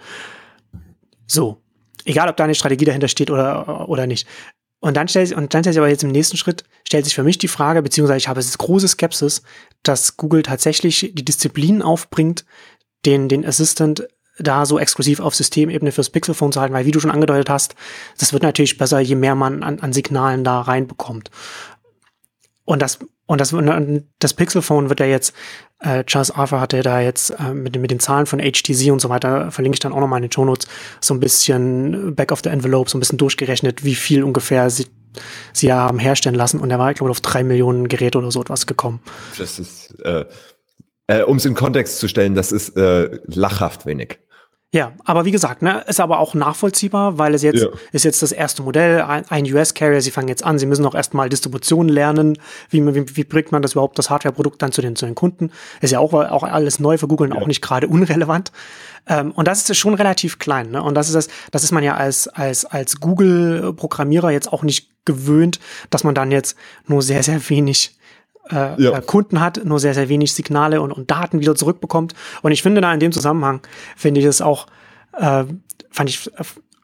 So. 1.27 1.57
Egal, 2.05 2.29
ob 2.29 2.37
da 2.37 2.45
eine 2.45 2.55
Strategie 2.55 2.87
dahinter 2.87 3.09
steht 3.09 3.31
oder, 3.31 3.89
oder 3.89 4.07
nicht. 4.07 4.27
Und 4.81 4.97
dann 4.97 5.09
stellt 5.09 5.29
sich, 5.29 5.37
und 5.37 5.55
dann 5.55 5.63
stellt 5.63 5.75
sich 5.75 5.79
aber 5.79 5.89
jetzt 5.89 6.05
im 6.05 6.11
nächsten 6.11 6.39
Schritt, 6.39 6.65
stellt 6.85 7.05
sich 7.05 7.15
für 7.15 7.23
mich 7.23 7.39
die 7.39 7.49
Frage, 7.49 7.83
beziehungsweise 7.83 8.19
ich 8.19 8.29
habe 8.29 8.41
es 8.41 8.57
große 8.57 8.89
Skepsis, 8.89 9.43
dass 9.83 10.17
Google 10.17 10.43
tatsächlich 10.43 11.13
die 11.15 11.25
Disziplin 11.25 11.83
aufbringt, 11.83 12.47
den, 13.05 13.29
den 13.29 13.47
Assistant 13.47 14.09
da 14.39 14.65
so 14.65 14.79
exklusiv 14.79 15.21
auf 15.21 15.35
Systemebene 15.35 15.93
fürs 15.93 16.09
Pixelphone 16.09 16.53
zu 16.53 16.61
halten, 16.61 16.75
weil 16.75 16.87
wie 16.87 16.93
du 16.93 17.01
schon 17.01 17.11
angedeutet 17.11 17.51
hast, 17.51 17.75
das 18.19 18.33
wird 18.33 18.43
natürlich 18.43 18.79
besser, 18.79 19.01
je 19.01 19.15
mehr 19.15 19.35
man 19.35 19.63
an, 19.63 19.81
an 19.81 19.93
Signalen 19.93 20.45
da 20.45 20.63
reinbekommt. 20.63 21.31
Und 22.65 22.81
das, 22.81 23.01
und 23.31 23.41
das, 23.41 23.55
das 24.19 24.35
Pixelphone 24.35 24.89
wird 24.89 24.99
ja 24.99 25.07
jetzt, 25.07 25.35
äh, 25.79 26.03
Charles 26.03 26.33
Arthur 26.33 26.61
hatte 26.61 26.83
da 26.83 27.01
jetzt 27.01 27.31
äh, 27.31 27.55
mit, 27.55 27.79
mit 27.79 27.93
den 27.93 28.01
Zahlen 28.01 28.27
von 28.27 28.41
HTC 28.41 28.91
und 28.91 29.01
so 29.01 29.09
weiter, 29.09 29.53
verlinke 29.53 29.77
ich 29.77 29.79
dann 29.79 29.93
auch 29.93 30.01
nochmal 30.01 30.19
in 30.19 30.25
den 30.25 30.33
Show 30.33 30.45
Notes, 30.45 30.67
so 31.01 31.15
ein 31.15 31.21
bisschen 31.21 32.17
back 32.17 32.33
of 32.33 32.41
the 32.43 32.49
envelope, 32.49 32.91
so 32.91 32.99
ein 32.99 33.01
bisschen 33.01 33.19
durchgerechnet, 33.19 33.85
wie 33.85 33.95
viel 33.95 34.25
ungefähr 34.25 34.69
sie, 34.69 34.89
sie 35.53 35.69
da 35.69 35.77
haben 35.77 36.01
herstellen 36.01 36.35
lassen. 36.35 36.59
Und 36.59 36.73
er 36.73 36.81
war, 36.81 36.91
ich 36.91 36.97
glaube, 36.97 37.13
auf 37.13 37.21
drei 37.21 37.45
Millionen 37.45 37.87
Geräte 37.87 38.19
oder 38.19 38.33
so 38.33 38.41
etwas 38.41 38.67
gekommen. 38.67 38.99
Das 39.39 39.61
ist, 39.61 39.95
äh, 40.05 40.25
äh, 41.07 41.23
um 41.23 41.37
es 41.37 41.45
in 41.45 41.55
Kontext 41.55 42.01
zu 42.01 42.09
stellen, 42.09 42.35
das 42.35 42.51
ist 42.51 42.77
äh, 42.77 43.21
lachhaft 43.27 43.87
wenig. 43.87 44.19
Ja, 44.73 44.93
aber 45.05 45.25
wie 45.25 45.33
gesagt, 45.33 45.63
ne, 45.63 45.83
ist 45.89 45.99
aber 45.99 46.21
auch 46.21 46.35
nachvollziehbar, 46.35 47.19
weil 47.19 47.35
es 47.35 47.43
jetzt 47.43 47.63
ja. 47.63 47.69
ist 47.91 48.05
jetzt 48.05 48.23
das 48.23 48.31
erste 48.31 48.63
Modell, 48.63 49.03
ein, 49.03 49.25
ein 49.29 49.45
US-Carrier, 49.53 50.01
sie 50.01 50.13
fangen 50.13 50.29
jetzt 50.29 50.45
an, 50.45 50.61
sie 50.61 50.67
müssen 50.67 50.87
auch 50.87 50.95
erstmal 50.95 51.29
Distribution 51.29 51.89
lernen, 51.89 52.39
wie, 52.69 52.81
wie, 52.95 53.17
wie 53.17 53.25
bringt 53.25 53.51
man 53.51 53.63
das 53.63 53.73
überhaupt, 53.73 53.99
das 53.99 54.11
Hardware-Produkt 54.11 54.63
dann 54.63 54.71
zu 54.71 54.81
den, 54.81 54.95
zu 54.95 55.07
den 55.07 55.17
Kunden. 55.17 55.51
Ist 55.81 55.91
ja 55.91 55.99
auch, 55.99 56.13
auch 56.13 56.45
alles 56.45 56.79
neu 56.79 56.99
für 56.99 57.09
Google 57.09 57.31
und 57.31 57.35
ja. 57.35 57.43
auch 57.43 57.49
nicht 57.49 57.63
gerade 57.63 57.89
unrelevant. 57.89 58.53
Ähm, 59.09 59.33
und 59.33 59.49
das 59.49 59.69
ist 59.69 59.77
schon 59.77 59.95
relativ 59.95 60.39
klein, 60.39 60.71
ne? 60.71 60.81
Und 60.85 60.95
das 60.95 61.09
ist 61.09 61.15
das, 61.17 61.29
das 61.51 61.65
ist 61.65 61.73
man 61.73 61.83
ja 61.83 61.95
als, 61.97 62.29
als, 62.29 62.65
als 62.65 63.01
Google-Programmierer 63.01 64.31
jetzt 64.31 64.53
auch 64.53 64.63
nicht 64.63 64.91
gewöhnt, 65.05 65.59
dass 65.91 66.05
man 66.05 66.15
dann 66.15 66.31
jetzt 66.31 66.57
nur 66.87 67.03
sehr, 67.03 67.25
sehr 67.25 67.49
wenig 67.49 67.97
äh, 68.53 68.83
ja. 68.83 68.99
Äh, 68.99 69.03
Kunden 69.03 69.41
hat, 69.41 69.65
nur 69.65 69.79
sehr, 69.79 69.95
sehr 69.95 70.09
wenig 70.09 70.33
Signale 70.33 70.81
und, 70.81 70.93
und 70.93 71.11
Daten 71.11 71.41
wieder 71.41 71.55
zurückbekommt. 71.55 72.15
Und 72.43 72.53
ich 72.53 72.63
finde 72.63 72.81
da 72.81 72.93
in 72.93 73.01
dem 73.01 73.13
Zusammenhang, 73.13 73.61
finde 73.97 74.21
ich 74.21 74.27
es 74.27 74.41
auch, 74.41 74.67
äh, 75.13 75.45
fand 75.91 76.11
ich, 76.11 76.31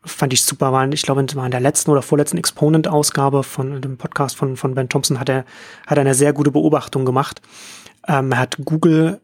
fand 0.04 0.32
ich 0.32 0.42
super, 0.42 0.72
weil 0.72 0.92
ich 0.94 1.02
glaube, 1.02 1.20
in 1.20 1.50
der 1.50 1.60
letzten 1.60 1.90
oder 1.90 2.02
vorletzten 2.02 2.38
Exponent-Ausgabe 2.38 3.42
von 3.42 3.80
dem 3.80 3.96
Podcast 3.96 4.36
von, 4.36 4.56
von 4.56 4.74
Ben 4.74 4.88
Thompson 4.88 5.20
hat 5.20 5.28
er, 5.28 5.44
hat 5.86 5.98
er 5.98 6.02
eine 6.02 6.14
sehr 6.14 6.32
gute 6.32 6.50
Beobachtung 6.50 7.04
gemacht. 7.04 7.42
Ähm, 8.08 8.32
er 8.32 8.38
hat 8.38 8.56
Google 8.64 9.20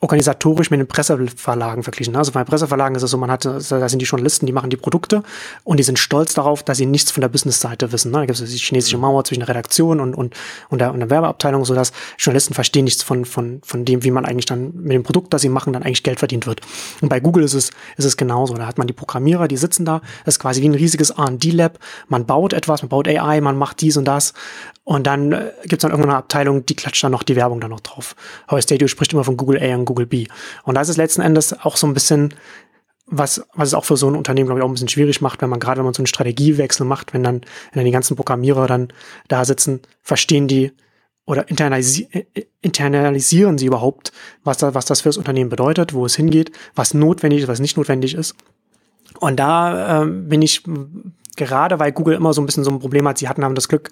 organisatorisch 0.00 0.70
mit 0.70 0.80
den 0.80 0.86
Presseverlagen 0.86 1.82
verglichen. 1.82 2.16
Also 2.16 2.32
bei 2.32 2.42
Presseverlagen 2.42 2.96
ist 2.96 3.02
es 3.02 3.10
so, 3.10 3.18
man 3.18 3.30
hat, 3.30 3.44
da 3.44 3.60
sind 3.60 3.98
die 4.00 4.06
Journalisten, 4.06 4.46
die 4.46 4.52
machen 4.52 4.70
die 4.70 4.78
Produkte 4.78 5.22
und 5.62 5.76
die 5.76 5.82
sind 5.82 5.98
stolz 5.98 6.32
darauf, 6.32 6.62
dass 6.62 6.78
sie 6.78 6.86
nichts 6.86 7.10
von 7.10 7.20
der 7.20 7.28
Business-Seite 7.28 7.92
wissen. 7.92 8.10
Da 8.10 8.24
gibt 8.24 8.40
es 8.40 8.50
die 8.50 8.56
chinesische 8.56 8.96
mhm. 8.96 9.02
Mauer 9.02 9.24
zwischen 9.24 9.40
der 9.40 9.48
Redaktion 9.50 10.00
und, 10.00 10.14
und, 10.14 10.34
und, 10.70 10.80
der, 10.80 10.94
und 10.94 11.00
der 11.00 11.10
Werbeabteilung, 11.10 11.66
sodass 11.66 11.92
Journalisten 12.16 12.54
verstehen 12.54 12.84
nichts 12.84 13.02
von, 13.02 13.26
von, 13.26 13.60
von 13.62 13.84
dem, 13.84 14.02
wie 14.02 14.10
man 14.10 14.24
eigentlich 14.24 14.46
dann 14.46 14.72
mit 14.74 14.92
dem 14.92 15.02
Produkt, 15.02 15.34
das 15.34 15.42
sie 15.42 15.50
machen, 15.50 15.74
dann 15.74 15.82
eigentlich 15.82 16.02
Geld 16.02 16.18
verdient 16.18 16.46
wird. 16.46 16.62
Und 17.02 17.10
bei 17.10 17.20
Google 17.20 17.44
ist 17.44 17.54
es, 17.54 17.70
ist 17.98 18.06
es 18.06 18.16
genauso. 18.16 18.54
Da 18.54 18.66
hat 18.66 18.78
man 18.78 18.86
die 18.86 18.94
Programmierer, 18.94 19.48
die 19.48 19.58
sitzen 19.58 19.84
da, 19.84 20.00
das 20.24 20.36
ist 20.36 20.38
quasi 20.38 20.62
wie 20.62 20.68
ein 20.70 20.74
riesiges 20.74 21.10
R&D-Lab. 21.10 21.78
Man 22.08 22.24
baut 22.24 22.54
etwas, 22.54 22.80
man 22.80 22.88
baut 22.88 23.06
AI, 23.06 23.42
man 23.42 23.58
macht 23.58 23.82
dies 23.82 23.98
und 23.98 24.06
das 24.06 24.32
und 24.90 25.06
dann 25.06 25.30
äh, 25.30 25.52
gibt 25.62 25.74
es 25.74 25.78
dann 25.80 25.92
irgendeine 25.92 26.16
Abteilung, 26.16 26.66
die 26.66 26.74
klatscht 26.74 27.04
dann 27.04 27.12
noch 27.12 27.22
die 27.22 27.36
Werbung 27.36 27.60
dann 27.60 27.70
noch 27.70 27.78
drauf. 27.78 28.16
Huawei 28.50 28.60
Stadio 28.60 28.88
spricht 28.88 29.12
immer 29.12 29.22
von 29.22 29.36
Google 29.36 29.62
A 29.62 29.76
und 29.76 29.84
Google 29.90 30.06
B. 30.06 30.26
Und 30.62 30.76
da 30.76 30.80
ist 30.80 30.96
letzten 30.96 31.20
Endes 31.20 31.52
auch 31.52 31.76
so 31.76 31.86
ein 31.86 31.94
bisschen, 31.94 32.32
was, 33.06 33.44
was 33.54 33.68
es 33.68 33.74
auch 33.74 33.84
für 33.84 33.96
so 33.96 34.08
ein 34.08 34.14
Unternehmen, 34.14 34.46
glaube 34.46 34.60
ich, 34.60 34.64
auch 34.64 34.68
ein 34.68 34.72
bisschen 34.72 34.88
schwierig 34.88 35.20
macht, 35.20 35.42
wenn 35.42 35.50
man 35.50 35.58
gerade, 35.58 35.78
wenn 35.78 35.84
man 35.84 35.94
so 35.94 36.00
einen 36.00 36.06
Strategiewechsel 36.06 36.86
macht, 36.86 37.12
wenn 37.12 37.24
dann, 37.24 37.40
wenn 37.72 37.80
dann 37.80 37.84
die 37.84 37.90
ganzen 37.90 38.16
Programmierer 38.16 38.68
dann 38.68 38.92
da 39.26 39.44
sitzen, 39.44 39.80
verstehen 40.00 40.46
die 40.46 40.72
oder 41.26 41.48
internalisi 41.48 42.08
äh, 42.12 42.44
internalisieren 42.62 43.58
sie 43.58 43.66
überhaupt, 43.66 44.12
was, 44.44 44.58
da, 44.58 44.74
was 44.74 44.86
das 44.86 45.00
für 45.00 45.08
das 45.08 45.16
Unternehmen 45.16 45.50
bedeutet, 45.50 45.92
wo 45.92 46.06
es 46.06 46.16
hingeht, 46.16 46.52
was 46.74 46.94
notwendig 46.94 47.42
ist, 47.42 47.48
was 47.48 47.60
nicht 47.60 47.76
notwendig 47.76 48.14
ist. 48.14 48.36
Und 49.18 49.38
da 49.40 50.02
äh, 50.02 50.06
bin 50.06 50.40
ich 50.40 50.62
gerade 51.36 51.78
weil 51.78 51.92
Google 51.92 52.14
immer 52.14 52.32
so 52.32 52.42
ein 52.42 52.46
bisschen 52.46 52.64
so 52.64 52.70
ein 52.70 52.78
Problem 52.78 53.06
hat, 53.08 53.18
sie 53.18 53.28
hatten 53.28 53.44
haben 53.44 53.54
das 53.54 53.68
Glück, 53.68 53.90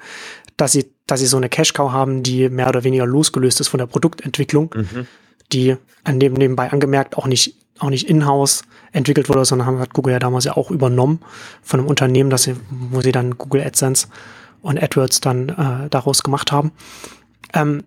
dass 0.56 0.72
sie, 0.72 0.92
dass 1.06 1.20
sie 1.20 1.26
so 1.26 1.36
eine 1.36 1.48
Cash-Cow 1.48 1.90
haben, 1.92 2.22
die 2.22 2.48
mehr 2.48 2.68
oder 2.68 2.84
weniger 2.84 3.06
losgelöst 3.06 3.60
ist 3.60 3.68
von 3.68 3.78
der 3.78 3.86
Produktentwicklung, 3.86 4.74
mhm. 4.74 5.06
Die 5.52 5.76
an 6.04 6.20
dem 6.20 6.34
nebenbei 6.34 6.70
angemerkt 6.70 7.16
auch 7.16 7.26
nicht, 7.26 7.56
auch 7.78 7.90
nicht 7.90 8.08
in-house 8.08 8.62
entwickelt 8.92 9.28
wurde, 9.28 9.44
sondern 9.44 9.78
hat 9.78 9.94
Google 9.94 10.12
ja 10.12 10.18
damals 10.18 10.44
ja 10.44 10.56
auch 10.56 10.70
übernommen 10.70 11.20
von 11.62 11.80
einem 11.80 11.88
Unternehmen, 11.88 12.30
dass 12.30 12.44
sie, 12.44 12.56
wo 12.70 13.00
sie 13.00 13.12
dann 13.12 13.36
Google 13.38 13.62
AdSense 13.62 14.08
und 14.62 14.82
AdWords 14.82 15.20
dann 15.20 15.48
äh, 15.50 15.88
daraus 15.88 16.22
gemacht 16.22 16.52
haben. 16.52 16.72
Ähm, 17.54 17.84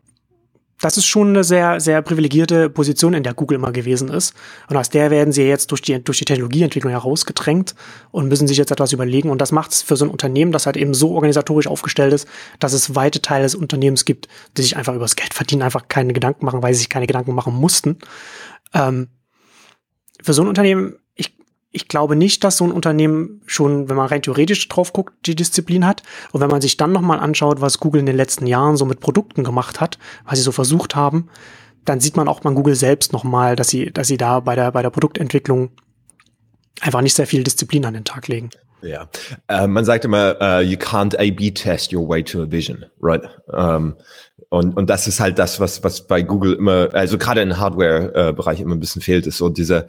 das 0.82 0.98
ist 0.98 1.06
schon 1.06 1.30
eine 1.30 1.44
sehr, 1.44 1.80
sehr 1.80 2.02
privilegierte 2.02 2.70
Position, 2.70 3.14
in 3.14 3.24
der 3.24 3.34
Google 3.34 3.56
immer 3.56 3.72
gewesen 3.72 4.10
ist. 4.10 4.34
Und 4.68 4.78
aus 4.78 4.90
der 4.90 5.12
werden 5.12 5.32
sie 5.32 5.44
jetzt 5.44 5.72
durch 5.72 5.82
die, 5.82 6.04
durch 6.04 6.18
die 6.18 6.26
Technologieentwicklung 6.26 6.92
herausgedrängt 6.92 7.76
und 8.12 8.28
müssen 8.28 8.48
sich 8.48 8.58
jetzt 8.58 8.72
etwas 8.72 8.92
überlegen. 8.92 9.30
Und 9.30 9.40
das 9.40 9.52
macht 9.52 9.72
es 9.72 9.82
für 9.82 9.96
so 9.96 10.06
ein 10.06 10.12
Unternehmen, 10.12 10.52
das 10.52 10.66
halt 10.66 10.78
eben 10.78 10.94
so 10.94 11.12
organisatorisch 11.12 11.68
aufgestellt 11.68 12.14
ist, 12.14 12.28
dass 12.60 12.74
es 12.74 12.96
weite 12.96 13.22
Teile 13.22 13.44
des 13.44 13.56
Unternehmens 13.56 14.06
gibt, 14.06 14.28
die 14.58 14.64
sich 14.64 14.76
einfach 14.76 14.96
übers 14.96 15.16
Geld 15.16 15.34
verdienen, 15.34 15.62
einfach 15.62 15.88
keine 15.88 16.14
Gedanken 16.14 16.46
machen, 16.46 16.64
weil 16.64 16.74
sie 16.74 16.80
sich 16.80 16.90
keine 16.90 17.08
Gedanken 17.08 17.36
machen 17.36 17.54
mussten. 17.54 18.00
Ähm, 18.74 19.10
für 20.24 20.34
so 20.34 20.42
ein 20.42 20.48
Unternehmen 20.48 20.96
ich 21.72 21.88
glaube 21.88 22.16
nicht, 22.16 22.44
dass 22.44 22.58
so 22.58 22.66
ein 22.66 22.72
Unternehmen 22.72 23.42
schon, 23.46 23.90
wenn 23.90 23.96
man 23.96 24.08
rein 24.08 24.22
theoretisch 24.22 24.68
drauf 24.68 24.92
guckt, 24.92 25.14
die 25.26 25.36
Disziplin 25.36 25.86
hat. 25.86 26.04
Und 26.32 26.42
wenn 26.42 26.50
man 26.50 26.62
sich 26.62 26.76
dann 26.76 26.92
nochmal 26.92 27.20
anschaut, 27.20 27.62
was 27.62 27.80
Google 27.80 28.02
in 28.02 28.06
den 28.06 28.18
letzten 28.18 28.46
Jahren 28.46 28.76
so 28.76 28.86
mit 28.86 29.00
Produkten 29.00 29.44
gemacht 29.44 29.80
hat, 29.80 29.98
was 30.26 30.38
sie 30.38 30.44
so 30.44 30.52
versucht 30.52 30.96
haben, 30.96 31.30
dann 31.86 32.00
sieht 32.00 32.18
man 32.18 32.28
auch 32.28 32.42
bei 32.42 32.52
Google 32.52 32.76
selbst 32.76 33.14
nochmal, 33.14 33.56
dass 33.56 33.70
sie, 33.70 33.92
dass 33.92 34.08
sie 34.08 34.18
da 34.18 34.42
bei 34.42 34.56
der, 34.56 34.72
bei 34.72 34.82
der 34.82 34.90
Produktentwicklung 34.90 35.72
einfach 36.82 37.02
nicht 37.02 37.16
sehr 37.16 37.28
viel 37.28 37.44
Disziplin 37.44 37.86
an 37.86 37.94
den 37.94 38.04
Tag 38.04 38.28
legen. 38.28 38.50
Ja, 38.82 39.08
uh, 39.52 39.68
man 39.68 39.86
sagt 39.86 40.06
immer, 40.06 40.36
uh, 40.42 40.62
you 40.62 40.78
can't 40.78 41.16
A-B 41.16 41.52
test 41.52 41.94
your 41.94 42.08
way 42.08 42.24
to 42.24 42.42
a 42.42 42.52
vision, 42.52 42.86
right? 43.00 43.22
Um, 43.48 43.96
und, 44.50 44.76
und 44.76 44.90
das 44.90 45.08
ist 45.08 45.20
halt 45.20 45.40
das, 45.40 45.60
was, 45.60 45.84
was 45.84 46.08
bei 46.08 46.24
Google 46.24 46.54
immer, 46.54 46.90
also 46.94 47.18
gerade 47.18 47.42
im 47.42 47.58
Hardware-Bereich 47.58 48.60
immer 48.60 48.76
ein 48.76 48.80
bisschen 48.80 49.02
fehlt, 49.02 49.28
ist 49.28 49.38
so 49.38 49.50
diese, 49.50 49.88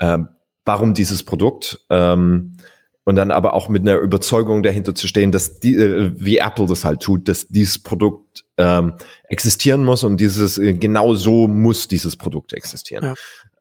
ähm, 0.00 0.28
warum 0.66 0.92
dieses 0.92 1.22
Produkt 1.22 1.80
ähm, 1.88 2.56
und 3.04 3.16
dann 3.16 3.30
aber 3.30 3.54
auch 3.54 3.68
mit 3.68 3.82
einer 3.82 3.98
Überzeugung 3.98 4.64
dahinter 4.64 4.94
zu 4.94 5.06
stehen, 5.06 5.32
dass 5.32 5.60
die, 5.60 5.76
äh, 5.76 6.12
wie 6.16 6.38
Apple 6.38 6.66
das 6.66 6.84
halt 6.84 7.00
tut, 7.00 7.28
dass 7.28 7.46
dieses 7.46 7.78
Produkt 7.78 8.44
ähm, 8.58 8.94
existieren 9.28 9.84
muss 9.84 10.04
und 10.04 10.20
dieses 10.20 10.58
äh, 10.58 10.74
genau 10.74 11.14
so 11.14 11.46
muss 11.46 11.88
dieses 11.88 12.16
Produkt 12.16 12.52
existieren. 12.52 13.14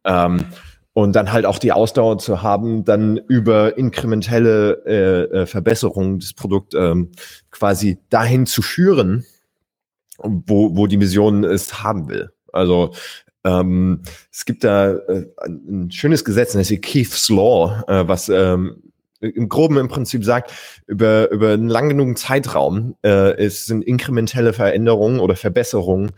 Ja. 0.04 0.26
Ähm, 0.26 0.46
und 0.94 1.14
dann 1.14 1.32
halt 1.32 1.46
auch 1.46 1.60
die 1.60 1.74
Ausdauer 1.74 2.18
zu 2.18 2.42
haben, 2.42 2.86
dann 2.86 3.18
über 3.28 3.78
inkrementelle 3.78 4.82
äh, 4.86 5.42
äh, 5.42 5.46
Verbesserungen 5.46 6.20
des 6.20 6.34
Produkts 6.34 6.74
ähm, 6.74 7.12
quasi 7.52 8.00
dahin 8.10 8.46
zu 8.46 8.62
führen, 8.62 9.26
wo, 10.18 10.76
wo 10.76 10.88
die 10.88 10.98
Mission 10.98 11.44
es 11.44 11.84
haben 11.84 12.08
will. 12.08 12.32
Also 12.54 12.94
ähm, 13.46 14.02
es 14.32 14.44
gibt 14.46 14.64
da 14.64 14.94
äh, 14.94 15.28
ein 15.46 15.92
schönes 15.92 16.26
Gesetz, 16.26 16.54
das 16.54 16.72
heißt 16.72 16.82
Keith's 16.82 17.30
Law, 17.30 17.84
äh, 17.88 18.08
was 18.08 18.28
ähm, 18.28 18.82
im 19.22 19.48
Groben 19.48 19.78
im 19.78 19.88
Prinzip 19.88 20.26
sagt, 20.26 20.52
über, 20.88 21.32
über 21.32 21.54
einen 21.54 21.70
lang 21.70 21.90
genug 21.90 22.18
Zeitraum 22.18 22.96
äh, 23.04 23.36
es 23.38 23.66
sind 23.66 23.84
inkrementelle 23.84 24.54
Veränderungen 24.54 25.20
oder 25.20 25.36
Verbesserungen 25.36 26.12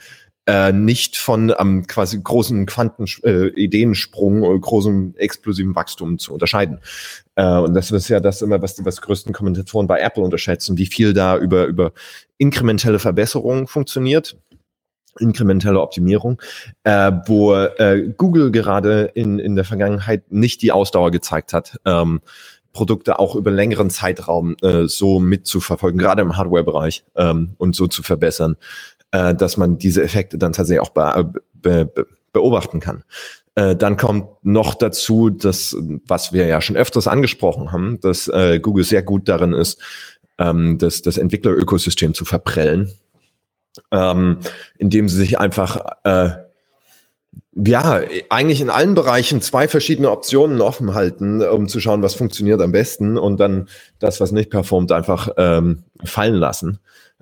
äh, 0.47 0.71
nicht 0.71 1.17
von 1.17 1.51
am 1.51 1.79
ähm, 1.79 1.87
quasi 1.87 2.19
großen 2.21 2.65
Quanten 2.65 3.05
äh, 3.23 3.47
Ideensprung 3.49 4.43
oder 4.43 4.57
großem 4.57 5.13
explosiven 5.17 5.75
Wachstum 5.75 6.19
zu 6.19 6.33
unterscheiden. 6.33 6.79
Äh, 7.35 7.57
und 7.57 7.73
das 7.73 7.91
ist 7.91 8.07
ja 8.07 8.21
das 8.21 8.41
immer, 8.41 8.61
was 8.61 8.75
die 8.75 8.85
was 8.85 9.01
größten 9.01 9.33
Kommentatoren 9.33 9.87
bei 9.87 9.99
Apple 9.99 10.23
unterschätzen, 10.23 10.77
wie 10.77 10.85
viel 10.85 11.13
da 11.13 11.37
über 11.37 11.65
über 11.65 11.91
inkrementelle 12.37 12.99
Verbesserungen 12.99 13.67
funktioniert 13.67 14.37
inkrementelle 15.19 15.79
Optimierung, 15.79 16.41
äh, 16.83 17.11
wo 17.25 17.53
äh, 17.53 18.13
Google 18.17 18.51
gerade 18.51 19.11
in, 19.13 19.39
in 19.39 19.55
der 19.55 19.65
Vergangenheit 19.65 20.31
nicht 20.31 20.61
die 20.61 20.71
Ausdauer 20.71 21.11
gezeigt 21.11 21.53
hat, 21.53 21.77
ähm, 21.85 22.21
Produkte 22.73 23.17
auch 23.17 23.35
über 23.35 23.49
längeren 23.49 23.89
Zeitraum 23.89 24.55
äh, 24.61 24.87
so 24.87 25.19
mitzuverfolgen, 25.19 25.97
gerade 25.97 26.21
im 26.21 26.37
Hardware-Bereich 26.37 27.03
ähm, 27.15 27.55
und 27.57 27.75
so 27.75 27.87
zu 27.87 28.03
verbessern, 28.03 28.55
äh, 29.11 29.33
dass 29.33 29.57
man 29.57 29.77
diese 29.77 30.03
Effekte 30.03 30.37
dann 30.37 30.53
tatsächlich 30.53 30.81
auch 30.81 30.91
be 30.91 31.33
be 31.53 31.91
beobachten 32.33 32.79
kann. 32.79 33.03
Äh, 33.55 33.75
dann 33.75 33.97
kommt 33.97 34.27
noch 34.43 34.75
dazu, 34.75 35.31
dass, 35.31 35.75
was 36.05 36.33
wir 36.33 36.45
ja 36.45 36.61
schon 36.61 36.77
öfters 36.77 37.07
angesprochen 37.07 37.71
haben, 37.71 37.99
dass 38.01 38.27
äh, 38.27 38.59
Google 38.59 38.83
sehr 38.83 39.01
gut 39.01 39.27
darin 39.27 39.53
ist, 39.53 39.81
ähm, 40.37 40.77
das, 40.77 41.01
das 41.01 41.17
Entwicklerökosystem 41.17 42.13
zu 42.13 42.25
verprellen, 42.25 42.91
ähm, 43.91 44.39
indem 44.77 45.09
sie 45.09 45.17
sich 45.17 45.39
einfach 45.39 45.79
äh, 46.03 46.29
ja, 47.55 48.01
eigentlich 48.29 48.61
in 48.61 48.69
allen 48.69 48.93
Bereichen 48.93 49.41
zwei 49.41 49.67
verschiedene 49.67 50.11
Optionen 50.11 50.61
offen 50.61 50.93
halten, 50.93 51.41
um 51.41 51.67
zu 51.67 51.79
schauen, 51.79 52.03
was 52.03 52.13
funktioniert 52.13 52.61
am 52.61 52.71
besten 52.71 53.17
und 53.17 53.39
dann 53.39 53.67
das, 53.99 54.19
was 54.19 54.31
nicht 54.31 54.51
performt, 54.51 54.91
einfach 54.91 55.29
ähm, 55.37 55.83
fallen 56.03 56.35
lassen 56.35 56.79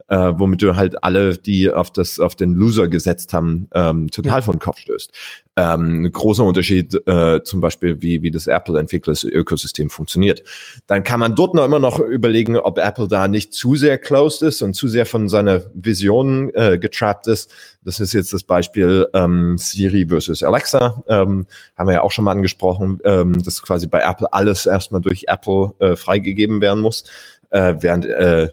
äh, 0.08 0.34
womit 0.36 0.62
du 0.62 0.76
halt 0.76 1.03
alle, 1.03 1.38
die 1.38 1.72
auf 1.72 1.91
das 1.91 2.20
auf 2.20 2.36
den 2.36 2.53
Loser 2.53 2.88
gesetzt 2.88 3.34
haben, 3.34 3.68
ähm, 3.74 4.10
total 4.12 4.39
ja. 4.39 4.41
von 4.41 4.60
Kopf 4.60 4.80
stößt. 4.80 5.12
Ähm, 5.58 6.03
ein 6.03 6.12
großer 6.12 6.43
Unterschied 6.43 6.93
äh, 7.08 7.41
zum 7.43 7.62
Beispiel, 7.62 8.01
wie, 8.01 8.22
wie 8.22 8.30
das 8.30 8.47
Apple-Entwicklers-Ökosystem 8.47 9.89
funktioniert. 9.89 10.43
Dann 10.86 11.03
kann 11.03 11.20
man 11.22 11.34
dort 11.34 11.53
noch 11.53 11.64
immer 11.64 11.80
noch 11.80 11.99
überlegen, 11.99 12.58
ob 12.58 12.78
Apple 12.78 13.08
da 13.08 13.28
nicht 13.28 13.53
zu 13.53 13.76
sehr 13.76 13.97
closed 13.97 14.41
ist 14.41 14.62
und 14.62 14.74
zu 14.74 14.88
sehr 14.88 15.06
von 15.06 15.30
seiner 15.30 15.62
Vision 15.74 16.53
äh, 16.53 16.78
getrappt 16.78 17.28
ist. 17.28 17.51
Das 17.84 17.99
ist 17.99 18.14
jetzt 18.14 18.34
das 18.34 18.43
Beispiel 18.43 19.08
ähm, 19.14 19.58
Siri 19.58 20.08
versus 20.08 20.43
Alexa. 20.43 21.03
Ähm, 21.08 21.47
haben 21.78 21.88
wir 21.88 21.93
ja 21.93 22.01
auch 22.01 22.12
schon 22.12 22.26
mal 22.26 22.32
angesprochen, 22.32 22.99
ähm, 23.06 23.41
dass 23.41 23.62
quasi 23.62 23.88
bei 23.88 24.01
Apple 24.01 24.32
alles 24.34 24.66
erstmal 24.66 25.01
durch 25.01 25.26
Apple 25.28 25.74
äh, 25.80 25.95
freigegeben 25.95 26.60
werden 26.62 26.82
muss, 26.82 27.06
äh, 27.51 27.76
während 27.80 28.06
äh, 28.06 28.49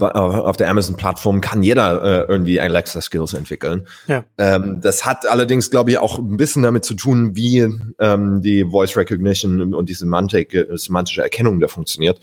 auf 0.00 0.56
der 0.56 0.68
Amazon-Plattform 0.68 1.40
kann 1.40 1.62
jeder 1.62 2.02
äh, 2.02 2.26
irgendwie 2.28 2.60
Alexa-Skills 2.60 3.34
entwickeln. 3.34 3.86
Ja. 4.06 4.24
Ähm, 4.38 4.80
das 4.80 5.04
hat 5.04 5.26
allerdings, 5.26 5.70
glaube 5.70 5.90
ich, 5.90 5.98
auch 5.98 6.18
ein 6.18 6.36
bisschen 6.36 6.62
damit 6.62 6.84
zu 6.84 6.94
tun, 6.94 7.36
wie 7.36 7.58
ähm, 7.98 8.42
die 8.42 8.64
Voice 8.64 8.96
Recognition 8.96 9.74
und 9.74 9.88
die 9.88 9.94
Semantik, 9.94 10.54
äh, 10.54 10.66
semantische 10.76 11.22
Erkennung 11.22 11.60
da 11.60 11.68
funktioniert. 11.68 12.20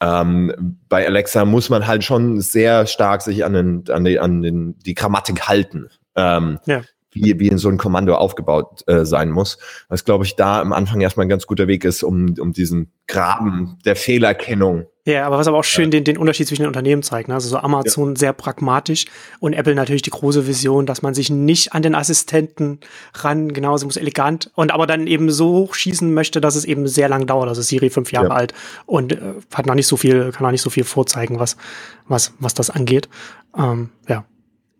Ähm, 0.00 0.76
bei 0.88 1.06
Alexa 1.06 1.44
muss 1.44 1.70
man 1.70 1.86
halt 1.86 2.04
schon 2.04 2.40
sehr 2.40 2.86
stark 2.86 3.22
sich 3.22 3.44
an, 3.44 3.52
den, 3.54 3.84
an, 3.90 4.04
die, 4.04 4.18
an 4.18 4.42
den, 4.42 4.78
die 4.80 4.94
Grammatik 4.94 5.48
halten. 5.48 5.88
Ähm, 6.16 6.58
ja. 6.66 6.82
Wie, 7.16 7.40
wie 7.40 7.48
in 7.48 7.58
so 7.58 7.68
ein 7.68 7.78
Kommando 7.78 8.14
aufgebaut 8.14 8.82
äh, 8.86 9.04
sein 9.04 9.30
muss. 9.30 9.58
Was, 9.88 10.04
glaube 10.04 10.24
ich, 10.24 10.36
da 10.36 10.60
am 10.60 10.72
Anfang 10.72 11.00
erstmal 11.00 11.26
ein 11.26 11.30
ganz 11.30 11.46
guter 11.46 11.66
Weg 11.66 11.84
ist, 11.84 12.02
um, 12.02 12.34
um 12.38 12.52
diesen 12.52 12.92
Graben 13.06 13.78
der 13.84 13.96
Fehlerkennung 13.96 14.86
ja, 15.06 15.24
aber 15.24 15.38
was 15.38 15.46
aber 15.46 15.58
auch 15.58 15.64
schön 15.64 15.92
den, 15.92 16.02
den 16.02 16.18
Unterschied 16.18 16.48
zwischen 16.48 16.62
den 16.62 16.66
Unternehmen 16.66 17.04
zeigt. 17.04 17.28
Ne? 17.28 17.34
Also 17.34 17.48
so 17.48 17.58
Amazon 17.58 18.10
ja. 18.10 18.16
sehr 18.16 18.32
pragmatisch 18.32 19.04
und 19.38 19.52
Apple 19.52 19.76
natürlich 19.76 20.02
die 20.02 20.10
große 20.10 20.48
Vision, 20.48 20.84
dass 20.84 21.00
man 21.00 21.14
sich 21.14 21.30
nicht 21.30 21.74
an 21.74 21.82
den 21.82 21.94
Assistenten 21.94 22.80
ran, 23.14 23.52
genau, 23.52 23.76
sie 23.76 23.84
muss 23.84 23.96
elegant 23.96 24.50
und 24.56 24.72
aber 24.72 24.88
dann 24.88 25.06
eben 25.06 25.30
so 25.30 25.52
hochschießen 25.52 26.12
möchte, 26.12 26.40
dass 26.40 26.56
es 26.56 26.64
eben 26.64 26.88
sehr 26.88 27.08
lang 27.08 27.28
dauert. 27.28 27.48
Also 27.48 27.62
Siri 27.62 27.88
fünf 27.88 28.10
Jahre 28.10 28.30
ja. 28.30 28.34
alt 28.34 28.52
und 28.84 29.12
äh, 29.12 29.34
hat 29.54 29.66
noch 29.66 29.76
nicht 29.76 29.86
so 29.86 29.96
viel, 29.96 30.32
kann 30.32 30.42
noch 30.42 30.50
nicht 30.50 30.62
so 30.62 30.70
viel 30.70 30.82
vorzeigen, 30.82 31.38
was, 31.38 31.56
was, 32.08 32.32
was 32.40 32.54
das 32.54 32.70
angeht. 32.70 33.08
Ähm, 33.56 33.90
ja. 34.08 34.24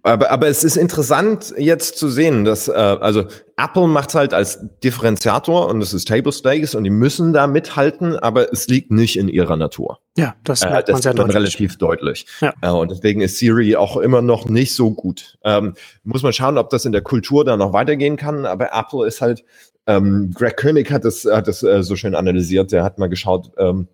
Aber, 0.07 0.31
aber 0.31 0.47
es 0.47 0.63
ist 0.63 0.77
interessant 0.77 1.53
jetzt 1.59 1.99
zu 1.99 2.09
sehen, 2.09 2.45
dass 2.45 2.69
äh, 2.69 2.73
also 2.73 3.25
Apple 3.57 3.89
macht 3.89 4.15
halt 4.15 4.33
als 4.33 4.61
Differenziator 4.85 5.67
und 5.69 5.83
es 5.83 5.93
ist 5.93 6.07
Table 6.07 6.31
Stakes 6.31 6.77
und 6.77 6.85
die 6.85 6.91
müssen 6.91 7.33
da 7.33 7.49
mithalten, 7.49 8.17
aber 8.17 8.53
es 8.53 8.69
liegt 8.69 8.93
nicht 8.93 9.19
in 9.19 9.29
ihrer 9.29 9.57
Natur. 9.57 9.99
Ja, 10.17 10.37
das 10.45 10.63
äh, 10.63 10.71
merkt 10.71 10.89
äh, 10.89 10.93
das 10.93 10.99
man 10.99 11.03
sehr 11.03 11.15
deutlich. 11.15 11.35
relativ 11.35 11.79
deutlich. 11.79 12.27
Ja. 12.41 12.55
Äh, 12.63 12.71
und 12.71 12.93
deswegen 12.93 13.21
ist 13.21 13.39
Siri 13.39 13.75
auch 13.75 13.97
immer 13.97 14.23
noch 14.23 14.49
nicht 14.49 14.77
so 14.77 14.93
gut. 14.93 15.39
Ähm, 15.43 15.75
muss 16.05 16.23
man 16.23 16.33
schauen, 16.33 16.57
ob 16.57 16.71
das 16.71 16.85
in 16.85 16.93
der 16.93 17.03
Kultur 17.03 17.45
da 17.45 17.57
noch 17.57 17.73
weitergehen 17.73 18.17
kann. 18.17 18.47
Aber 18.47 18.71
Apple 18.73 19.09
ist 19.09 19.21
halt, 19.21 19.43
ähm, 19.89 20.31
Greg 20.35 20.57
König 20.57 20.93
hat 20.93 21.05
das, 21.05 21.25
hat 21.25 21.49
das 21.49 21.65
äh, 21.65 21.83
so 21.83 21.97
schön 21.97 22.15
analysiert. 22.15 22.71
Der 22.71 22.85
hat 22.85 22.99
mal 22.99 23.09
geschaut. 23.09 23.51
Ähm, 23.59 23.89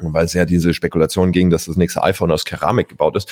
weil 0.00 0.24
es 0.24 0.34
ja 0.34 0.44
diese 0.44 0.74
Spekulation 0.74 1.32
ging, 1.32 1.50
dass 1.50 1.66
das 1.66 1.76
nächste 1.76 2.02
iPhone 2.02 2.30
aus 2.30 2.44
Keramik 2.44 2.88
gebaut 2.88 3.16
ist. 3.16 3.30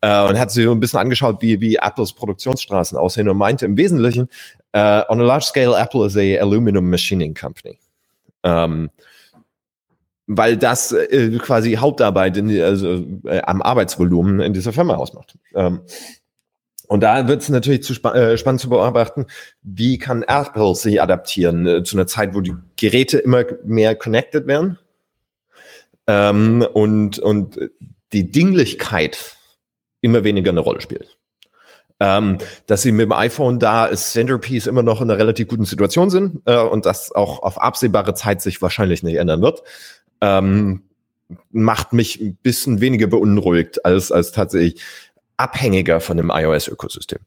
Äh, 0.00 0.28
und 0.28 0.38
hat 0.38 0.50
sich 0.50 0.64
so 0.64 0.72
ein 0.72 0.80
bisschen 0.80 1.00
angeschaut, 1.00 1.40
wie, 1.40 1.60
wie 1.60 1.76
Apples 1.76 2.12
Produktionsstraßen 2.12 2.96
aussehen 2.98 3.28
und 3.28 3.36
meinte 3.36 3.64
im 3.66 3.76
Wesentlichen, 3.76 4.28
uh, 4.76 5.02
on 5.08 5.20
a 5.20 5.24
large 5.24 5.44
scale, 5.44 5.76
Apple 5.76 6.06
is 6.06 6.16
a 6.16 6.40
aluminum 6.40 6.88
machining 6.88 7.34
company. 7.34 7.78
Ähm, 8.44 8.90
weil 10.28 10.56
das 10.58 10.92
äh, 10.92 11.30
quasi 11.38 11.74
Hauptarbeit 11.74 12.36
in, 12.36 12.60
also, 12.60 13.04
äh, 13.24 13.40
am 13.40 13.62
Arbeitsvolumen 13.62 14.40
in 14.40 14.52
dieser 14.52 14.72
Firma 14.72 14.94
ausmacht. 14.94 15.36
Ähm, 15.54 15.80
und 16.86 17.02
da 17.02 17.28
wird 17.28 17.42
es 17.42 17.48
natürlich 17.48 17.82
zu 17.82 17.94
spa 17.94 18.14
äh, 18.14 18.38
spannend 18.38 18.60
zu 18.60 18.68
beobachten, 18.68 19.26
wie 19.62 19.98
kann 19.98 20.22
Apple 20.22 20.74
sich 20.74 21.00
adaptieren 21.02 21.66
äh, 21.66 21.82
zu 21.82 21.96
einer 21.96 22.06
Zeit, 22.06 22.34
wo 22.34 22.40
die 22.40 22.54
Geräte 22.76 23.18
immer 23.18 23.44
mehr 23.64 23.94
connected 23.94 24.46
werden 24.46 24.78
ähm, 26.08 26.66
und, 26.72 27.20
und 27.20 27.60
die 28.12 28.32
Dinglichkeit 28.32 29.36
immer 30.00 30.24
weniger 30.24 30.50
eine 30.50 30.60
Rolle 30.60 30.80
spielt. 30.80 31.16
Ähm, 32.00 32.38
dass 32.66 32.82
sie 32.82 32.92
mit 32.92 33.06
dem 33.06 33.12
iPhone 33.12 33.58
da 33.58 33.84
als 33.84 34.12
Centerpiece 34.12 34.68
immer 34.68 34.84
noch 34.84 35.00
in 35.00 35.10
einer 35.10 35.18
relativ 35.18 35.48
guten 35.48 35.64
Situation 35.64 36.10
sind 36.10 36.42
äh, 36.44 36.56
und 36.56 36.86
das 36.86 37.10
auch 37.10 37.42
auf 37.42 37.60
absehbare 37.60 38.14
Zeit 38.14 38.40
sich 38.40 38.62
wahrscheinlich 38.62 39.02
nicht 39.02 39.16
ändern 39.16 39.42
wird, 39.42 39.64
ähm, 40.20 40.84
macht 41.50 41.92
mich 41.92 42.20
ein 42.20 42.36
bisschen 42.36 42.80
weniger 42.80 43.08
beunruhigt 43.08 43.84
als, 43.84 44.12
als 44.12 44.30
tatsächlich 44.30 44.80
abhängiger 45.38 46.00
von 46.00 46.16
dem 46.16 46.30
iOS-Ökosystem. 46.30 47.20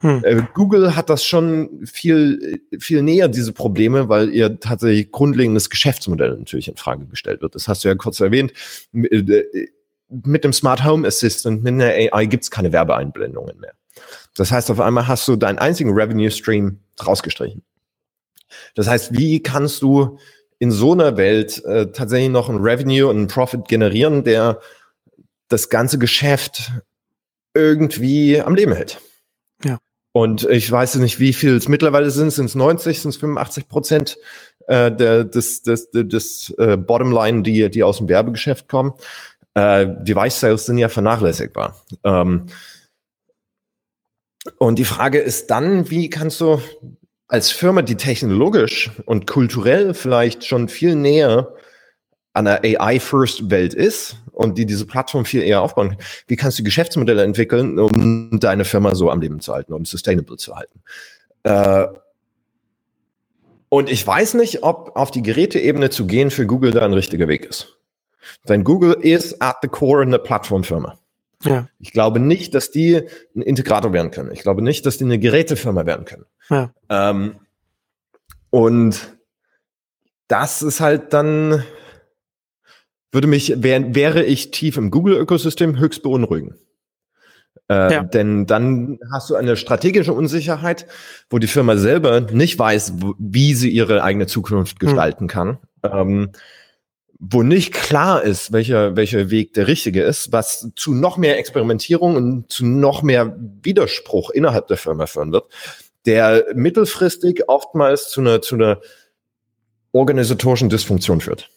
Hm. 0.00 0.24
Äh, 0.24 0.42
Google 0.54 0.96
hat 0.96 1.10
das 1.10 1.24
schon 1.24 1.86
viel, 1.86 2.60
viel 2.80 3.02
näher, 3.02 3.28
diese 3.28 3.52
Probleme, 3.52 4.08
weil 4.08 4.30
ihr 4.30 4.58
tatsächlich 4.58 5.12
grundlegendes 5.12 5.70
Geschäftsmodell 5.70 6.36
natürlich 6.36 6.68
in 6.68 6.76
Frage 6.76 7.06
gestellt 7.06 7.42
wird. 7.42 7.54
Das 7.54 7.68
hast 7.68 7.84
du 7.84 7.88
ja 7.88 7.94
kurz 7.94 8.20
erwähnt. 8.20 8.52
Äh, 8.92 9.68
mit 10.08 10.42
dem 10.42 10.54
Smart 10.54 10.84
Home 10.84 11.06
Assistant, 11.06 11.62
mit 11.62 11.74
einer 11.74 11.92
AI 12.14 12.24
gibt's 12.24 12.50
keine 12.50 12.72
Werbeeinblendungen 12.72 13.60
mehr. 13.60 13.74
Das 14.34 14.50
heißt, 14.50 14.70
auf 14.70 14.80
einmal 14.80 15.06
hast 15.06 15.28
du 15.28 15.36
deinen 15.36 15.58
einzigen 15.58 15.92
Revenue 15.92 16.30
Stream 16.30 16.80
rausgestrichen. 17.04 17.62
Das 18.74 18.88
heißt, 18.88 19.16
wie 19.18 19.42
kannst 19.42 19.82
du 19.82 20.18
in 20.58 20.70
so 20.70 20.92
einer 20.92 21.16
Welt 21.18 21.62
äh, 21.64 21.92
tatsächlich 21.92 22.30
noch 22.30 22.48
ein 22.48 22.56
Revenue 22.56 23.08
und 23.08 23.16
einen 23.16 23.28
Profit 23.28 23.68
generieren, 23.68 24.24
der 24.24 24.60
das 25.48 25.68
ganze 25.68 25.98
Geschäft 25.98 26.72
irgendwie 27.58 28.40
am 28.40 28.54
Leben 28.54 28.72
hält? 28.72 29.00
Ja. 29.64 29.78
Und 30.12 30.44
ich 30.44 30.70
weiß 30.70 30.96
nicht, 30.96 31.20
wie 31.20 31.32
viel 31.32 31.56
es 31.56 31.68
mittlerweile 31.68 32.10
sind. 32.10 32.30
Sind 32.30 32.46
es 32.46 32.54
90, 32.54 33.00
sind 33.00 33.10
es 33.10 33.16
85 33.18 33.68
Prozent 33.68 34.18
äh, 34.66 34.90
der, 34.90 35.24
des, 35.24 35.62
des, 35.62 35.90
des, 35.90 36.08
des 36.08 36.54
äh, 36.58 36.76
Bottomline, 36.76 37.42
die, 37.42 37.70
die 37.70 37.82
aus 37.82 37.98
dem 37.98 38.08
Werbegeschäft 38.08 38.68
kommen? 38.68 38.94
Äh, 39.54 39.86
Device 40.00 40.40
Sales 40.40 40.66
sind 40.66 40.78
ja 40.78 40.88
vernachlässigbar. 40.88 41.84
Ähm, 42.04 42.46
und 44.58 44.78
die 44.78 44.84
Frage 44.84 45.18
ist 45.18 45.48
dann, 45.50 45.90
wie 45.90 46.08
kannst 46.08 46.40
du 46.40 46.60
als 47.26 47.50
Firma, 47.50 47.82
die 47.82 47.96
technologisch 47.96 48.90
und 49.04 49.26
kulturell 49.26 49.92
vielleicht 49.92 50.46
schon 50.46 50.68
viel 50.68 50.94
näher 50.94 51.54
an 52.38 52.44
der 52.44 52.60
AI-First-Welt 52.62 53.74
ist 53.74 54.16
und 54.32 54.56
die 54.58 54.64
diese 54.64 54.86
Plattform 54.86 55.24
viel 55.24 55.42
eher 55.42 55.60
aufbauen, 55.60 55.96
wie 56.28 56.36
kannst 56.36 56.58
du 56.58 56.62
Geschäftsmodelle 56.62 57.24
entwickeln, 57.24 57.78
um 57.78 58.38
deine 58.38 58.64
Firma 58.64 58.94
so 58.94 59.10
am 59.10 59.20
Leben 59.20 59.40
zu 59.40 59.52
halten, 59.52 59.72
um 59.72 59.84
sustainable 59.84 60.36
zu 60.36 60.54
halten? 60.54 60.80
Äh, 61.42 61.88
und 63.68 63.90
ich 63.90 64.06
weiß 64.06 64.34
nicht, 64.34 64.62
ob 64.62 64.96
auf 64.96 65.10
die 65.10 65.22
Geräteebene 65.22 65.90
zu 65.90 66.06
gehen 66.06 66.30
für 66.30 66.46
Google 66.46 66.70
da 66.70 66.84
ein 66.84 66.92
richtiger 66.92 67.26
Weg 67.26 67.44
ist. 67.44 67.76
Denn 68.48 68.62
Google 68.62 68.92
ist 68.92 69.42
at 69.42 69.56
the 69.62 69.68
core 69.68 70.02
eine 70.02 70.18
Plattformfirma. 70.18 70.96
Ja. 71.42 71.68
Ich 71.80 71.92
glaube 71.92 72.20
nicht, 72.20 72.54
dass 72.54 72.70
die 72.70 73.02
ein 73.34 73.42
Integrator 73.42 73.92
werden 73.92 74.10
können. 74.10 74.30
Ich 74.32 74.42
glaube 74.42 74.62
nicht, 74.62 74.86
dass 74.86 74.96
die 74.96 75.04
eine 75.04 75.18
Gerätefirma 75.18 75.86
werden 75.86 76.04
können. 76.04 76.24
Ja. 76.50 76.70
Ähm, 76.88 77.36
und 78.50 79.18
das 80.28 80.62
ist 80.62 80.80
halt 80.80 81.12
dann, 81.12 81.64
würde 83.12 83.26
mich, 83.26 83.62
wär, 83.62 83.94
wäre 83.94 84.24
ich 84.24 84.50
tief 84.50 84.76
im 84.76 84.90
Google-Ökosystem, 84.90 85.78
höchst 85.78 86.02
beunruhigen. 86.02 86.54
Äh, 87.70 87.92
ja. 87.92 88.02
Denn 88.02 88.46
dann 88.46 88.98
hast 89.12 89.30
du 89.30 89.34
eine 89.34 89.56
strategische 89.56 90.12
Unsicherheit, 90.12 90.86
wo 91.30 91.38
die 91.38 91.46
Firma 91.46 91.76
selber 91.76 92.20
nicht 92.20 92.58
weiß, 92.58 92.94
wie 93.18 93.54
sie 93.54 93.70
ihre 93.70 94.02
eigene 94.02 94.26
Zukunft 94.26 94.80
hm. 94.80 94.86
gestalten 94.86 95.24
hm. 95.24 95.28
kann. 95.28 95.58
Ähm, 95.82 96.30
wo 97.20 97.42
nicht 97.42 97.74
klar 97.74 98.22
ist, 98.22 98.52
welcher, 98.52 98.94
welcher 98.96 99.30
Weg 99.30 99.52
der 99.54 99.66
richtige 99.66 100.02
ist, 100.02 100.30
was 100.30 100.70
zu 100.76 100.94
noch 100.94 101.16
mehr 101.16 101.38
Experimentierung 101.38 102.14
und 102.14 102.52
zu 102.52 102.64
noch 102.64 103.02
mehr 103.02 103.36
Widerspruch 103.62 104.30
innerhalb 104.30 104.68
der 104.68 104.76
Firma 104.76 105.06
führen 105.06 105.32
wird, 105.32 105.52
der 106.06 106.46
mittelfristig 106.54 107.48
oftmals 107.48 108.08
zu 108.08 108.20
einer, 108.20 108.40
zu 108.40 108.54
einer 108.54 108.80
organisatorischen 109.90 110.68
Dysfunktion 110.68 111.20
führt. 111.20 111.50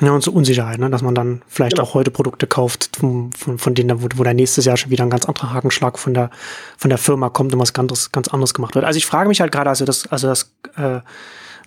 Ja, 0.00 0.12
und 0.12 0.22
so 0.22 0.32
Unsicherheit, 0.32 0.78
ne? 0.78 0.88
dass 0.88 1.02
man 1.02 1.14
dann 1.14 1.42
vielleicht 1.46 1.76
genau. 1.76 1.86
auch 1.86 1.94
heute 1.94 2.10
Produkte 2.10 2.46
kauft, 2.46 2.96
von, 2.96 3.32
von, 3.32 3.58
von 3.58 3.74
denen, 3.74 4.02
wo, 4.02 4.08
wo 4.16 4.24
dann 4.24 4.36
nächstes 4.36 4.64
Jahr 4.64 4.78
schon 4.78 4.90
wieder 4.90 5.04
ein 5.04 5.10
ganz 5.10 5.26
anderer 5.26 5.52
Hakenschlag 5.52 5.98
von 5.98 6.14
der, 6.14 6.30
von 6.78 6.88
der 6.88 6.98
Firma 6.98 7.28
kommt 7.28 7.52
und 7.52 7.60
was 7.60 7.74
ganz, 7.74 8.10
ganz 8.10 8.28
anderes 8.28 8.54
gemacht 8.54 8.74
wird. 8.74 8.86
Also 8.86 8.96
ich 8.96 9.04
frage 9.04 9.28
mich 9.28 9.42
halt 9.42 9.52
gerade, 9.52 9.68
also 9.68 9.84
das, 9.84 10.06
also 10.06 10.28
das 10.28 10.52
äh, 10.76 11.00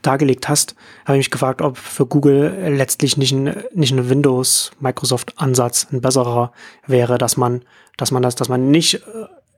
dargelegt 0.01 0.49
hast, 0.49 0.75
habe 1.05 1.17
ich 1.17 1.25
mich 1.25 1.31
gefragt, 1.31 1.61
ob 1.61 1.77
für 1.77 2.07
Google 2.07 2.57
letztlich 2.75 3.17
nicht 3.17 3.33
ein, 3.33 3.55
nicht 3.75 3.93
ein 3.93 4.09
Windows-Microsoft-Ansatz 4.09 5.87
ein 5.91 6.01
besserer 6.01 6.53
wäre, 6.87 7.19
dass 7.19 7.37
man, 7.37 7.61
dass 7.97 8.09
man 8.09 8.23
das, 8.23 8.33
dass 8.33 8.49
man 8.49 8.71
nicht 8.71 9.01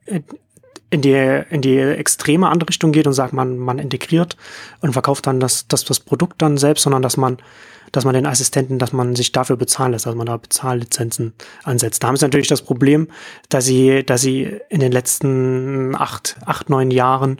äh, 0.06 0.20
in 0.90 1.00
die, 1.00 1.42
in 1.50 1.62
die 1.62 1.78
extreme 1.78 2.48
andere 2.48 2.68
Richtung 2.68 2.92
geht 2.92 3.06
und 3.06 3.14
sagt, 3.14 3.32
man, 3.32 3.56
man 3.56 3.78
integriert 3.78 4.36
und 4.82 4.92
verkauft 4.92 5.26
dann 5.26 5.40
das, 5.40 5.66
das, 5.66 5.84
das 5.84 5.98
Produkt 5.98 6.42
dann 6.42 6.58
selbst, 6.58 6.82
sondern 6.82 7.02
dass 7.02 7.16
man, 7.16 7.38
dass 7.96 8.04
man 8.04 8.12
den 8.12 8.26
Assistenten, 8.26 8.78
dass 8.78 8.92
man 8.92 9.16
sich 9.16 9.32
dafür 9.32 9.56
bezahlen 9.56 9.92
lässt, 9.92 10.04
dass 10.04 10.14
man 10.14 10.26
da 10.26 10.36
Bezahllizenzen 10.36 11.32
ansetzt. 11.64 12.02
Da 12.02 12.08
haben 12.08 12.16
sie 12.16 12.26
natürlich 12.26 12.46
das 12.46 12.60
Problem, 12.60 13.08
dass 13.48 13.64
sie, 13.64 14.04
dass 14.04 14.20
sie 14.20 14.60
in 14.68 14.80
den 14.80 14.92
letzten 14.92 15.94
acht, 15.96 16.36
acht, 16.44 16.68
neun 16.68 16.90
Jahren 16.90 17.38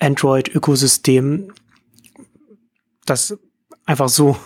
Android-Ökosystem 0.00 1.52
das 3.06 3.38
einfach 3.86 4.08
so, 4.08 4.36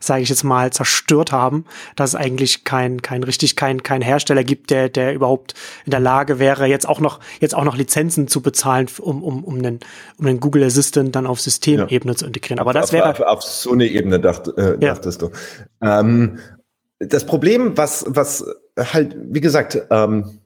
sage 0.00 0.22
ich 0.22 0.28
jetzt 0.28 0.44
mal, 0.44 0.72
zerstört 0.72 1.32
haben, 1.32 1.64
dass 1.96 2.10
es 2.10 2.16
eigentlich 2.16 2.64
kein, 2.64 3.02
kein 3.02 3.22
richtig 3.22 3.56
kein, 3.56 3.82
kein 3.82 4.02
Hersteller 4.02 4.44
gibt, 4.44 4.70
der, 4.70 4.88
der 4.88 5.14
überhaupt 5.14 5.54
in 5.84 5.90
der 5.90 6.00
Lage 6.00 6.38
wäre, 6.38 6.66
jetzt 6.66 6.88
auch 6.88 7.00
noch, 7.00 7.20
jetzt 7.40 7.54
auch 7.54 7.64
noch 7.64 7.76
Lizenzen 7.76 8.28
zu 8.28 8.40
bezahlen, 8.40 8.88
um, 8.98 9.22
um, 9.22 9.44
um 9.44 9.62
den, 9.62 9.80
um 10.18 10.26
den 10.26 10.40
Google 10.40 10.64
Assistant 10.64 11.14
dann 11.14 11.26
auf 11.26 11.40
Systemebene 11.40 12.12
ja. 12.12 12.16
zu 12.16 12.26
integrieren. 12.26 12.58
Aber 12.58 12.72
das 12.72 12.86
auf, 12.86 12.92
wäre. 12.92 13.10
Auf, 13.10 13.20
auf, 13.20 13.42
so 13.42 13.72
eine 13.72 13.86
Ebene 13.86 14.20
dacht, 14.20 14.48
äh, 14.56 14.72
ja. 14.72 14.94
dachtest 14.94 15.22
du. 15.22 15.30
Ähm, 15.82 16.38
das 16.98 17.24
Problem, 17.24 17.76
was, 17.76 18.04
was 18.08 18.44
halt, 18.76 19.16
wie 19.18 19.40
gesagt, 19.40 19.80
ähm, 19.90 20.40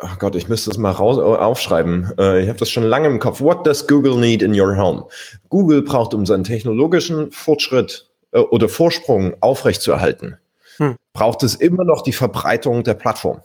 oh 0.00 0.16
Gott, 0.18 0.36
ich 0.36 0.48
müsste 0.48 0.70
es 0.70 0.78
mal 0.78 0.90
raus, 0.90 1.18
aufschreiben. 1.18 2.12
Äh, 2.18 2.42
ich 2.42 2.48
habe 2.48 2.58
das 2.58 2.70
schon 2.70 2.84
lange 2.84 3.08
im 3.08 3.18
Kopf. 3.18 3.40
What 3.40 3.66
does 3.66 3.86
Google 3.86 4.16
need 4.16 4.42
in 4.42 4.58
your 4.58 4.76
home? 4.76 5.06
Google 5.48 5.82
braucht, 5.82 6.14
um 6.14 6.26
seinen 6.26 6.44
technologischen 6.44 7.30
Fortschritt 7.30 8.11
äh, 8.32 8.38
oder 8.38 8.68
Vorsprung 8.68 9.34
aufrechtzuerhalten, 9.40 10.38
hm. 10.78 10.96
braucht 11.12 11.42
es 11.42 11.54
immer 11.54 11.84
noch 11.84 12.02
die 12.02 12.12
Verbreitung 12.12 12.84
der 12.84 12.94
Plattform. 12.94 13.42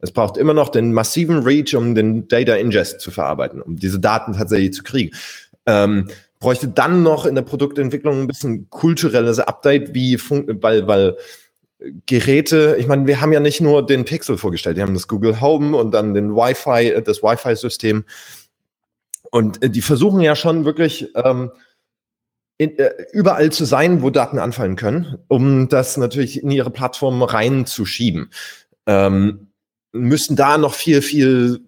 Es 0.00 0.10
braucht 0.10 0.36
immer 0.36 0.52
noch 0.52 0.68
den 0.68 0.92
massiven 0.92 1.38
Reach, 1.38 1.74
um 1.74 1.94
den 1.94 2.28
Data 2.28 2.54
Ingest 2.56 3.00
zu 3.00 3.10
verarbeiten, 3.10 3.62
um 3.62 3.76
diese 3.76 3.98
Daten 3.98 4.34
tatsächlich 4.34 4.74
zu 4.74 4.82
kriegen. 4.82 5.16
Ähm, 5.64 6.08
bräuchte 6.40 6.68
dann 6.68 7.02
noch 7.02 7.24
in 7.24 7.34
der 7.34 7.42
Produktentwicklung 7.42 8.20
ein 8.20 8.26
bisschen 8.26 8.68
kulturelles 8.68 9.38
Update, 9.38 9.94
wie, 9.94 10.18
weil, 10.60 10.86
weil 10.86 11.16
Geräte, 12.04 12.76
ich 12.78 12.86
meine, 12.86 13.06
wir 13.06 13.20
haben 13.20 13.32
ja 13.32 13.40
nicht 13.40 13.60
nur 13.60 13.84
den 13.84 14.04
Pixel 14.04 14.36
vorgestellt, 14.36 14.76
wir 14.76 14.82
haben 14.82 14.94
das 14.94 15.08
Google 15.08 15.40
Home 15.40 15.76
und 15.76 15.92
dann 15.92 16.12
den 16.12 16.34
Wi-Fi, 16.34 16.90
äh, 16.90 17.02
das 17.02 17.22
Wi-Fi-System. 17.22 18.04
Und 19.30 19.62
äh, 19.62 19.70
die 19.70 19.82
versuchen 19.82 20.20
ja 20.20 20.36
schon 20.36 20.64
wirklich 20.64 21.08
ähm, 21.14 21.50
in, 22.58 22.78
äh, 22.78 22.90
überall 23.12 23.50
zu 23.50 23.64
sein, 23.64 24.02
wo 24.02 24.10
Daten 24.10 24.38
anfallen 24.38 24.76
können, 24.76 25.18
um 25.28 25.68
das 25.68 25.96
natürlich 25.96 26.42
in 26.42 26.50
ihre 26.50 26.70
Plattform 26.70 27.22
reinzuschieben. 27.22 28.30
Ähm, 28.86 29.48
müssen 29.92 30.36
da 30.36 30.58
noch 30.58 30.74
viel, 30.74 31.02
viel 31.02 31.60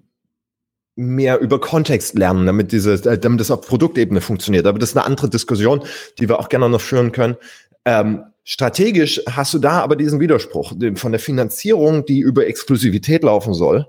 mehr 0.96 1.40
über 1.40 1.60
Kontext 1.60 2.16
lernen, 2.18 2.46
damit 2.46 2.72
diese, 2.72 2.98
damit 2.98 3.40
das 3.40 3.50
auf 3.50 3.60
Produktebene 3.62 4.20
funktioniert. 4.20 4.66
Aber 4.66 4.78
das 4.78 4.90
ist 4.90 4.96
eine 4.96 5.04
andere 5.04 5.28
Diskussion, 5.28 5.82
die 6.18 6.28
wir 6.28 6.40
auch 6.40 6.48
gerne 6.48 6.68
noch 6.68 6.80
führen 6.80 7.12
können. 7.12 7.36
Ähm, 7.84 8.24
strategisch 8.44 9.20
hast 9.28 9.52
du 9.54 9.58
da 9.58 9.80
aber 9.80 9.96
diesen 9.96 10.20
Widerspruch 10.20 10.72
von 10.94 11.12
der 11.12 11.20
Finanzierung, 11.20 12.06
die 12.06 12.20
über 12.20 12.46
Exklusivität 12.46 13.24
laufen 13.24 13.52
soll, 13.52 13.86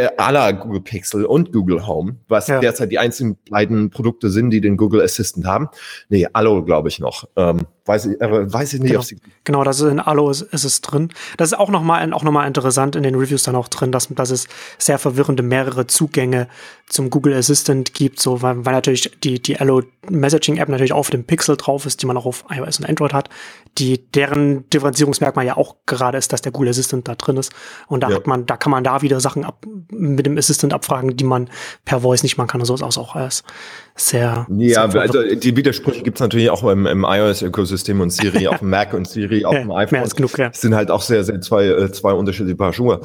aller 0.00 0.52
Google 0.52 0.80
Pixel 0.80 1.24
und 1.24 1.52
Google 1.52 1.86
Home, 1.86 2.16
was 2.28 2.48
ja. 2.48 2.60
derzeit 2.60 2.90
die 2.92 2.98
einzigen 2.98 3.36
beiden 3.50 3.90
Produkte 3.90 4.30
sind, 4.30 4.50
die 4.50 4.60
den 4.60 4.76
Google 4.76 5.02
Assistant 5.02 5.46
haben. 5.46 5.68
Nee, 6.08 6.26
Allo 6.32 6.64
glaube 6.64 6.88
ich 6.88 6.98
noch. 6.98 7.28
Ähm, 7.36 7.66
weiß, 7.86 8.06
ich, 8.06 8.20
äh, 8.20 8.52
weiß 8.52 8.74
ich 8.74 8.80
nicht, 8.80 8.90
genau. 8.90 9.00
ob 9.00 9.06
sie 9.06 9.18
genau, 9.44 9.64
das 9.64 9.80
ist 9.80 9.90
in 9.90 10.00
Allo 10.00 10.30
ist, 10.30 10.42
ist 10.42 10.64
es 10.64 10.80
drin. 10.80 11.10
Das 11.36 11.52
ist 11.52 11.58
auch 11.58 11.70
nochmal 11.70 12.12
auch 12.12 12.22
noch 12.22 12.32
mal 12.32 12.46
interessant 12.46 12.96
in 12.96 13.02
den 13.02 13.14
Reviews 13.14 13.42
dann 13.42 13.56
auch 13.56 13.68
drin, 13.68 13.92
dass, 13.92 14.08
dass 14.08 14.30
es 14.30 14.48
sehr 14.78 14.98
verwirrende 14.98 15.42
mehrere 15.42 15.86
Zugänge 15.86 16.48
zum 16.86 17.10
Google 17.10 17.34
Assistant 17.34 17.94
gibt, 17.94 18.20
so 18.20 18.42
weil, 18.42 18.64
weil 18.64 18.74
natürlich 18.74 19.10
die, 19.22 19.40
die 19.40 19.58
Allo 19.58 19.82
Messaging 20.10 20.58
App 20.58 20.68
natürlich 20.68 20.92
auf 20.92 21.10
dem 21.10 21.24
Pixel 21.24 21.56
drauf 21.56 21.86
ist, 21.86 22.02
die 22.02 22.06
man 22.06 22.16
auch 22.16 22.26
auf 22.26 22.44
iOS 22.50 22.78
und 22.78 22.88
Android 22.88 23.12
hat, 23.12 23.30
die 23.78 24.10
deren 24.12 24.68
Differenzierungsmerkmal 24.70 25.46
ja 25.46 25.56
auch 25.56 25.76
gerade 25.86 26.18
ist, 26.18 26.32
dass 26.32 26.42
der 26.42 26.52
Google 26.52 26.70
Assistant 26.70 27.08
da 27.08 27.14
drin 27.14 27.36
ist. 27.36 27.52
Und 27.86 28.02
da 28.02 28.10
ja. 28.10 28.16
hat 28.16 28.26
man, 28.26 28.46
da 28.46 28.56
kann 28.56 28.70
man 28.70 28.84
da 28.84 29.02
wieder 29.02 29.20
Sachen 29.20 29.44
ab, 29.44 29.66
mit 29.90 30.26
dem 30.26 30.38
Assistant 30.38 30.72
abfragen, 30.72 31.16
die 31.16 31.24
man 31.24 31.48
per 31.84 32.00
Voice 32.00 32.22
nicht 32.22 32.36
machen 32.36 32.48
kann. 32.48 32.60
Und 32.60 32.66
so 32.66 32.74
ist 32.74 32.82
auch, 32.82 33.14
alles 33.14 33.42
sehr. 33.94 34.46
Ja, 34.50 34.90
sehr 34.90 35.00
also 35.00 35.22
die 35.34 35.56
Widersprüche 35.56 36.02
gibt's 36.02 36.20
natürlich 36.20 36.50
auch 36.50 36.62
im, 36.64 36.86
im 36.86 37.04
iOS-Ökosystem 37.04 38.00
und 38.00 38.10
Siri 38.10 38.46
auf 38.48 38.58
dem 38.58 38.70
Mac 38.70 38.94
und 38.94 39.08
Siri 39.08 39.44
auf 39.44 39.54
dem 39.54 39.70
iPhone. 39.70 39.92
Mehr 39.92 40.02
als 40.02 40.16
genug, 40.16 40.38
ja. 40.38 40.48
Das 40.48 40.60
sind 40.60 40.74
halt 40.74 40.90
auch 40.90 41.02
sehr, 41.02 41.24
sehr 41.24 41.40
zwei, 41.40 41.66
äh, 41.66 41.92
zwei 41.92 42.12
unterschiedliche 42.12 42.56
Paar 42.56 42.72
Schuhe. 42.72 43.00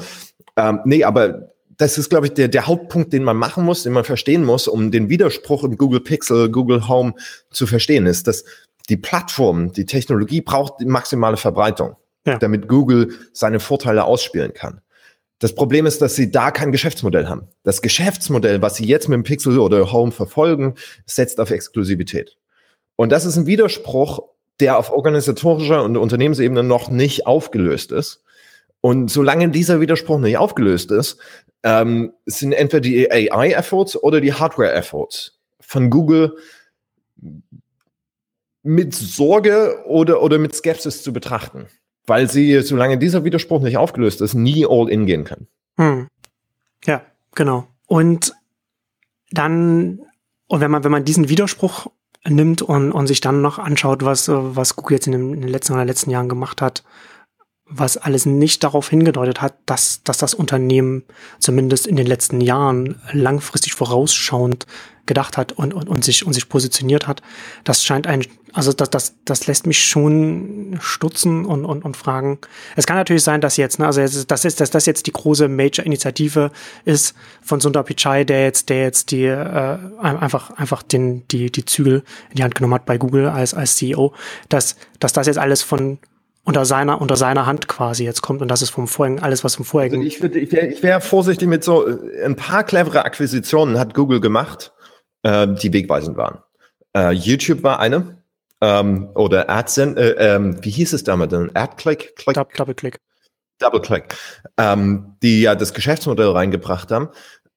Ähm, 0.56 0.80
nee, 0.84 1.04
aber 1.04 1.50
das 1.80 1.96
ist, 1.96 2.10
glaube 2.10 2.26
ich, 2.26 2.34
der, 2.34 2.48
der 2.48 2.66
Hauptpunkt, 2.66 3.12
den 3.12 3.24
man 3.24 3.36
machen 3.36 3.64
muss, 3.64 3.84
den 3.84 3.94
man 3.94 4.04
verstehen 4.04 4.44
muss, 4.44 4.68
um 4.68 4.90
den 4.90 5.08
Widerspruch 5.08 5.64
im 5.64 5.78
Google 5.78 6.00
Pixel, 6.00 6.50
Google 6.50 6.88
Home 6.88 7.14
zu 7.50 7.66
verstehen, 7.66 8.06
ist, 8.06 8.26
dass 8.26 8.44
die 8.90 8.98
Plattform, 8.98 9.72
die 9.72 9.86
Technologie 9.86 10.42
braucht 10.42 10.80
die 10.80 10.84
maximale 10.84 11.38
Verbreitung, 11.38 11.96
ja. 12.26 12.36
damit 12.38 12.68
Google 12.68 13.14
seine 13.32 13.60
Vorteile 13.60 14.04
ausspielen 14.04 14.52
kann. 14.52 14.82
Das 15.40 15.54
Problem 15.54 15.86
ist, 15.86 16.02
dass 16.02 16.14
sie 16.14 16.30
da 16.30 16.50
kein 16.50 16.70
Geschäftsmodell 16.70 17.26
haben. 17.26 17.48
Das 17.64 17.80
Geschäftsmodell, 17.80 18.60
was 18.60 18.76
sie 18.76 18.84
jetzt 18.84 19.08
mit 19.08 19.16
dem 19.16 19.22
Pixel 19.24 19.58
oder 19.58 19.90
Home 19.90 20.12
verfolgen, 20.12 20.74
setzt 21.06 21.40
auf 21.40 21.50
Exklusivität. 21.50 22.36
Und 22.94 23.10
das 23.10 23.24
ist 23.24 23.36
ein 23.36 23.46
Widerspruch, 23.46 24.22
der 24.60 24.76
auf 24.76 24.92
organisatorischer 24.92 25.82
und 25.82 25.96
Unternehmensebene 25.96 26.62
noch 26.62 26.90
nicht 26.90 27.26
aufgelöst 27.26 27.90
ist. 27.90 28.22
Und 28.82 29.10
solange 29.10 29.48
dieser 29.48 29.80
Widerspruch 29.80 30.18
nicht 30.18 30.36
aufgelöst 30.36 30.90
ist, 30.90 31.18
ähm, 31.62 32.12
sind 32.26 32.52
entweder 32.52 32.82
die 32.82 33.10
AI-Efforts 33.10 33.96
oder 33.96 34.20
die 34.20 34.34
Hardware-Efforts 34.34 35.40
von 35.60 35.88
Google 35.88 36.36
mit 38.62 38.94
Sorge 38.94 39.84
oder, 39.86 40.22
oder 40.22 40.38
mit 40.38 40.54
Skepsis 40.54 41.02
zu 41.02 41.14
betrachten 41.14 41.66
weil 42.06 42.28
sie, 42.30 42.60
solange 42.60 42.98
dieser 42.98 43.24
Widerspruch 43.24 43.62
nicht 43.62 43.76
aufgelöst 43.76 44.20
ist, 44.20 44.34
nie 44.34 44.66
all 44.68 44.88
in 44.88 45.06
gehen 45.06 45.24
können. 45.24 45.46
Hm. 45.76 46.08
Ja, 46.84 47.02
genau. 47.34 47.66
Und 47.86 48.34
dann, 49.30 50.00
und 50.46 50.60
wenn 50.60 50.70
man, 50.70 50.84
wenn 50.84 50.92
man 50.92 51.04
diesen 51.04 51.28
Widerspruch 51.28 51.88
nimmt 52.28 52.62
und, 52.62 52.92
und 52.92 53.06
sich 53.06 53.20
dann 53.20 53.42
noch 53.42 53.58
anschaut, 53.58 54.04
was, 54.04 54.28
was 54.28 54.76
Google 54.76 54.96
jetzt 54.96 55.06
in, 55.06 55.12
dem, 55.12 55.34
in 55.34 55.40
den 55.40 55.50
letzten 55.50 55.72
oder 55.72 55.84
letzten 55.84 56.10
Jahren 56.10 56.28
gemacht 56.28 56.60
hat, 56.60 56.84
was 57.70 57.96
alles 57.96 58.26
nicht 58.26 58.64
darauf 58.64 58.88
hingedeutet 58.88 59.40
hat, 59.40 59.54
dass, 59.66 60.02
dass 60.02 60.18
das 60.18 60.34
Unternehmen 60.34 61.04
zumindest 61.38 61.86
in 61.86 61.96
den 61.96 62.06
letzten 62.06 62.40
Jahren 62.40 63.00
langfristig 63.12 63.74
vorausschauend 63.74 64.66
gedacht 65.06 65.36
hat 65.36 65.52
und, 65.52 65.74
und, 65.74 65.88
und 65.88 66.04
sich 66.04 66.26
und 66.26 66.32
sich 66.32 66.48
positioniert 66.48 67.06
hat. 67.06 67.22
Das 67.64 67.84
scheint 67.84 68.06
ein, 68.06 68.24
also 68.52 68.72
das, 68.72 68.90
das, 68.90 69.14
das 69.24 69.46
lässt 69.46 69.66
mich 69.66 69.84
schon 69.84 70.78
stutzen 70.80 71.44
und, 71.44 71.64
und, 71.64 71.84
und 71.84 71.96
fragen. 71.96 72.38
Es 72.76 72.86
kann 72.86 72.96
natürlich 72.96 73.22
sein, 73.22 73.40
dass 73.40 73.56
jetzt, 73.56 73.78
ne, 73.78 73.86
also 73.86 74.00
das 74.00 74.44
ist, 74.44 74.60
dass 74.60 74.70
das 74.70 74.86
jetzt 74.86 75.06
die 75.06 75.12
große 75.12 75.48
Major-Initiative 75.48 76.50
ist 76.84 77.14
von 77.42 77.60
Sundar 77.60 77.84
Pichai, 77.84 78.24
der 78.24 78.44
jetzt, 78.44 78.68
der 78.68 78.82
jetzt 78.82 79.10
die 79.10 79.24
äh, 79.24 79.78
einfach, 80.00 80.50
einfach 80.50 80.82
den, 80.82 81.26
die, 81.28 81.50
die 81.50 81.64
Zügel 81.64 82.02
in 82.30 82.36
die 82.36 82.42
Hand 82.42 82.54
genommen 82.54 82.74
hat 82.74 82.86
bei 82.86 82.98
Google 82.98 83.28
als, 83.28 83.54
als 83.54 83.76
CEO, 83.76 84.14
dass, 84.48 84.76
dass 84.98 85.12
das 85.12 85.26
jetzt 85.26 85.38
alles 85.38 85.62
von 85.62 85.98
unter 86.44 86.64
seiner, 86.64 87.00
unter 87.00 87.16
seiner 87.16 87.46
Hand 87.46 87.68
quasi 87.68 88.04
jetzt 88.04 88.22
kommt 88.22 88.42
und 88.42 88.48
das 88.48 88.62
ist 88.62 88.70
vom 88.70 88.88
vorigen, 88.88 89.20
alles 89.20 89.44
was 89.44 89.56
vom 89.56 89.64
vorigen. 89.64 89.96
Also 89.96 90.06
ich, 90.06 90.22
würde, 90.22 90.38
ich 90.38 90.50
wäre 90.50 90.66
ich 90.66 90.82
wär 90.82 91.00
vorsichtig 91.00 91.48
mit 91.48 91.62
so, 91.62 91.86
äh, 91.86 92.24
ein 92.24 92.36
paar 92.36 92.64
clevere 92.64 93.04
Akquisitionen 93.04 93.78
hat 93.78 93.94
Google 93.94 94.20
gemacht, 94.20 94.72
äh, 95.22 95.46
die 95.48 95.72
wegweisend 95.72 96.16
waren. 96.16 96.38
Äh, 96.96 97.12
YouTube 97.12 97.62
war 97.62 97.80
eine, 97.80 98.22
ähm, 98.60 99.10
oder 99.14 99.48
AdSense, 99.48 99.98
äh, 99.98 100.34
ähm, 100.34 100.62
wie 100.62 100.70
hieß 100.70 100.92
es 100.92 101.04
damals 101.04 101.30
denn? 101.30 101.54
AdClick? 101.54 102.16
Click? 102.16 102.34
Double 102.54 102.74
Click. 102.74 103.00
Double 103.58 103.80
Click, 103.80 104.14
ähm, 104.56 105.16
die 105.22 105.42
ja 105.42 105.54
das 105.54 105.74
Geschäftsmodell 105.74 106.30
reingebracht 106.30 106.90
haben. 106.90 107.10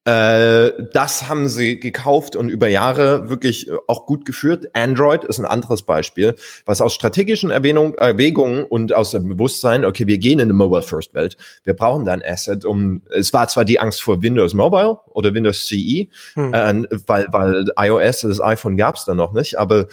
Äh, 0.06 0.72
das 0.92 1.30
haben 1.30 1.48
sie 1.48 1.80
gekauft 1.80 2.36
und 2.36 2.50
über 2.50 2.68
Jahre 2.68 3.30
wirklich 3.30 3.70
äh, 3.70 3.76
auch 3.86 4.04
gut 4.04 4.26
geführt. 4.26 4.68
Android 4.74 5.24
ist 5.24 5.38
ein 5.38 5.46
anderes 5.46 5.82
Beispiel, 5.82 6.34
was 6.66 6.82
aus 6.82 6.94
strategischen 6.94 7.50
Erwähnung, 7.50 7.94
Erwägungen 7.94 8.64
und 8.64 8.92
aus 8.92 9.12
dem 9.12 9.26
Bewusstsein, 9.28 9.86
okay, 9.86 10.06
wir 10.06 10.18
gehen 10.18 10.40
in 10.40 10.42
eine 10.42 10.52
Mobile 10.52 10.82
First 10.82 11.14
Welt, 11.14 11.38
wir 11.64 11.72
brauchen 11.72 12.04
da 12.04 12.12
ein 12.12 12.22
Asset, 12.22 12.66
um, 12.66 13.00
es 13.16 13.32
war 13.32 13.48
zwar 13.48 13.64
die 13.64 13.80
Angst 13.80 14.02
vor 14.02 14.20
Windows 14.20 14.52
Mobile 14.52 14.98
oder 15.06 15.32
Windows 15.32 15.66
CE, 15.66 16.08
hm. 16.34 16.52
äh, 16.52 16.84
weil, 17.06 17.26
weil 17.30 17.72
iOS, 17.78 18.20
das 18.20 18.42
iPhone 18.42 18.76
gab 18.76 18.96
es 18.96 19.06
da 19.06 19.14
noch 19.14 19.32
nicht, 19.32 19.58
aber 19.58 19.86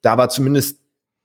da 0.00 0.16
war 0.16 0.30
zumindest 0.30 0.78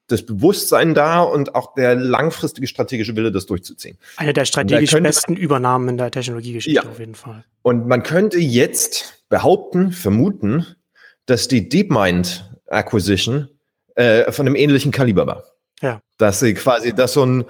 das 0.07 0.25
Bewusstsein 0.25 0.93
da 0.93 1.21
und 1.21 1.55
auch 1.55 1.75
der 1.75 1.95
langfristige 1.95 2.67
strategische 2.67 3.15
Wille, 3.15 3.31
das 3.31 3.45
durchzuziehen. 3.45 3.97
Eine 4.17 4.33
der 4.33 4.45
strategisch 4.45 4.91
könnte, 4.91 5.09
besten 5.09 5.35
Übernahmen 5.35 5.89
in 5.89 5.97
der 5.97 6.11
Technologiegeschichte 6.11 6.83
ja. 6.83 6.89
auf 6.89 6.99
jeden 6.99 7.15
Fall. 7.15 7.45
Und 7.61 7.87
man 7.87 8.03
könnte 8.03 8.37
jetzt 8.37 9.23
behaupten, 9.29 9.91
vermuten, 9.91 10.65
dass 11.25 11.47
die 11.47 11.69
DeepMind 11.69 12.49
Acquisition 12.67 13.47
äh, 13.95 14.31
von 14.31 14.47
einem 14.47 14.55
ähnlichen 14.55 14.91
Kaliber 14.91 15.27
war. 15.27 15.43
Ja. 15.81 16.01
Dass 16.17 16.39
sie 16.39 16.53
quasi, 16.53 16.93
dass 16.93 17.13
so 17.13 17.25
ein 17.25 17.45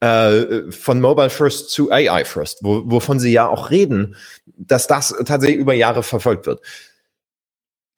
äh, 0.00 0.70
von 0.70 1.00
Mobile 1.00 1.30
First 1.30 1.70
zu 1.70 1.90
AI 1.90 2.24
First, 2.24 2.58
wo, 2.62 2.82
wovon 2.86 3.18
sie 3.18 3.32
ja 3.32 3.48
auch 3.48 3.70
reden, 3.70 4.16
dass 4.46 4.86
das 4.86 5.14
tatsächlich 5.24 5.58
über 5.58 5.74
Jahre 5.74 6.02
verfolgt 6.02 6.46
wird. 6.46 6.60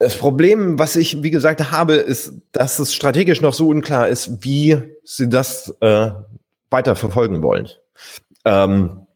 Das 0.01 0.16
Problem, 0.16 0.78
was 0.78 0.96
ich, 0.96 1.22
wie 1.22 1.30
gesagt, 1.30 1.72
habe, 1.72 1.92
ist, 1.92 2.32
dass 2.53 2.78
es 2.78 2.94
strategisch 2.94 3.42
noch 3.42 3.53
so 3.53 3.68
unklar 3.68 4.09
ist, 4.09 4.42
wie 4.42 4.78
sie 5.05 5.28
das 5.28 5.76
äh, 5.80 6.11
weiter 6.70 6.96
verfolgen 6.96 7.42
wollen. 7.42 7.68
Ähm, 8.46 9.07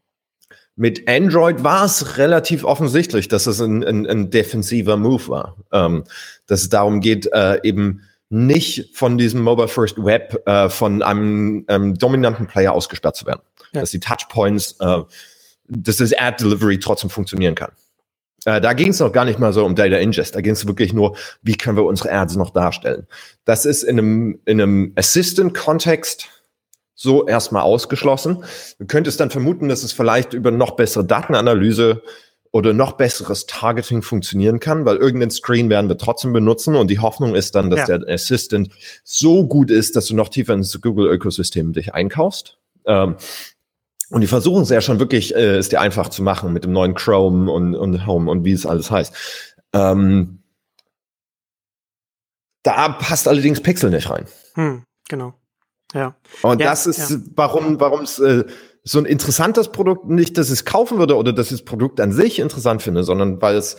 mit 0.77 1.09
Android 1.09 1.65
war 1.65 1.87
es 1.87 2.19
relativ 2.19 2.65
offensichtlich, 2.65 3.29
dass 3.29 3.47
es 3.47 3.63
ein, 3.63 3.83
ein, 3.83 4.07
ein 4.07 4.29
defensiver 4.29 4.99
Move 4.99 5.29
war. 5.29 5.57
Ähm, 5.73 6.05
dass 6.47 6.61
es 6.61 6.69
darum 6.69 7.01
geht, 7.01 7.33
äh, 7.33 7.61
eben 7.63 8.03
nicht 8.29 8.95
von 8.95 9.17
diesem 9.17 9.41
Mobile 9.41 9.69
First 9.69 10.05
Web 10.05 10.47
äh, 10.47 10.69
von 10.69 11.03
einem 11.03 11.65
ähm, 11.69 11.95
dominanten 11.95 12.47
Player 12.47 12.75
ausgesperrt 12.75 13.17
zu 13.17 13.25
werden. 13.25 13.41
Ja. 13.73 13.81
Dass 13.81 13.91
die 13.91 14.01
Touchpoints, 14.01 14.77
äh, 14.81 14.99
dass 15.67 15.97
das 15.97 16.13
Ad 16.13 16.45
Delivery 16.45 16.79
trotzdem 16.79 17.09
funktionieren 17.09 17.55
kann. 17.55 17.73
Äh, 18.45 18.61
da 18.61 18.73
ging 18.73 18.89
es 18.89 19.01
noch 19.01 19.13
gar 19.13 19.25
nicht 19.25 19.39
mal 19.39 19.53
so 19.53 19.65
um 19.65 19.75
Data 19.75 19.97
Ingest. 19.97 20.35
Da 20.35 20.41
ging 20.41 20.53
es 20.53 20.67
wirklich 20.67 20.93
nur, 20.93 21.17
wie 21.43 21.57
können 21.57 21.77
wir 21.77 21.85
unsere 21.85 22.13
Ads 22.13 22.37
noch 22.37 22.51
darstellen. 22.51 23.07
Das 23.45 23.67
ist 23.67 23.83
in 23.83 23.99
einem, 23.99 24.41
in 24.45 24.61
einem 24.61 24.93
Assistant-Kontext 24.97 26.29
so 26.95 27.27
erstmal 27.27 27.63
ausgeschlossen. 27.63 28.45
Du 28.79 28.87
könntest 28.87 29.21
dann 29.21 29.31
vermuten, 29.31 29.69
dass 29.69 29.83
es 29.83 29.93
vielleicht 29.93 30.33
über 30.33 30.51
noch 30.51 30.73
bessere 30.73 31.05
Datenanalyse 31.05 32.03
oder 32.53 32.73
noch 32.73 32.93
besseres 32.93 33.47
Targeting 33.47 34.01
funktionieren 34.03 34.61
kann, 34.61 34.85
weil 34.85 34.99
irgendeinen 34.99 35.33
Screen 35.33 35.69
werden 35.71 35.89
wir 35.89 35.99
trotzdem 35.99 36.33
benutzen 36.33 36.77
und 36.77 36.89
die 36.89 37.01
Hoffnung 37.01 37.35
ist 37.35 37.57
dann, 37.57 37.69
dass 37.69 37.89
ja. 37.89 37.99
der 37.99 38.15
Assistant 38.15 38.71
so 39.03 39.45
gut 39.49 39.73
ist, 39.73 39.97
dass 39.97 40.07
du 40.07 40.15
noch 40.15 40.29
tiefer 40.29 40.55
ins 40.55 40.81
Google-Ökosystem 40.81 41.73
dich 41.73 41.95
einkaufst. 41.95 42.57
Ähm, 42.87 43.17
und 44.11 44.21
die 44.21 44.27
versuchen 44.27 44.63
es 44.63 44.71
ja 44.71 44.81
schon 44.81 45.01
wirklich, 45.01 45.35
äh, 45.35 45.57
es 45.57 45.69
dir 45.69 45.81
einfach 45.81 46.09
zu 46.09 46.23
machen 46.23 46.53
mit 46.53 46.65
dem 46.65 46.73
neuen 46.73 46.95
Chrome 46.95 47.51
und, 47.51 47.75
und 47.75 48.07
Home 48.07 48.31
und 48.31 48.45
wie 48.45 48.53
es 48.53 48.67
alles 48.67 48.91
heißt. 48.91 49.13
Ähm, 49.73 50.43
da 52.63 52.89
passt 52.89 53.29
allerdings 53.29 53.61
Pixel 53.61 53.91
nicht 53.91 54.11
rein. 54.11 54.27
Hm, 54.55 54.85
genau. 55.09 55.35
Ja. 55.93 56.17
Und 56.43 56.61
ja, 56.61 56.71
das 56.71 56.87
ist, 56.87 57.11
ja. 57.11 57.17
warum, 57.37 57.79
warum 57.81 58.03
es 58.03 58.19
äh, 58.19 58.45
so 58.83 58.99
ein 58.99 59.07
interessantes 59.07 59.69
Produkt, 59.69 60.09
nicht, 60.09 60.37
dass 60.37 60.49
ich 60.49 60.55
es 60.55 60.65
kaufen 60.65 60.99
würde 60.99 61.17
oder 61.17 61.33
dass 61.33 61.47
ich 61.47 61.59
das 61.59 61.65
Produkt 61.65 62.01
an 62.01 62.13
sich 62.13 62.39
interessant 62.39 62.83
finde, 62.83 63.05
sondern 63.05 63.41
weil 63.41 63.57
es 63.57 63.79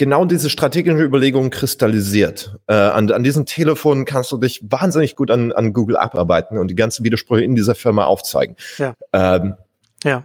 genau 0.00 0.24
diese 0.24 0.48
strategische 0.48 1.04
Überlegungen 1.04 1.50
kristallisiert. 1.50 2.56
Äh, 2.66 2.72
an, 2.72 3.12
an 3.12 3.22
diesem 3.22 3.44
Telefon 3.44 4.06
kannst 4.06 4.32
du 4.32 4.38
dich 4.38 4.62
wahnsinnig 4.62 5.14
gut 5.14 5.30
an, 5.30 5.52
an 5.52 5.74
Google 5.74 5.98
abarbeiten 5.98 6.56
und 6.56 6.68
die 6.68 6.74
ganzen 6.74 7.04
Widersprüche 7.04 7.44
in 7.44 7.54
dieser 7.54 7.74
Firma 7.74 8.06
aufzeigen. 8.06 8.56
Ja. 8.78 8.94
Ähm, 9.12 9.56
ja. 10.02 10.24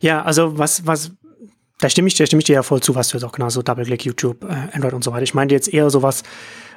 Ja, 0.00 0.22
also 0.22 0.56
was, 0.56 0.86
was, 0.86 1.10
da 1.80 1.90
stimme 1.90 2.06
ich, 2.06 2.14
da 2.14 2.26
stimme 2.26 2.38
ich 2.38 2.46
dir 2.46 2.54
ja 2.54 2.62
voll 2.62 2.80
zu, 2.80 2.94
was 2.94 3.08
du 3.08 3.16
jetzt 3.16 3.24
auch 3.24 3.32
genau 3.32 3.48
so 3.48 3.60
Double-Click, 3.60 4.04
YouTube, 4.04 4.44
äh, 4.44 4.68
Android 4.72 4.94
und 4.94 5.02
so 5.02 5.10
weiter. 5.10 5.24
Ich 5.24 5.34
meine 5.34 5.52
jetzt 5.52 5.74
eher 5.74 5.90
sowas 5.90 6.22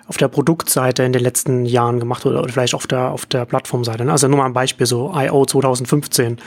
auf 0.08 0.18
der 0.18 0.28
Produktseite 0.28 1.04
in 1.04 1.14
den 1.14 1.22
letzten 1.22 1.68
Jahren 1.68 2.00
gemacht 2.00 2.26
oder, 2.26 2.42
oder 2.42 2.52
vielleicht 2.52 2.74
auf 2.74 2.88
der, 2.88 3.12
auf 3.12 3.28
der 3.28 3.46
Plattformseite. 3.46 4.04
Ne? 4.04 4.12
Also 4.12 4.28
nur 4.28 4.40
mal 4.40 4.48
ein 4.48 4.54
Beispiel, 4.54 4.88
so 4.88 5.14
I.O. 5.16 5.46
2015. 5.46 6.38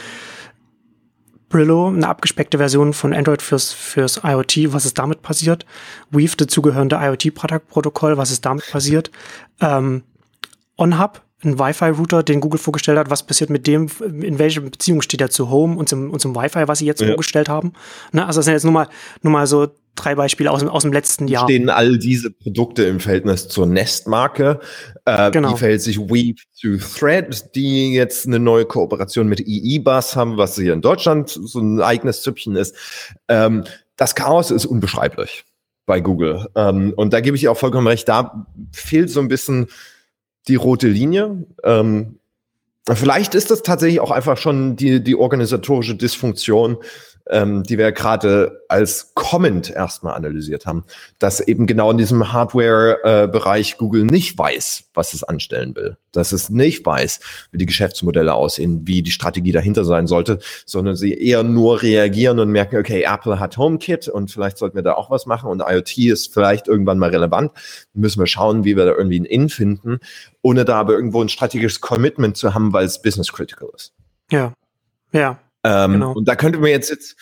Brillo, 1.55 1.87
eine 1.87 2.09
abgespeckte 2.09 2.59
Version 2.59 2.93
von 2.93 3.15
Android 3.15 3.41
fürs, 3.41 3.73
fürs 3.73 4.23
IoT, 4.25 4.73
was 4.73 4.87
ist 4.87 4.99
damit 4.99 5.23
passiert? 5.23 5.65
Weave, 6.11 6.35
dazugehörende 6.37 6.97
IoT-Protokoll, 6.97 8.17
was 8.17 8.33
ist 8.33 8.45
damit 8.45 8.69
passiert? 8.69 9.13
Ähm, 9.61 10.03
OnHub, 10.77 11.23
ein 11.45 11.59
Wi-Fi-Router, 11.59 12.23
den 12.23 12.41
Google 12.41 12.59
vorgestellt 12.59 12.99
hat, 12.99 13.11
was 13.11 13.27
passiert 13.27 13.51
mit 13.51 13.67
dem, 13.67 13.89
in 14.01 14.39
welcher 14.39 14.61
Beziehung 14.61 15.03
steht 15.03 15.21
er 15.21 15.31
zu 15.31 15.51
Home 15.51 15.77
und 15.77 15.89
zum, 15.89 16.11
und 16.11 16.21
zum 16.21 16.35
Wi-Fi, 16.35 16.67
was 16.67 16.79
sie 16.79 16.87
jetzt 16.87 17.01
ja. 17.01 17.09
vorgestellt 17.09 17.49
haben. 17.49 17.73
Ne? 18.13 18.27
Also 18.27 18.39
das 18.39 18.47
sind 18.47 18.55
jetzt 18.55 18.65
nur 18.65 18.73
mal, 18.73 18.89
nur 19.23 19.33
mal 19.33 19.47
so 19.47 19.69
drei 19.95 20.15
Beispiele 20.15 20.51
aus, 20.51 20.63
aus 20.65 20.83
dem 20.83 20.93
letzten 20.93 21.29
Jahr. 21.29 21.45
Stehen 21.45 21.71
all 21.71 21.99
diese 21.99 22.31
Produkte 22.31 22.85
im 22.85 23.01
Verhältnis 23.01 23.49
zur 23.49 23.67
Nest-Marke. 23.67 24.61
Äh, 25.05 25.31
genau. 25.31 25.53
Wie 25.53 25.59
verhält 25.59 25.83
sich 25.83 25.99
Weave 25.99 26.37
zu 26.53 26.79
Thread, 26.79 27.55
die 27.55 27.93
jetzt 27.93 28.27
eine 28.27 28.39
neue 28.39 28.65
Kooperation 28.65 29.29
mit 29.29 29.41
EE-Bus 29.41 30.17
haben, 30.17 30.37
was 30.37 30.57
hier 30.57 30.73
in 30.73 30.81
Deutschland 30.81 31.31
so 31.31 31.61
ein 31.61 31.81
eigenes 31.81 32.23
Züppchen 32.23 32.57
ist. 32.57 32.75
Ähm, 33.29 33.65
das 33.97 34.15
Chaos 34.15 34.51
ist 34.51 34.67
unbeschreiblich 34.67 35.45
bei 35.87 36.01
Google. 36.01 36.49
Ähm, 36.57 36.93
und 36.97 37.13
da 37.13 37.21
gebe 37.21 37.37
ich 37.37 37.49
auch 37.49 37.57
vollkommen 37.57 37.87
recht, 37.87 38.09
da 38.09 38.47
fehlt 38.73 39.11
so 39.11 39.21
ein 39.21 39.29
bisschen 39.29 39.69
die 40.49 40.57
rote 40.57 40.89
Linie. 40.89 41.45
Ähm, 41.63 42.19
vielleicht 42.93 43.35
ist 43.35 43.51
das 43.51 43.63
tatsächlich 43.63 44.01
auch 44.01 44.11
einfach 44.11 44.37
schon 44.37 44.77
die, 44.77 45.03
die 45.03 45.17
organisatorische 45.17 45.95
Dysfunktion 45.95 46.79
ähm, 47.31 47.63
die 47.63 47.79
wir 47.79 47.93
gerade 47.93 48.65
als 48.69 49.13
Comment 49.15 49.71
erstmal 49.71 50.15
analysiert 50.15 50.67
haben, 50.67 50.85
dass 51.19 51.41
eben 51.41 51.67
genau 51.67 51.91
in 51.91 51.97
diesem 51.97 52.33
Hardware-Bereich 52.33 53.79
Google 53.79 54.05
nicht 54.05 54.37
weiß, 54.37 54.91
was 54.93 55.15
es 55.15 55.25
anstellen 55.25 55.75
will, 55.75 55.97
dass 56.13 56.33
es 56.33 56.51
nicht 56.51 56.85
weiß, 56.85 57.21
wie 57.51 57.59
die 57.59 57.67
Geschäftsmodelle 57.67 58.35
aussehen, 58.35 58.87
wie 58.87 59.03
die 59.03 59.11
Strategie 59.11 59.53
dahinter 59.53 59.85
sein 59.85 60.07
sollte, 60.07 60.39
sondern 60.67 60.97
sie 60.97 61.15
eher 61.15 61.43
nur 61.43 61.83
reagieren 61.83 62.39
und 62.41 62.51
merken, 62.51 62.77
okay, 62.77 63.03
Apple 63.03 63.41
hat 63.41 63.57
HomeKit 63.57 64.09
und 64.09 64.31
vielleicht 64.31 64.59
sollten 64.59 64.77
wir 64.77 64.83
da 64.83 64.95
auch 64.95 65.11
was 65.11 65.25
machen 65.25 65.51
und 65.51 65.63
IoT 65.67 65.99
ist 65.99 66.35
vielleicht 66.35 66.69
irgendwann 66.69 66.99
mal 66.99 67.11
relevant. 67.11 67.53
Müssen 67.95 68.21
wir 68.21 68.27
schauen, 68.27 68.65
wie 68.65 68.77
wir 68.77 68.85
da 68.85 68.93
irgendwie 68.93 69.21
ein 69.21 69.25
In 69.25 69.49
finden, 69.49 70.01
ohne 70.43 70.65
da 70.65 70.77
aber 70.77 70.93
irgendwo 70.93 71.23
ein 71.23 71.29
strategisches 71.31 71.81
Commitment 71.81 72.37
zu 72.37 72.53
haben, 72.55 72.73
weil 72.73 72.85
es 72.85 73.01
business 73.01 73.33
critical 73.33 73.69
ist. 73.75 73.93
Ja, 74.31 74.53
ja, 75.13 75.39
ähm, 75.65 75.93
genau. 75.93 76.13
Und 76.13 76.29
da 76.29 76.37
könnte 76.37 76.59
man 76.59 76.71
jetzt, 76.71 76.91
jetzt, 76.91 77.17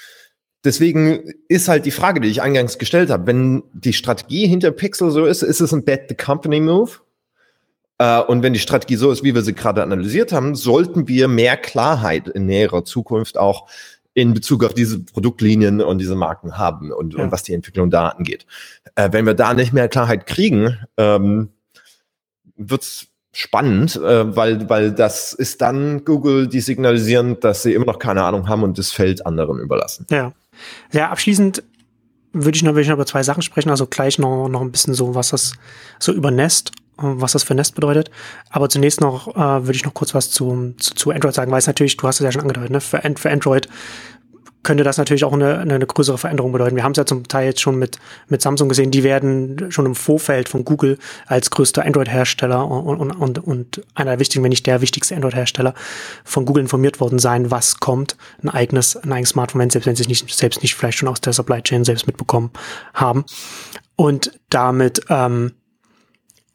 deswegen 0.65 1.33
ist 1.49 1.69
halt 1.69 1.87
die 1.87 1.91
Frage, 1.91 2.21
die 2.21 2.29
ich 2.29 2.43
eingangs 2.43 2.79
gestellt 2.79 3.11
habe, 3.11 3.27
wenn 3.27 3.63
die 3.73 3.93
Strategie 3.93 4.47
hinter 4.47 4.73
Pixel 4.73 5.11
so 5.11 5.25
ist, 5.25 5.43
ist 5.43 5.61
es 5.61 5.73
ein 5.73 5.85
Bet 5.85 6.07
the 6.09 6.15
Company 6.15 6.61
Move? 6.61 6.91
Äh, 7.99 8.21
und 8.21 8.43
wenn 8.43 8.53
die 8.53 8.59
Strategie 8.59 8.97
so 8.97 9.11
ist, 9.11 9.23
wie 9.23 9.35
wir 9.35 9.43
sie 9.43 9.55
gerade 9.55 9.83
analysiert 9.83 10.33
haben, 10.33 10.55
sollten 10.55 11.07
wir 11.07 11.29
mehr 11.29 11.57
Klarheit 11.57 12.29
in 12.29 12.47
näherer 12.47 12.85
Zukunft 12.85 13.39
auch 13.39 13.69
in 14.15 14.35
Bezug 14.35 14.65
auf 14.65 14.75
diese 14.75 15.01
Produktlinien 15.01 15.81
und 15.81 15.99
diese 15.99 16.17
Marken 16.17 16.59
haben 16.59 16.93
und, 16.93 17.15
ja. 17.15 17.25
und 17.25 17.33
was 17.33 17.45
die 17.45 17.55
Entwicklung 17.55 17.91
da 17.91 18.09
angeht. 18.09 18.45
Äh, 18.97 19.11
wenn 19.13 19.25
wir 19.25 19.35
da 19.35 19.55
nicht 19.55 19.73
mehr 19.73 19.89
Klarheit 19.89 20.27
kriegen, 20.27 20.79
ähm, 20.99 21.51
wird's 22.57 23.07
spannend, 23.33 23.97
äh, 23.97 24.37
weil, 24.37 24.69
weil 24.69 24.93
das 24.93 25.33
ist 25.33 25.63
dann 25.63 26.05
Google, 26.05 26.49
die 26.49 26.61
signalisieren, 26.61 27.41
dass 27.41 27.63
sie 27.63 27.73
immer 27.73 27.87
noch 27.87 27.99
keine 27.99 28.23
Ahnung 28.25 28.49
haben 28.49 28.63
und 28.63 28.79
das 28.79 28.93
Feld 28.93 29.25
anderen 29.27 29.59
überlassen. 29.59 30.07
Ja. 30.11 30.33
Ja, 30.93 31.11
abschließend 31.11 31.63
würde 32.33 32.57
ich 32.57 32.63
noch, 32.63 32.73
würde 32.73 32.83
ich 32.83 32.89
noch 32.89 32.95
über 32.95 33.07
zwei 33.07 33.23
Sachen 33.23 33.43
sprechen, 33.43 33.71
also 33.71 33.87
gleich 33.87 34.19
noch, 34.19 34.49
noch 34.49 34.61
ein 34.61 34.71
bisschen 34.71 34.95
so, 34.95 35.15
was 35.15 35.31
das 35.31 35.55
so 35.99 36.13
über 36.13 36.31
Nest, 36.31 36.73
was 36.97 37.33
das 37.33 37.43
für 37.43 37.55
Nest 37.55 37.75
bedeutet. 37.75 38.11
Aber 38.51 38.69
zunächst 38.69 39.01
noch 39.01 39.35
äh, 39.35 39.67
würde 39.67 39.73
ich 39.73 39.85
noch 39.85 39.95
kurz 39.95 40.15
was 40.15 40.31
zu, 40.31 40.75
zu, 40.79 40.95
zu 40.95 41.11
Android 41.11 41.35
sagen, 41.35 41.51
weil 41.51 41.59
es 41.59 41.67
natürlich, 41.67 41.97
du 41.97 42.07
hast 42.07 42.21
es 42.21 42.25
ja 42.25 42.33
schon 42.33 42.43
angedeutet, 42.43 42.71
ne? 42.71 42.81
für, 42.81 43.01
für 43.17 43.31
Android 43.31 43.69
könnte 44.63 44.85
das 44.85 44.99
natürlich 44.99 45.25
auch 45.25 45.33
eine, 45.33 45.59
eine 45.59 45.79
größere 45.87 46.19
Veränderung 46.19 46.53
bedeuten. 46.53 46.77
Wir 46.77 46.85
haben 46.85 46.93
es 46.93 46.99
ja 46.99 47.07
zum 47.07 47.27
Teil 47.27 47.47
jetzt 47.47 47.61
schon 47.61 47.79
mit, 47.79 47.99
mit 48.29 48.43
Samsung 48.43 48.69
gesehen, 48.69 48.91
die 48.91 49.03
werden 49.03 49.71
schon 49.71 49.87
im 49.87 49.95
Vorfeld 49.95 50.49
von 50.49 50.65
Google 50.65 50.99
als 51.27 51.51
größter 51.51 51.85
Android-Hersteller 51.85 52.67
und, 52.67 53.01
und, 53.01 53.11
und, 53.13 53.39
und 53.39 53.83
einer 53.95 54.13
der 54.13 54.21
wichtigen, 54.21 54.45
wenn 54.45 54.51
nicht 54.51 54.67
der 54.67 54.81
wichtigste 54.81 55.17
Android-Hersteller 55.17 55.75
von 56.25 56.45
Google 56.45 56.63
informiert 56.63 57.01
worden 57.01 57.19
sein, 57.19 57.51
was 57.51 57.81
kommt. 57.81 58.17
Ein 58.43 58.51
eigenes, 58.51 58.97
ein 58.97 59.13
eigenes 59.13 59.31
Smartphone, 59.31 59.71
selbst 59.71 59.87
wenn 59.87 59.97
sie 59.97 60.03
es 60.03 60.09
nicht, 60.09 60.35
selbst 60.35 60.63
nicht 60.63 60.75
vielleicht 60.75 60.99
schon 60.99 61.09
aus 61.09 61.21
der 61.21 61.33
Supply 61.33 61.63
Chain 61.63 61.85
selbst 61.85 62.07
mitbekommen 62.07 62.51
haben. 62.95 63.25
Und 63.97 64.39
damit, 64.49 65.03
ähm, 65.09 65.53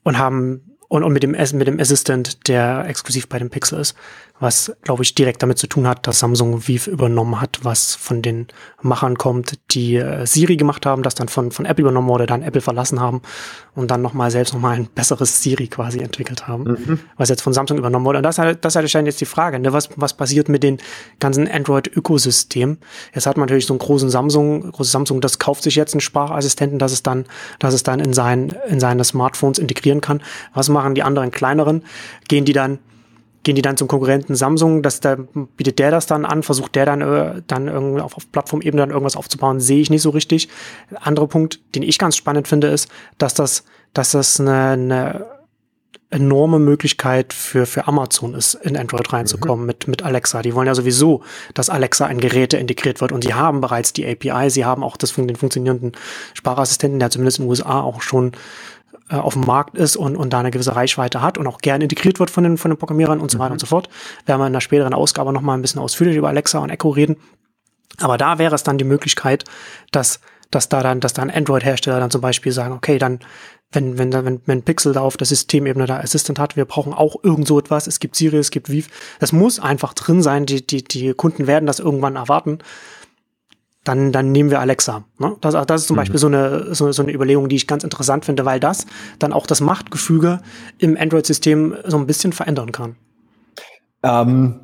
und 0.04 0.18
haben 0.18 0.68
und, 0.90 1.04
und 1.04 1.14
mit 1.14 1.24
dem 1.24 1.32
mit 1.32 1.68
dem 1.68 1.80
Assistant, 1.80 2.48
der 2.48 2.86
exklusiv 2.88 3.28
bei 3.28 3.40
dem 3.40 3.50
Pixel 3.50 3.80
ist, 3.80 3.96
was, 4.40 4.72
glaube 4.84 5.04
ich, 5.04 5.16
direkt 5.16 5.42
damit 5.42 5.58
zu 5.58 5.68
tun 5.68 5.88
hat, 5.88 6.06
dass 6.06 6.20
Samsung 6.20 6.68
Vive 6.68 6.92
übernommen 6.92 7.42
hat, 7.42 7.60
was 7.64 7.96
von 7.96 8.22
den 8.22 8.48
Machern 8.82 9.18
kommt, 9.18 9.60
die 9.72 9.96
äh, 9.96 10.26
Siri 10.28 10.58
gemacht 10.58 10.86
haben, 10.86 11.02
das 11.02 11.16
dann 11.16 11.28
von, 11.28 11.52
von 11.52 11.66
Apple 11.66 11.82
übernommen 11.82 12.08
wurde, 12.08 12.28
dann 12.28 12.44
Apple 12.44 12.62
verlassen 12.62 13.00
haben 13.00 13.22
und 13.74 13.90
dann 13.90 14.02
nochmal 14.02 14.30
selbst 14.30 14.54
nochmal 14.54 14.76
ein 14.76 14.88
besseres 14.88 15.42
Siri 15.42 15.68
quasi 15.68 16.00
entwickelt 16.00 16.48
haben, 16.48 16.64
mhm. 16.64 17.00
was 17.18 17.30
jetzt 17.30 17.42
von 17.42 17.54
Samsung 17.54 17.78
übernommen 17.78 18.06
wurde. 18.06 18.20
Und 18.20 18.24
das, 18.24 18.36
das 18.36 18.76
ist 18.76 18.96
halt 18.96 19.06
jetzt 19.08 19.22
die 19.22 19.26
Frage, 19.26 19.60
ne? 19.60 19.74
was, 19.74 19.90
was 19.96 20.14
passiert 20.14 20.50
mit 20.50 20.62
den 20.62 20.78
ganzen 21.20 21.48
Android-Ökosystem? 21.48 22.78
Jetzt 23.14 23.26
hat 23.26 23.38
man 23.38 23.46
natürlich 23.46 23.66
so 23.66 23.74
einen 23.74 23.80
großen 23.80 24.10
Samsung, 24.10 24.72
großes 24.72 24.92
Samsung, 24.92 25.20
das 25.20 25.40
kauft 25.40 25.64
sich 25.64 25.76
jetzt 25.76 25.94
einen 25.94 26.02
Sprachassistenten, 26.02 26.78
dass 26.78 26.92
es 26.92 27.02
dann, 27.02 27.26
dass 27.58 27.74
es 27.74 27.82
dann 27.82 28.00
in, 28.00 28.14
sein, 28.14 28.56
in 28.68 28.80
seine 28.80 29.04
Smartphones 29.04 29.58
integrieren 29.58 30.02
kann. 30.02 30.22
Was 30.54 30.70
machen 30.70 30.94
die 30.94 31.04
anderen 31.04 31.32
kleineren? 31.32 31.84
Gehen 32.28 32.46
die 32.46 32.54
dann 32.54 32.80
gehen 33.48 33.56
die 33.56 33.62
dann 33.62 33.78
zum 33.78 33.88
Konkurrenten 33.88 34.36
Samsung, 34.36 34.84
dass 34.84 35.00
da 35.00 35.16
bietet 35.56 35.80
der 35.80 35.90
das 35.90 36.06
dann 36.06 36.26
an, 36.26 36.44
versucht 36.44 36.76
der 36.76 36.86
dann 36.86 37.00
äh, 37.00 37.42
dann 37.48 37.70
irgendwie 37.70 38.02
auf, 38.02 38.18
auf 38.18 38.30
Plattformebene 38.30 38.82
dann 38.82 38.90
irgendwas 38.90 39.16
aufzubauen, 39.16 39.62
sehe 39.62 39.80
ich 39.80 39.90
nicht 39.90 40.02
so 40.02 40.10
richtig. 40.10 40.50
Anderer 41.00 41.28
Punkt, 41.28 41.62
den 41.74 41.82
ich 41.82 41.98
ganz 41.98 42.18
spannend 42.18 42.50
finde, 42.50 42.68
ist, 42.68 42.90
dass 43.18 43.34
das 43.34 43.64
dass 43.94 44.12
das 44.12 44.42
eine, 44.42 44.72
eine 44.72 45.26
enorme 46.10 46.60
Möglichkeit 46.60 47.32
für, 47.32 47.66
für 47.66 47.88
Amazon 47.88 48.34
ist, 48.34 48.54
in 48.56 48.76
Android 48.76 49.12
reinzukommen 49.14 49.62
mhm. 49.62 49.68
mit, 49.68 49.88
mit 49.88 50.04
Alexa. 50.04 50.42
Die 50.42 50.54
wollen 50.54 50.68
ja 50.68 50.76
sowieso, 50.76 51.24
dass 51.54 51.70
Alexa 51.70 52.08
in 52.08 52.20
Geräte 52.20 52.58
integriert 52.58 53.00
wird 53.00 53.14
und 53.14 53.24
sie 53.24 53.34
haben 53.34 53.62
bereits 53.62 53.94
die 53.94 54.06
API, 54.06 54.50
sie 54.50 54.66
haben 54.66 54.84
auch 54.84 54.98
das, 54.98 55.14
den 55.14 55.36
funktionierenden 55.38 55.94
Sprachassistenten, 56.34 57.00
der 57.00 57.10
zumindest 57.10 57.40
in 57.40 57.46
den 57.46 57.50
USA 57.50 57.82
auch 57.82 58.02
schon 58.02 58.34
äh, 59.10 59.16
auf 59.16 59.34
dem 59.34 59.44
Markt 59.44 59.78
ist 59.78 59.96
und, 59.96 60.16
und 60.16 60.34
da 60.34 60.40
eine 60.40 60.52
gewisse 60.52 60.76
Reichweite 60.76 61.22
hat 61.22 61.38
und 61.38 61.48
auch 61.48 61.60
gerne 61.60 61.86
integriert 61.86 62.20
wird 62.20 62.30
von 62.30 62.44
den, 62.44 62.58
von 62.58 62.72
den 62.72 62.78
Programmierern 62.78 63.20
und 63.20 63.32
so 63.32 63.40
weiter 63.40 63.50
mhm. 63.50 63.54
und 63.54 63.60
so 63.60 63.68
fort. 63.68 63.90
Werden 64.26 64.42
wir 64.42 64.48
in 64.48 64.54
einer 64.54 64.62
späteren 64.62 64.94
Ausgabe 64.94 65.32
nochmal 65.32 65.58
ein 65.58 65.62
bisschen 65.62 65.82
ausführlich 65.82 66.18
über 66.18 66.28
Alexa 66.30 66.60
und 66.60 66.70
Echo 66.70 66.90
reden. 66.90 67.18
Aber 68.00 68.18
da 68.18 68.38
wäre 68.38 68.54
es 68.54 68.64
dann 68.64 68.78
die 68.78 68.84
Möglichkeit, 68.84 69.46
dass, 69.92 70.20
dass 70.52 70.70
da 70.70 70.84
dann, 70.84 71.00
dass 71.00 71.14
dann 71.14 71.30
Android-Hersteller 71.30 72.00
dann 72.00 72.12
zum 72.12 72.22
Beispiel 72.22 72.52
sagen, 72.52 72.74
okay, 72.74 72.98
dann, 72.98 73.20
wenn, 73.72 73.98
wenn, 73.98 74.12
wenn, 74.14 74.42
wenn 74.46 74.64
Pixel 74.64 74.94
da 74.94 75.02
auf 75.02 75.18
der 75.18 75.28
Systemebene 75.28 75.86
da 75.86 76.00
Assistant 76.00 76.40
hat, 76.40 76.56
wir 76.56 76.66
brauchen 76.66 76.94
auch 76.94 77.16
irgend 77.24 77.48
so 77.48 77.60
etwas, 77.60 77.88
es 77.88 78.00
gibt 78.00 78.16
Siri, 78.16 78.38
es 78.38 78.52
gibt 78.52 78.70
Vive, 78.70 78.90
das 79.20 79.32
muss 79.32 79.60
einfach 79.60 79.94
drin 79.94 80.22
sein, 80.22 80.46
die, 80.46 80.66
die, 80.66 80.84
die 80.84 81.14
Kunden 81.14 81.48
werden 81.48 81.66
das 81.66 81.80
irgendwann 81.80 82.16
erwarten 82.16 82.60
dann, 83.88 84.12
dann 84.12 84.32
nehmen 84.32 84.50
wir 84.50 84.60
Alexa. 84.60 85.04
Ne? 85.20 85.36
Das, 85.42 85.54
das 85.66 85.82
ist 85.82 85.88
zum 85.88 85.96
mhm. 85.96 86.00
Beispiel 86.00 86.20
so 86.20 86.28
eine, 86.28 86.76
so, 86.76 86.92
so 86.92 87.04
eine 87.04 87.14
Überlegung, 87.14 87.50
die 87.50 87.56
ich 87.56 87.68
ganz 87.68 87.84
interessant 87.84 88.26
finde, 88.26 88.46
weil 88.46 88.60
das 88.60 88.86
dann 89.20 89.34
auch 89.34 89.48
das 89.48 89.62
Machtgefüge 89.62 90.42
im 90.78 90.98
Android-System 90.98 91.76
so 91.86 91.98
ein 91.98 92.08
bisschen 92.08 92.34
verändern 92.34 92.72
kann. 92.72 92.96
Ähm, 94.04 94.60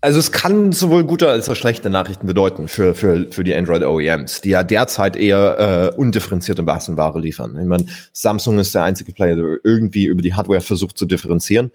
also 0.00 0.20
es 0.20 0.30
kann 0.30 0.70
sowohl 0.70 1.04
gute 1.04 1.28
als 1.28 1.48
auch 1.48 1.56
schlechte 1.56 1.90
Nachrichten 1.90 2.26
bedeuten 2.26 2.68
für, 2.68 2.94
für, 2.94 3.26
für 3.30 3.42
die 3.42 3.54
Android 3.54 3.82
OEMs, 3.82 4.40
die 4.40 4.50
ja 4.50 4.62
derzeit 4.62 5.16
eher 5.16 5.92
äh, 5.92 5.96
undifferenzierte 5.96 6.62
Massenware 6.62 7.18
liefern. 7.18 7.58
Ich 7.58 7.66
meine, 7.66 7.86
Samsung 8.12 8.58
ist 8.58 8.74
der 8.74 8.84
einzige 8.84 9.12
Player, 9.12 9.34
der 9.34 9.56
irgendwie 9.64 10.04
über 10.04 10.22
die 10.22 10.34
Hardware 10.34 10.60
versucht 10.60 10.96
zu 10.96 11.04
differenzieren 11.04 11.72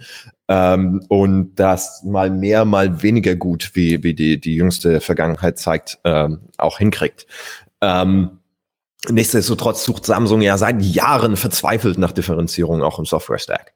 ähm, 0.47 1.03
und 1.09 1.55
das 1.55 2.03
mal 2.05 2.30
mehr, 2.30 2.63
mal 2.63 3.01
weniger 3.03 3.36
gut, 3.36 3.71
wie, 3.74 4.03
wie 4.03 4.13
die, 4.13 4.39
die 4.39 4.55
jüngste 4.55 5.01
Vergangenheit 5.01 5.59
zeigt, 5.59 5.99
ähm, 6.05 6.39
auch 6.57 6.78
hinkriegt. 6.78 7.28
Ähm, 7.82 8.39
Nichtsdestotrotz 9.09 9.84
sucht 9.84 10.05
Samsung 10.05 10.41
ja 10.41 10.57
seit 10.57 10.82
Jahren 10.82 11.36
verzweifelt 11.36 11.97
nach 11.97 12.13
Differenzierung 12.13 12.84
auch 12.84 12.99
im 12.99 13.05
Software-Stack. 13.05 13.74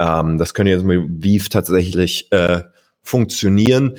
Ähm, 0.00 0.36
das 0.38 0.52
können 0.52 0.68
jetzt 0.68 0.84
mit 0.84 1.00
Vive 1.22 1.48
tatsächlich 1.48 2.32
äh, 2.32 2.62
funktionieren. 3.04 3.98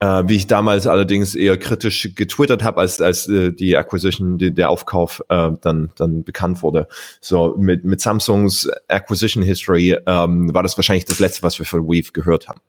Äh, 0.00 0.24
wie 0.26 0.36
ich 0.36 0.48
damals 0.48 0.86
allerdings 0.88 1.34
eher 1.34 1.56
kritisch 1.56 2.10
getwittert 2.14 2.64
habe, 2.64 2.80
als, 2.80 3.00
als 3.00 3.28
äh, 3.28 3.52
die 3.52 3.76
Acquisition, 3.76 4.38
die, 4.38 4.52
der 4.52 4.68
Aufkauf 4.68 5.22
äh, 5.28 5.52
dann, 5.60 5.92
dann 5.96 6.24
bekannt 6.24 6.62
wurde. 6.62 6.88
So 7.20 7.54
mit, 7.56 7.84
mit 7.84 8.00
Samsungs 8.00 8.68
Acquisition 8.88 9.42
History 9.42 9.96
ähm, 10.06 10.52
war 10.52 10.64
das 10.64 10.76
wahrscheinlich 10.76 11.04
das 11.04 11.20
letzte, 11.20 11.44
was 11.44 11.58
wir 11.58 11.64
von 11.64 11.86
Weave 11.86 12.10
gehört 12.12 12.48
haben. 12.48 12.60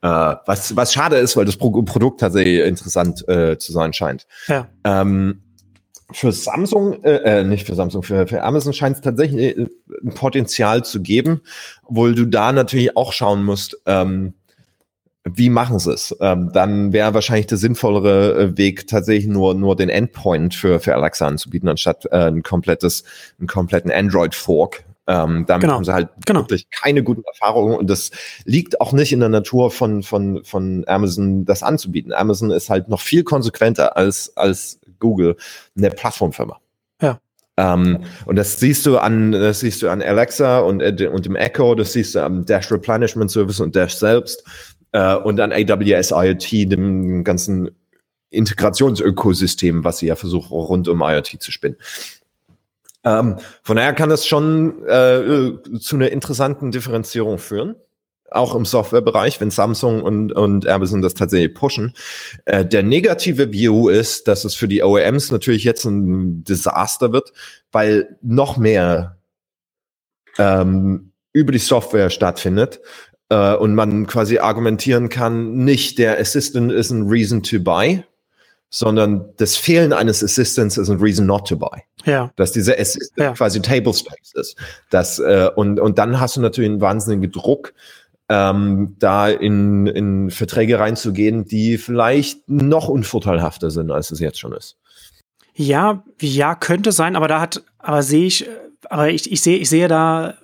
Äh, 0.00 0.36
was, 0.46 0.76
was 0.76 0.92
schade 0.92 1.16
ist, 1.16 1.36
weil 1.36 1.44
das 1.44 1.56
Pro 1.56 1.70
Produkt 1.82 2.20
tatsächlich 2.20 2.60
interessant 2.60 3.28
äh, 3.28 3.58
zu 3.58 3.72
sein 3.72 3.92
scheint. 3.92 4.26
Ja. 4.46 4.68
Ähm, 4.84 5.42
für 6.12 6.32
Samsung, 6.32 7.02
äh, 7.04 7.40
äh, 7.40 7.44
nicht 7.44 7.66
für 7.66 7.74
Samsung, 7.74 8.02
für, 8.02 8.26
für 8.26 8.42
Amazon 8.42 8.72
scheint 8.72 8.96
es 8.96 9.02
tatsächlich 9.02 9.58
äh, 9.58 9.66
ein 10.02 10.14
Potenzial 10.14 10.84
zu 10.84 11.02
geben, 11.02 11.40
obwohl 11.84 12.14
du 12.14 12.26
da 12.26 12.52
natürlich 12.52 12.96
auch 12.96 13.12
schauen 13.12 13.44
musst, 13.44 13.76
ähm, 13.86 14.34
wie 15.36 15.50
machen 15.50 15.78
sie 15.78 15.92
es? 15.92 16.16
Ähm, 16.20 16.50
dann 16.52 16.92
wäre 16.92 17.14
wahrscheinlich 17.14 17.46
der 17.46 17.58
sinnvollere 17.58 18.34
äh, 18.34 18.58
Weg 18.58 18.86
tatsächlich 18.86 19.26
nur 19.26 19.54
nur 19.54 19.76
den 19.76 19.88
Endpoint 19.88 20.54
für 20.54 20.80
für 20.80 20.94
Alexa 20.94 21.26
anzubieten 21.26 21.68
anstatt 21.68 22.06
äh, 22.06 22.28
ein 22.28 22.42
komplettes 22.42 23.04
einen 23.38 23.48
kompletten 23.48 23.90
Android 23.90 24.34
Fork. 24.34 24.84
Ähm, 25.06 25.44
damit 25.46 25.62
genau. 25.62 25.74
haben 25.74 25.84
sie 25.84 25.92
halt 25.92 26.08
genau. 26.24 26.40
wirklich 26.40 26.70
keine 26.70 27.02
guten 27.02 27.24
Erfahrungen 27.24 27.76
und 27.76 27.90
das 27.90 28.10
liegt 28.44 28.80
auch 28.80 28.92
nicht 28.92 29.12
in 29.12 29.20
der 29.20 29.28
Natur 29.28 29.70
von 29.70 30.02
von 30.02 30.44
von 30.44 30.84
Amazon 30.86 31.44
das 31.44 31.62
anzubieten. 31.62 32.12
Amazon 32.12 32.50
ist 32.50 32.70
halt 32.70 32.88
noch 32.88 33.00
viel 33.00 33.24
konsequenter 33.24 33.96
als 33.96 34.36
als 34.36 34.78
Google 35.00 35.36
eine 35.76 35.90
Plattformfirma. 35.90 36.60
Ja. 37.02 37.18
Ähm, 37.56 38.04
und 38.26 38.36
das 38.36 38.58
siehst 38.60 38.86
du 38.86 38.98
an, 38.98 39.32
das 39.32 39.60
siehst 39.60 39.82
du 39.82 39.88
an 39.88 40.00
Alexa 40.00 40.60
und, 40.60 40.80
äh, 40.80 41.10
und 41.12 41.26
dem 41.26 41.36
Echo, 41.36 41.74
das 41.74 41.92
siehst 41.92 42.14
du 42.14 42.20
am 42.20 42.46
Dash 42.46 42.70
Replenishment 42.70 43.30
Service 43.30 43.60
und 43.60 43.76
Dash 43.76 43.94
selbst 43.94 44.44
äh, 44.92 45.16
und 45.16 45.40
an 45.40 45.52
AWS 45.52 46.10
IoT, 46.12 46.72
dem 46.72 47.24
ganzen 47.24 47.70
Integrationsökosystem, 48.30 49.84
was 49.84 49.98
sie 49.98 50.06
ja 50.06 50.16
versuchen, 50.16 50.52
rund 50.52 50.88
um 50.88 51.02
IoT 51.02 51.36
zu 51.40 51.50
spinnen. 51.50 51.76
Ähm, 53.02 53.38
von 53.62 53.76
daher 53.76 53.94
kann 53.94 54.10
das 54.10 54.26
schon 54.26 54.86
äh, 54.86 55.52
zu 55.80 55.96
einer 55.96 56.10
interessanten 56.10 56.70
Differenzierung 56.70 57.38
führen 57.38 57.76
auch 58.30 58.54
im 58.54 58.64
Softwarebereich, 58.64 59.40
wenn 59.40 59.50
Samsung 59.50 60.02
und, 60.02 60.32
und 60.32 60.66
Amazon 60.66 61.02
das 61.02 61.14
tatsächlich 61.14 61.54
pushen. 61.54 61.94
Äh, 62.44 62.64
der 62.64 62.82
negative 62.82 63.52
View 63.52 63.88
ist, 63.88 64.28
dass 64.28 64.44
es 64.44 64.54
für 64.54 64.68
die 64.68 64.82
OEMs 64.82 65.30
natürlich 65.30 65.64
jetzt 65.64 65.84
ein 65.84 66.44
Desaster 66.44 67.12
wird, 67.12 67.32
weil 67.72 68.16
noch 68.22 68.56
mehr 68.56 69.18
ähm, 70.38 71.12
über 71.32 71.52
die 71.52 71.58
Software 71.58 72.10
stattfindet 72.10 72.80
äh, 73.30 73.54
und 73.54 73.74
man 73.74 74.06
quasi 74.06 74.38
argumentieren 74.38 75.08
kann, 75.08 75.54
nicht 75.64 75.98
der 75.98 76.18
Assistant 76.18 76.70
ist 76.70 76.90
ein 76.90 77.08
Reason 77.08 77.42
to 77.42 77.60
buy, 77.60 78.04
sondern 78.68 79.24
das 79.38 79.56
Fehlen 79.56 79.92
eines 79.92 80.22
Assistants 80.22 80.76
ist 80.76 80.90
ein 80.90 80.98
Reason 80.98 81.26
not 81.26 81.48
to 81.48 81.56
buy. 81.56 81.82
Ja. 82.04 82.30
Dass 82.36 82.52
dieser 82.52 82.78
Assistant 82.78 83.18
ja. 83.18 83.32
quasi 83.32 83.62
Table 83.62 83.94
Space 83.94 84.32
ist. 84.34 84.56
Das, 84.90 85.18
äh, 85.18 85.50
und, 85.54 85.80
und 85.80 85.98
dann 85.98 86.20
hast 86.20 86.36
du 86.36 86.40
natürlich 86.40 86.70
einen 86.70 86.80
wahnsinnigen 86.80 87.32
Druck, 87.32 87.72
ähm, 88.28 88.94
da 89.00 89.28
in, 89.28 89.88
in 89.88 90.30
Verträge 90.30 90.78
reinzugehen, 90.78 91.46
die 91.46 91.78
vielleicht 91.78 92.48
noch 92.48 92.88
unvorteilhafter 92.88 93.70
sind, 93.70 93.90
als 93.90 94.12
es 94.12 94.20
jetzt 94.20 94.38
schon 94.38 94.52
ist. 94.52 94.76
Ja, 95.54 96.04
ja, 96.20 96.54
könnte 96.54 96.92
sein, 96.92 97.16
aber 97.16 97.26
da 97.26 97.40
hat, 97.40 97.64
aber 97.78 98.04
sehe 98.04 98.26
ich, 98.26 98.48
aber 98.88 99.08
ich, 99.10 99.30
ich 99.30 99.42
sehe, 99.42 99.58
ich 99.58 99.68
sehe 99.68 99.88
da 99.88 100.34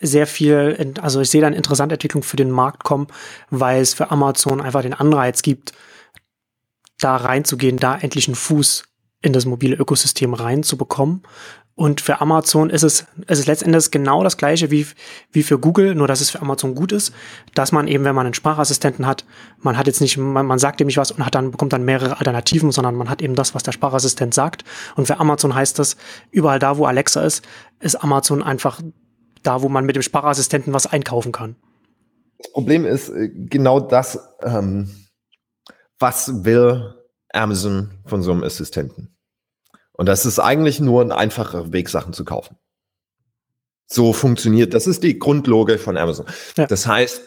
sehr 0.00 0.26
viel, 0.26 0.94
also 1.00 1.20
ich 1.20 1.30
sehe 1.30 1.40
da 1.40 1.46
eine 1.46 1.56
interessante 1.56 1.94
Entwicklung 1.94 2.22
für 2.22 2.36
den 2.36 2.50
Markt 2.50 2.84
kommen, 2.84 3.06
weil 3.50 3.80
es 3.80 3.94
für 3.94 4.10
Amazon 4.10 4.60
einfach 4.60 4.82
den 4.82 4.94
Anreiz 4.94 5.42
gibt, 5.42 5.72
da 6.98 7.16
reinzugehen, 7.16 7.78
da 7.78 7.96
endlich 7.96 8.28
einen 8.28 8.34
Fuß 8.34 8.84
in 9.22 9.32
das 9.32 9.46
mobile 9.46 9.76
Ökosystem 9.76 10.34
reinzubekommen. 10.34 11.22
Und 11.74 12.02
für 12.02 12.20
Amazon 12.20 12.68
ist 12.68 12.82
es, 12.82 13.06
ist 13.26 13.38
es 13.38 13.46
letztendlich 13.46 13.90
genau 13.90 14.22
das 14.22 14.36
gleiche 14.36 14.70
wie, 14.70 14.86
wie 15.30 15.42
für 15.42 15.58
Google, 15.58 15.94
nur 15.94 16.06
dass 16.06 16.20
es 16.20 16.28
für 16.28 16.42
Amazon 16.42 16.74
gut 16.74 16.92
ist, 16.92 17.14
dass 17.54 17.72
man 17.72 17.88
eben, 17.88 18.04
wenn 18.04 18.14
man 18.14 18.26
einen 18.26 18.34
Sprachassistenten 18.34 19.06
hat, 19.06 19.24
man 19.58 19.78
hat 19.78 19.86
jetzt 19.86 20.02
nicht, 20.02 20.18
man, 20.18 20.44
man 20.44 20.58
sagt 20.58 20.82
ihm 20.82 20.86
nicht 20.86 20.98
was 20.98 21.10
und 21.10 21.24
hat 21.24 21.34
dann, 21.34 21.50
bekommt 21.50 21.72
dann 21.72 21.84
mehrere 21.84 22.18
Alternativen, 22.18 22.72
sondern 22.72 22.94
man 22.94 23.08
hat 23.08 23.22
eben 23.22 23.34
das, 23.34 23.54
was 23.54 23.62
der 23.62 23.72
Sprachassistent 23.72 24.34
sagt. 24.34 24.64
Und 24.96 25.06
für 25.06 25.18
Amazon 25.18 25.54
heißt 25.54 25.78
das, 25.78 25.96
überall 26.30 26.58
da, 26.58 26.76
wo 26.76 26.84
Alexa 26.84 27.22
ist, 27.22 27.42
ist 27.80 27.96
Amazon 27.96 28.42
einfach 28.42 28.82
da, 29.42 29.62
wo 29.62 29.68
man 29.68 29.84
mit 29.84 29.96
dem 29.96 30.02
Sprachassistenten 30.02 30.72
was 30.72 30.86
einkaufen 30.86 31.32
kann. 31.32 31.56
Das 32.38 32.52
Problem 32.52 32.84
ist 32.84 33.08
äh, 33.08 33.28
genau 33.28 33.80
das, 33.80 34.18
ähm, 34.42 34.90
was 35.98 36.44
will 36.44 36.94
Amazon 37.32 37.90
von 38.06 38.22
so 38.22 38.32
einem 38.32 38.42
Assistenten? 38.42 39.16
Und 39.92 40.06
das 40.06 40.26
ist 40.26 40.38
eigentlich 40.38 40.80
nur 40.80 41.02
ein 41.02 41.12
einfacher 41.12 41.72
Weg, 41.72 41.88
Sachen 41.88 42.12
zu 42.12 42.24
kaufen. 42.24 42.56
So 43.86 44.12
funktioniert, 44.12 44.74
das 44.74 44.86
ist 44.86 45.02
die 45.02 45.18
Grundlogik 45.18 45.78
von 45.78 45.96
Amazon. 45.96 46.26
Ja. 46.56 46.66
Das 46.66 46.86
heißt, 46.86 47.22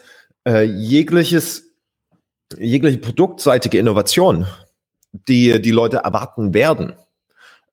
äh, 0.46 0.62
jegliches, 0.64 1.62
jegliche 2.58 2.98
produktseitige 2.98 3.78
Innovation, 3.78 4.46
die 5.12 5.60
die 5.62 5.70
Leute 5.70 5.98
erwarten 5.98 6.54
werden, 6.54 6.94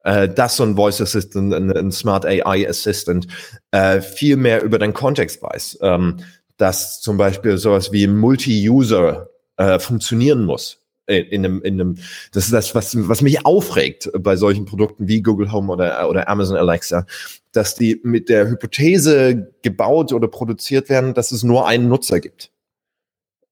äh, 0.04 0.30
dass 0.30 0.58
so 0.58 0.64
ein 0.64 0.76
Voice 0.76 1.01
Assistant, 1.01 1.54
ein, 1.54 1.72
ein 1.76 1.91
Smart 1.91 2.26
AI 2.26 2.68
Assistant 2.68 3.28
äh, 3.72 4.01
viel 4.01 4.38
mehr 4.38 4.64
über 4.64 4.80
den 4.80 4.93
Kontext 4.93 5.41
weiß. 5.41 5.80
Ähm, 5.82 6.18
dass 6.58 7.01
zum 7.01 7.18
Beispiel 7.18 7.58
sowas 7.58 7.91
wie 7.91 8.08
Multi-User 8.08 9.30
äh, 9.58 9.80
funktionieren 9.80 10.45
muss. 10.45 10.80
In 11.06 11.43
einem, 11.43 11.62
in 11.64 11.82
einem, 11.82 11.97
das 12.32 12.45
ist 12.45 12.54
das, 12.54 12.76
was, 12.76 12.95
was 13.10 13.22
mich 13.22 13.45
aufregt 13.45 14.10
bei 14.18 14.38
solchen 14.38 14.64
Produkten 14.64 15.10
wie 15.10 15.22
Google 15.22 15.51
Home 15.51 15.74
oder, 15.74 16.10
oder 16.10 16.30
Amazon 16.30 16.56
Alexa, 16.56 17.06
dass 17.51 17.76
die 17.76 17.99
mit 18.04 18.30
der 18.30 18.47
Hypothese 18.47 19.51
gebaut 19.64 20.14
oder 20.14 20.30
produziert 20.30 20.88
werden, 20.88 21.14
dass 21.14 21.34
es 21.34 21.43
nur 21.43 21.68
einen 21.68 21.89
Nutzer 21.89 22.22
gibt. 22.22 22.51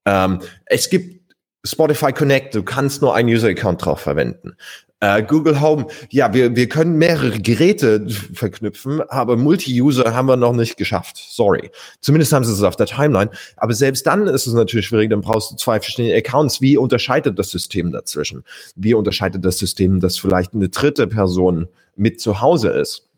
Ähm, 0.06 0.40
es 0.66 0.90
gibt 0.90 1.36
Spotify 1.66 2.14
Connect, 2.14 2.56
du 2.56 2.64
kannst 2.64 3.02
nur 3.02 3.14
einen 3.14 3.28
User-Account 3.28 3.84
drauf 3.84 4.00
verwenden. 4.00 4.56
Äh, 5.04 5.24
Google 5.24 5.60
Home, 5.60 5.88
ja, 6.10 6.32
wir, 6.32 6.56
wir 6.56 6.70
können 6.70 6.96
mehrere 7.00 7.40
Geräte 7.40 8.08
verknüpfen, 8.34 9.02
aber 9.10 9.36
Multi-User 9.36 10.14
haben 10.14 10.28
wir 10.28 10.38
noch 10.38 10.54
nicht 10.54 10.78
geschafft. 10.78 11.18
Sorry. 11.18 11.72
Zumindest 12.02 12.32
haben 12.34 12.46
sie 12.46 12.54
es 12.54 12.62
auf 12.62 12.76
der 12.76 12.86
Timeline. 12.86 13.32
Aber 13.58 13.74
selbst 13.74 14.06
dann 14.06 14.28
ist 14.28 14.46
es 14.46 14.54
natürlich 14.54 14.86
schwierig, 14.86 15.10
dann 15.10 15.22
brauchst 15.22 15.52
du 15.52 15.56
zwei 15.56 15.80
verschiedene 15.80 16.16
Accounts. 16.16 16.62
Wie 16.62 16.78
unterscheidet 16.78 17.40
das 17.40 17.50
System 17.50 17.92
dazwischen? 17.92 18.44
Wie 18.76 18.94
unterscheidet 18.94 19.44
das 19.44 19.58
System, 19.58 20.00
dass 20.00 20.20
vielleicht 20.20 20.54
eine 20.54 20.70
dritte 20.70 21.08
Person 21.08 21.68
mit 21.96 22.22
zu 22.22 22.40
Hause 22.40 22.70
ist? 22.70 23.10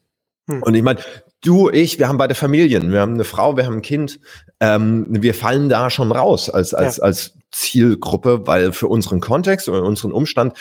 Hm. 0.47 0.63
Und 0.63 0.75
ich 0.75 0.83
meine, 0.83 1.01
du, 1.41 1.69
ich, 1.69 1.99
wir 1.99 2.07
haben 2.07 2.17
beide 2.17 2.33
Familien, 2.33 2.93
wir 2.93 3.01
haben 3.01 3.15
eine 3.15 3.25
Frau, 3.25 3.57
wir 3.57 3.65
haben 3.65 3.75
ein 3.75 3.81
Kind. 3.81 4.21
Ähm, 4.61 5.05
wir 5.09 5.33
fallen 5.33 5.67
da 5.67 5.89
schon 5.89 6.13
raus 6.13 6.49
als, 6.49 6.73
als, 6.73 6.97
ja. 6.97 7.03
als 7.03 7.33
Zielgruppe, 7.51 8.47
weil 8.47 8.71
für 8.71 8.87
unseren 8.87 9.19
Kontext 9.19 9.69
oder 9.69 9.83
unseren 9.83 10.11
Umstand 10.11 10.53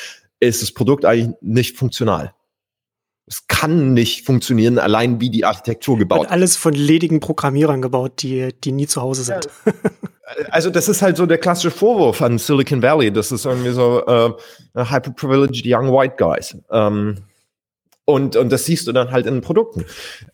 ist 0.48 0.62
das 0.62 0.72
Produkt 0.72 1.04
eigentlich 1.04 1.36
nicht 1.40 1.76
funktional. 1.76 2.34
Es 3.26 3.46
kann 3.46 3.94
nicht 3.94 4.26
funktionieren, 4.26 4.78
allein 4.78 5.20
wie 5.20 5.30
die 5.30 5.44
Architektur 5.44 5.96
gebaut. 5.96 6.20
Und 6.20 6.26
alles 6.26 6.56
von 6.56 6.74
ledigen 6.74 7.20
Programmierern 7.20 7.80
gebaut, 7.80 8.22
die, 8.22 8.52
die 8.64 8.72
nie 8.72 8.86
zu 8.86 9.00
Hause 9.00 9.22
sind. 9.22 9.48
Ja. 9.64 9.72
Also 10.50 10.70
das 10.70 10.88
ist 10.88 11.02
halt 11.02 11.18
so 11.18 11.26
der 11.26 11.38
klassische 11.38 11.70
Vorwurf 11.70 12.22
an 12.22 12.38
Silicon 12.38 12.82
Valley. 12.82 13.12
Das 13.12 13.32
ist 13.32 13.44
irgendwie 13.44 13.72
so 13.72 14.04
äh, 14.06 14.32
hyper-privileged 14.74 15.62
young 15.66 15.92
white 15.92 16.14
guys. 16.16 16.56
Ähm, 16.70 17.18
und, 18.04 18.34
und 18.34 18.50
das 18.50 18.64
siehst 18.64 18.86
du 18.88 18.92
dann 18.92 19.12
halt 19.12 19.26
in 19.26 19.34
den 19.34 19.42
Produkten. 19.42 19.84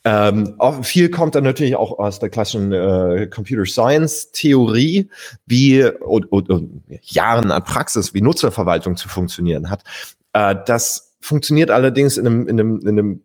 Ähm, 0.04 0.56
viel 0.82 1.10
kommt 1.10 1.34
dann 1.34 1.44
natürlich 1.44 1.76
auch 1.76 1.98
aus 1.98 2.18
der 2.18 2.30
klassischen 2.30 2.72
äh, 2.72 3.26
Computer 3.26 3.66
Science 3.66 4.32
Theorie, 4.32 5.10
wie 5.46 5.84
und, 5.84 6.32
und, 6.32 6.48
und 6.48 6.82
Jahren 7.02 7.50
an 7.50 7.64
Praxis, 7.64 8.14
wie 8.14 8.22
Nutzerverwaltung 8.22 8.96
zu 8.96 9.08
funktionieren 9.08 9.68
hat. 9.68 9.84
Äh, 10.32 10.56
das 10.66 11.16
funktioniert 11.20 11.70
allerdings 11.70 12.16
in 12.16 12.26
einem, 12.26 12.48
in 12.48 12.60
einem, 12.60 12.80
in 12.80 12.88
einem 12.88 13.22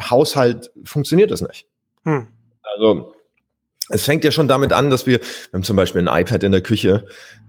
Haushalt 0.00 0.70
funktioniert 0.84 1.32
das 1.32 1.42
nicht. 1.42 1.66
Hm. 2.04 2.28
Also 2.62 3.14
es 3.88 4.04
fängt 4.04 4.24
ja 4.24 4.30
schon 4.30 4.48
damit 4.48 4.72
an, 4.72 4.90
dass 4.90 5.06
wir, 5.06 5.20
wir 5.20 5.52
haben 5.52 5.62
zum 5.62 5.76
Beispiel 5.76 6.06
ein 6.06 6.22
iPad 6.22 6.42
in 6.42 6.52
der 6.52 6.60
Küche, 6.60 7.06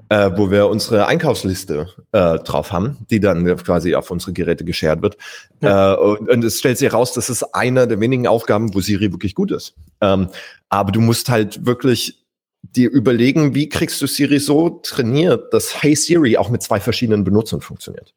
äh, 0.10 0.32
wo 0.36 0.52
wir 0.52 0.68
unsere 0.68 1.08
Einkaufsliste 1.08 1.88
äh, 2.12 2.40
drauf 2.40 2.72
haben, 2.72 2.98
die 3.10 3.20
dann 3.20 3.46
quasi 3.58 3.96
auf 3.96 4.10
unsere 4.12 4.34
Geräte 4.34 4.66
geshared 4.66 5.02
wird. 5.02 5.18
Ja. 5.62 5.94
Äh, 5.94 5.98
und, 5.98 6.30
und, 6.30 6.44
es 6.44 6.60
stellt 6.60 6.78
sich 6.78 6.92
heraus, 6.92 7.14
das 7.14 7.30
ist 7.30 7.44
einer 7.54 7.88
der 7.88 8.00
wenigen 8.00 8.28
Aufgaben, 8.28 8.74
wo 8.74 8.82
Siri 8.82 9.12
wirklich 9.12 9.36
gut 9.36 9.52
ist. 9.52 9.76
Ähm, 10.02 10.30
aber 10.70 10.92
du 10.92 11.00
musst 11.00 11.30
halt 11.30 11.66
wirklich 11.66 12.26
dir 12.62 12.90
überlegen, 12.90 13.56
wie 13.56 13.70
kriegst 13.70 14.02
du 14.02 14.08
Siri 14.08 14.40
so 14.40 14.70
trainiert, 14.84 15.54
dass 15.54 15.82
Hey 15.82 15.96
Siri 15.96 16.38
auch 16.38 16.50
mit 16.50 16.62
zwei 16.64 16.80
verschiedenen 16.80 17.24
Benutzern 17.24 17.62
funktioniert 17.62 18.14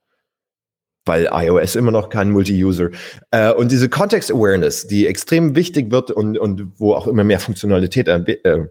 weil 1.05 1.29
iOS 1.33 1.75
immer 1.75 1.91
noch 1.91 2.09
kein 2.09 2.31
Multi-User. 2.31 2.91
Äh, 3.31 3.53
und 3.53 3.73
diese 3.73 3.89
Context 3.89 4.31
Awareness, 4.31 4.87
die 4.87 5.07
extrem 5.07 5.57
wichtig 5.57 5.91
wird 5.91 6.11
und, 6.11 6.39
und 6.39 6.73
wo 6.79 6.95
auch 6.95 7.07
immer 7.07 7.25
mehr 7.25 7.41
Funktionalität 7.41 8.09
äh, 8.09 8.67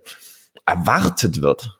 erwartet 0.65 1.41
wird, 1.41 1.77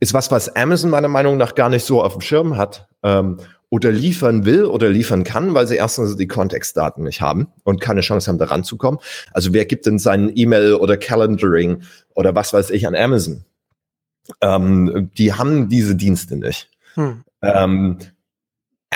ist 0.00 0.14
was, 0.14 0.30
was 0.32 0.48
Amazon 0.56 0.90
meiner 0.90 1.08
Meinung 1.08 1.36
nach 1.36 1.54
gar 1.54 1.68
nicht 1.68 1.84
so 1.84 2.02
auf 2.02 2.14
dem 2.14 2.22
Schirm 2.22 2.56
hat 2.56 2.88
ähm, 3.04 3.38
oder 3.70 3.92
liefern 3.92 4.44
will 4.44 4.64
oder 4.64 4.88
liefern 4.88 5.22
kann, 5.22 5.54
weil 5.54 5.68
sie 5.68 5.76
erstens 5.76 6.16
die 6.16 6.26
Kontextdaten 6.26 7.04
nicht 7.04 7.20
haben 7.20 7.48
und 7.62 7.80
keine 7.80 8.00
Chance 8.00 8.28
haben, 8.28 8.38
da 8.38 8.46
ranzukommen. 8.46 9.00
Also 9.32 9.52
wer 9.52 9.64
gibt 9.64 9.86
denn 9.86 10.00
seinen 10.00 10.32
E-Mail 10.34 10.74
oder 10.74 10.96
Calendaring 10.96 11.84
oder 12.14 12.34
was 12.34 12.52
weiß 12.52 12.70
ich 12.70 12.86
an 12.86 12.96
Amazon? 12.96 13.44
Ähm, 14.40 15.10
die 15.16 15.32
haben 15.32 15.68
diese 15.68 15.94
Dienste 15.94 16.36
nicht. 16.36 16.68
Hm. 16.94 17.22
Ähm, 17.40 17.98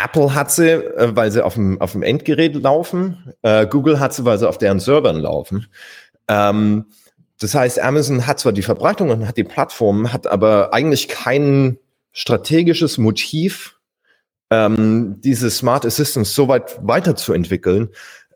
Apple 0.03 0.35
hat 0.35 0.51
sie, 0.51 0.71
äh, 0.71 1.15
weil 1.15 1.31
sie 1.31 1.45
auf 1.45 1.55
dem, 1.55 1.81
auf 1.81 1.93
dem 1.93 2.03
Endgerät 2.03 2.55
laufen. 2.55 3.33
Äh, 3.43 3.67
Google 3.67 3.99
hat 4.01 4.15
sie, 4.15 4.25
weil 4.25 4.39
sie 4.39 4.49
auf 4.49 4.59
deren 4.59 4.81
Servern 4.81 5.17
laufen. 5.17 5.67
Ähm, 6.29 6.87
das 7.41 7.55
heißt, 7.55 7.81
Amazon 7.81 8.27
hat 8.27 8.41
zwar 8.41 8.53
die 8.53 8.63
Verbreitung 8.63 9.11
und 9.11 9.27
hat 9.27 9.37
die 9.37 9.45
Plattform, 9.45 10.13
hat 10.13 10.27
aber 10.27 10.73
eigentlich 10.73 11.09
kein 11.09 11.79
strategisches 12.13 12.97
Motiv, 12.97 13.79
ähm, 14.51 15.21
diese 15.21 15.51
Smart 15.51 15.85
Assistants 15.85 16.35
so 16.35 16.49
weit 16.49 16.79
weiterzuentwickeln, 16.83 17.91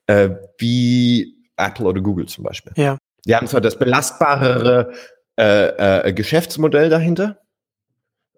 äh, 0.07 0.31
wie 0.59 1.37
Apple 1.57 1.87
oder 1.87 2.01
Google 2.01 2.27
zum 2.27 2.45
Beispiel. 2.45 2.73
Ja. 2.77 2.99
Die 3.25 3.35
haben 3.35 3.47
zwar 3.47 3.61
das 3.61 3.79
belastbarere 3.79 4.93
äh, 5.39 6.09
äh, 6.09 6.13
Geschäftsmodell 6.13 6.91
dahinter, 6.91 7.39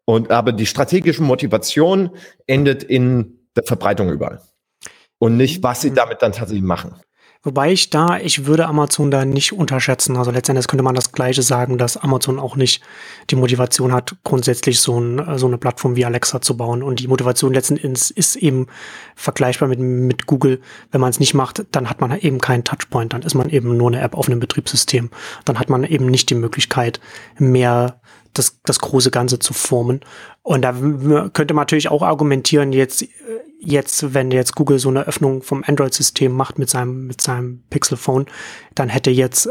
und 0.04 0.30
aber 0.30 0.52
die 0.52 0.66
strategische 0.66 1.22
Motivation 1.22 2.10
endet 2.46 2.82
in 2.82 3.38
der 3.56 3.64
Verbreitung 3.64 4.10
überall. 4.10 4.40
Und 5.18 5.36
nicht, 5.36 5.62
was 5.62 5.82
sie 5.82 5.90
mhm. 5.90 5.94
damit 5.94 6.22
dann 6.22 6.32
tatsächlich 6.32 6.64
machen. 6.64 6.94
Wobei 7.44 7.72
ich 7.72 7.90
da, 7.90 8.18
ich 8.18 8.46
würde 8.46 8.68
Amazon 8.68 9.10
da 9.10 9.24
nicht 9.24 9.52
unterschätzen. 9.52 10.16
Also 10.16 10.30
letztendlich 10.30 10.68
könnte 10.68 10.84
man 10.84 10.94
das 10.94 11.10
Gleiche 11.10 11.42
sagen, 11.42 11.76
dass 11.76 11.96
Amazon 11.96 12.38
auch 12.38 12.54
nicht 12.54 12.84
die 13.30 13.36
Motivation 13.36 13.92
hat, 13.92 14.14
grundsätzlich 14.22 14.78
so, 14.80 15.00
ein, 15.00 15.38
so 15.38 15.48
eine 15.48 15.58
Plattform 15.58 15.96
wie 15.96 16.04
Alexa 16.04 16.40
zu 16.40 16.56
bauen. 16.56 16.84
Und 16.84 17.00
die 17.00 17.08
Motivation 17.08 17.52
letzten 17.52 17.76
Endes 17.76 18.12
ist 18.12 18.36
eben 18.36 18.68
vergleichbar 19.16 19.68
mit, 19.68 19.80
mit 19.80 20.26
Google. 20.26 20.60
Wenn 20.92 21.00
man 21.00 21.10
es 21.10 21.18
nicht 21.18 21.34
macht, 21.34 21.66
dann 21.72 21.90
hat 21.90 22.00
man 22.00 22.16
eben 22.16 22.38
keinen 22.38 22.62
Touchpoint. 22.62 23.12
Dann 23.12 23.22
ist 23.22 23.34
man 23.34 23.50
eben 23.50 23.76
nur 23.76 23.88
eine 23.88 24.02
App 24.02 24.14
auf 24.14 24.28
einem 24.28 24.38
Betriebssystem. 24.38 25.10
Dann 25.44 25.58
hat 25.58 25.68
man 25.68 25.82
eben 25.82 26.06
nicht 26.06 26.30
die 26.30 26.36
Möglichkeit, 26.36 27.00
mehr 27.38 28.00
das, 28.34 28.60
das 28.64 28.78
große 28.78 29.10
Ganze 29.10 29.38
zu 29.38 29.52
formen. 29.52 30.00
Und 30.42 30.62
da 30.62 30.72
könnte 30.72 31.54
man 31.54 31.62
natürlich 31.62 31.88
auch 31.88 32.02
argumentieren, 32.02 32.72
jetzt, 32.72 33.04
jetzt, 33.60 34.14
wenn 34.14 34.30
jetzt 34.30 34.54
Google 34.54 34.78
so 34.78 34.88
eine 34.88 35.06
Öffnung 35.06 35.42
vom 35.42 35.62
Android-System 35.66 36.32
macht 36.32 36.58
mit 36.58 36.70
seinem, 36.70 37.06
mit 37.06 37.20
seinem 37.20 37.62
Pixel-Phone, 37.70 38.26
dann 38.74 38.88
hätte 38.88 39.10
jetzt 39.10 39.48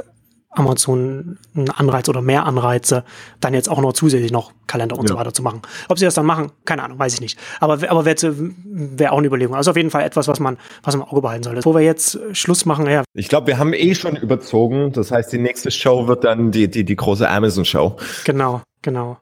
Amazon 0.54 1.38
einen 1.56 1.70
Anreiz 1.70 2.10
oder 2.10 2.22
mehr 2.22 2.46
Anreize, 2.46 3.06
dann 3.40 3.54
jetzt 3.54 3.70
auch 3.70 3.80
noch 3.80 3.94
zusätzlich 3.94 4.32
noch 4.32 4.52
Kalender 4.68 4.98
und 4.98 5.08
ja. 5.08 5.14
so 5.14 5.20
weiter 5.20 5.34
zu 5.34 5.42
machen. 5.42 5.62
Ob 5.88 5.98
sie 5.98 6.06
das 6.06 6.14
dann 6.14 6.26
machen, 6.26 6.52
keine 6.66 6.84
Ahnung, 6.84 7.00
weiß 7.00 7.14
ich 7.14 7.22
nicht. 7.22 7.40
Aber, 7.62 7.74
aber 7.90 8.06
wäre 8.06 8.36
wär 8.66 9.14
auch 9.14 9.18
eine 9.18 9.28
Überlegung. 9.28 9.56
Also 9.56 9.72
auf 9.72 9.78
jeden 9.78 9.92
Fall 9.92 10.04
etwas, 10.04 10.28
was 10.28 10.40
man, 10.40 10.58
was 10.84 10.96
man 10.96 11.06
im 11.06 11.12
Auge 11.12 11.22
behalten 11.22 11.44
sollte. 11.44 11.64
Wo 11.64 11.74
wir 11.74 11.82
jetzt 11.82 12.20
Schluss 12.34 12.66
machen, 12.66 12.88
ja. 12.88 13.04
Ich 13.14 13.30
glaube, 13.30 13.48
wir 13.48 13.58
haben 13.58 13.74
eh 13.74 13.96
schon 13.96 14.18
überzogen. 14.18 14.92
Das 14.92 15.12
heißt, 15.12 15.32
die 15.32 15.38
nächste 15.38 15.72
Show 15.72 16.08
wird 16.08 16.26
dann 16.26 16.52
die, 16.52 16.70
die, 16.70 16.84
die 16.84 16.96
große 16.98 17.28
Amazon-Show. 17.30 17.96
Genau. 18.26 18.62
Genau. 18.82 19.18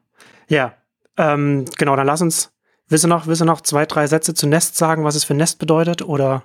Ja, 0.47 0.73
ähm, 1.17 1.65
genau, 1.77 1.95
dann 1.95 2.07
lass 2.07 2.21
uns, 2.21 2.51
willst 2.87 3.03
du 3.03 3.07
noch, 3.07 3.27
willst 3.27 3.41
du 3.41 3.45
noch 3.45 3.61
zwei, 3.61 3.85
drei 3.85 4.07
Sätze 4.07 4.33
zu 4.33 4.47
Nest 4.47 4.77
sagen, 4.77 5.03
was 5.03 5.15
es 5.15 5.23
für 5.23 5.33
Nest 5.33 5.59
bedeutet, 5.59 6.01
oder? 6.01 6.43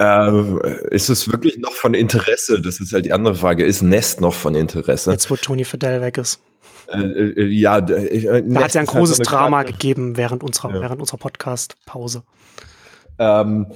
Äh, 0.00 0.94
ist 0.94 1.08
es 1.08 1.30
wirklich 1.30 1.58
noch 1.58 1.72
von 1.72 1.94
Interesse? 1.94 2.60
Das 2.60 2.80
ist 2.80 2.92
halt 2.92 3.04
die 3.04 3.12
andere 3.12 3.34
Frage. 3.34 3.64
Ist 3.64 3.82
Nest 3.82 4.20
noch 4.20 4.34
von 4.34 4.54
Interesse? 4.54 5.10
Jetzt, 5.10 5.30
wo 5.30 5.36
Tony 5.36 5.64
Fidel 5.64 6.00
weg 6.00 6.18
ist. 6.18 6.40
Äh, 6.88 7.00
äh, 7.00 7.46
ja, 7.46 7.78
äh, 7.78 8.42
da 8.46 8.60
hat 8.60 8.68
es 8.68 8.74
ja 8.74 8.80
ein 8.80 8.86
großes 8.86 9.18
halt 9.18 9.26
so 9.26 9.30
Drama 9.30 9.62
Karte. 9.62 9.72
gegeben 9.72 10.16
während 10.16 10.42
unserer, 10.42 10.74
ja. 10.74 10.80
während 10.80 11.00
unserer 11.00 11.18
Podcast-Pause. 11.18 12.22
Ähm, 13.18 13.66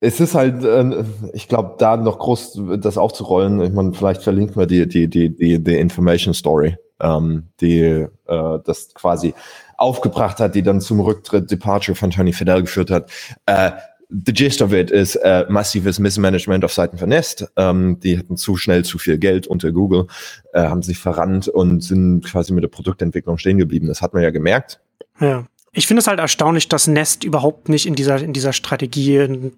es 0.00 0.20
ist 0.20 0.34
halt, 0.34 0.64
äh, 0.64 1.04
ich 1.32 1.48
glaube, 1.48 1.76
da 1.78 1.96
noch 1.96 2.18
groß 2.18 2.60
das 2.78 2.98
aufzurollen. 2.98 3.60
Ich 3.60 3.72
meine, 3.72 3.94
vielleicht 3.94 4.22
verlinkt 4.22 4.56
man 4.56 4.68
die, 4.68 4.86
die, 4.88 5.08
die, 5.08 5.34
die, 5.34 5.62
die 5.62 5.78
Information 5.78 6.34
Story 6.34 6.76
ähm, 7.00 7.48
die 7.60 7.80
äh, 8.26 8.58
das 8.64 8.94
quasi 8.94 9.34
aufgebracht 9.76 10.40
hat, 10.40 10.54
die 10.54 10.62
dann 10.62 10.80
zum 10.80 11.00
Rücktritt, 11.00 11.50
Departure 11.50 11.94
von 11.94 12.10
Tony 12.10 12.32
Fidel 12.32 12.62
geführt 12.62 12.90
hat. 12.90 13.10
Äh, 13.46 13.72
the 14.10 14.32
gist 14.32 14.62
of 14.62 14.72
it 14.72 14.90
ist 14.90 15.16
äh, 15.16 15.44
massives 15.48 15.98
Missmanagement 15.98 16.64
auf 16.64 16.72
Seiten 16.72 16.98
von 16.98 17.08
Nest. 17.08 17.46
Ähm, 17.56 18.00
die 18.00 18.18
hatten 18.18 18.36
zu 18.36 18.56
schnell 18.56 18.84
zu 18.84 18.98
viel 18.98 19.18
Geld 19.18 19.46
unter 19.46 19.72
Google, 19.72 20.06
äh, 20.52 20.62
haben 20.62 20.82
sich 20.82 20.98
verrannt 20.98 21.48
und 21.48 21.82
sind 21.82 22.24
quasi 22.24 22.52
mit 22.52 22.64
der 22.64 22.68
Produktentwicklung 22.68 23.38
stehen 23.38 23.58
geblieben. 23.58 23.86
Das 23.86 24.02
hat 24.02 24.14
man 24.14 24.22
ja 24.22 24.30
gemerkt. 24.30 24.80
Ja. 25.20 25.46
Ich 25.72 25.86
finde 25.86 26.00
es 26.00 26.06
halt 26.06 26.18
erstaunlich, 26.18 26.68
dass 26.68 26.86
Nest 26.86 27.24
überhaupt 27.24 27.68
nicht 27.68 27.86
in 27.86 27.94
dieser, 27.94 28.20
in 28.20 28.32
dieser 28.32 28.52
Strategie 28.52 29.52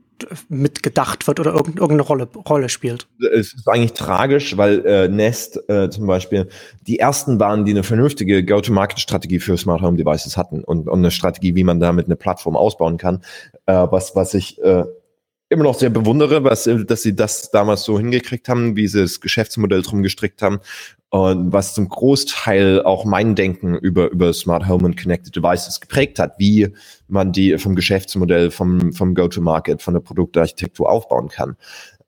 mitgedacht 0.48 1.26
wird 1.26 1.40
oder 1.40 1.54
irgendeine 1.54 2.02
Rolle, 2.02 2.28
Rolle 2.48 2.68
spielt. 2.68 3.06
Es 3.20 3.54
ist 3.54 3.68
eigentlich 3.68 3.92
tragisch, 3.92 4.56
weil 4.56 4.84
äh, 4.86 5.08
Nest 5.08 5.60
äh, 5.68 5.90
zum 5.90 6.06
Beispiel 6.06 6.48
die 6.86 6.98
ersten 6.98 7.40
waren, 7.40 7.64
die 7.64 7.72
eine 7.72 7.82
vernünftige 7.82 8.44
Go-to-Market-Strategie 8.44 9.40
für 9.40 9.56
Smart 9.56 9.82
Home 9.82 9.96
Devices 9.96 10.36
hatten 10.36 10.64
und, 10.64 10.88
und 10.88 10.98
eine 10.98 11.10
Strategie, 11.10 11.54
wie 11.54 11.64
man 11.64 11.80
damit 11.80 12.06
eine 12.06 12.16
Plattform 12.16 12.56
ausbauen 12.56 12.98
kann, 12.98 13.22
äh, 13.66 13.86
was, 13.90 14.14
was 14.16 14.34
ich 14.34 14.60
äh, 14.62 14.84
immer 15.51 15.64
noch 15.64 15.74
sehr 15.74 15.90
bewundere, 15.90 16.44
was, 16.44 16.68
dass 16.86 17.03
sie 17.03 17.14
das 17.14 17.51
damals 17.51 17.82
so 17.82 17.98
hingekriegt 17.98 18.48
haben, 18.48 18.76
wie 18.76 18.86
sie 18.86 19.01
das 19.01 19.20
Geschäftsmodell 19.20 19.82
drum 19.82 20.03
gestrickt 20.03 20.42
haben 20.42 20.61
und 21.11 21.53
was 21.53 21.74
zum 21.74 21.88
Großteil 21.88 22.82
auch 22.84 23.05
mein 23.05 23.34
Denken 23.34 23.74
über, 23.74 24.11
über 24.11 24.32
Smart 24.32 24.68
Home 24.68 24.84
und 24.84 24.96
Connected 24.96 25.34
Devices 25.34 25.80
geprägt 25.80 26.20
hat, 26.20 26.38
wie 26.38 26.68
man 27.09 27.32
die 27.32 27.59
vom 27.59 27.74
Geschäftsmodell, 27.74 28.53
vom, 28.53 28.92
vom 28.92 29.14
Go-to-Market, 29.14 29.82
von 29.82 29.94
der 29.94 30.01
Produktarchitektur 30.01 30.88
aufbauen 30.88 31.28
kann. 31.28 31.57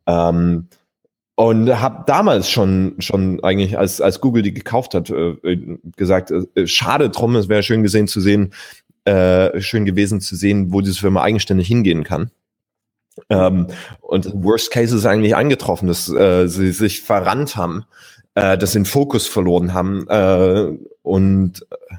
Ähm, 0.07 0.68
und 1.34 1.80
habe 1.80 2.05
damals 2.07 2.51
schon 2.51 2.95
schon 2.99 3.43
eigentlich 3.43 3.78
als 3.78 4.01
als 4.01 4.20
Google 4.20 4.43
die 4.43 4.53
gekauft 4.53 4.95
hat 4.95 5.09
äh, 5.11 5.57
gesagt 5.97 6.30
äh, 6.30 6.66
schade 6.66 7.09
drum 7.09 7.34
es 7.36 7.49
wäre 7.49 7.62
schön 7.62 7.82
gesehen 7.82 8.07
zu 8.07 8.20
sehen 8.20 8.53
äh, 9.07 9.59
schön 9.62 9.86
gewesen 9.86 10.20
zu 10.20 10.36
sehen 10.36 10.74
wo 10.74 10.82
diese 10.82 11.01
Firma 11.01 11.22
eigenständig 11.22 11.66
hingehen 11.68 12.05
kann 12.05 12.30
ähm, 13.28 13.68
und 14.00 14.30
Worst 14.34 14.70
Case 14.70 14.96
ist 14.96 15.06
eigentlich 15.06 15.34
eingetroffen, 15.34 15.88
dass 15.88 16.08
äh, 16.08 16.48
sie 16.48 16.72
sich 16.72 17.02
verrannt 17.02 17.56
haben, 17.56 17.84
äh, 18.34 18.56
dass 18.58 18.72
sie 18.72 18.80
den 18.80 18.86
Fokus 18.86 19.26
verloren 19.26 19.74
haben 19.74 20.06
äh, 20.08 20.76
und 21.02 21.66
äh, 21.70 21.96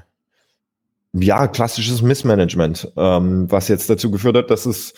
ja, 1.14 1.46
klassisches 1.46 2.02
Missmanagement, 2.02 2.92
ähm, 2.96 3.50
was 3.50 3.68
jetzt 3.68 3.88
dazu 3.88 4.10
geführt 4.10 4.36
hat, 4.36 4.50
dass 4.50 4.66
es 4.66 4.94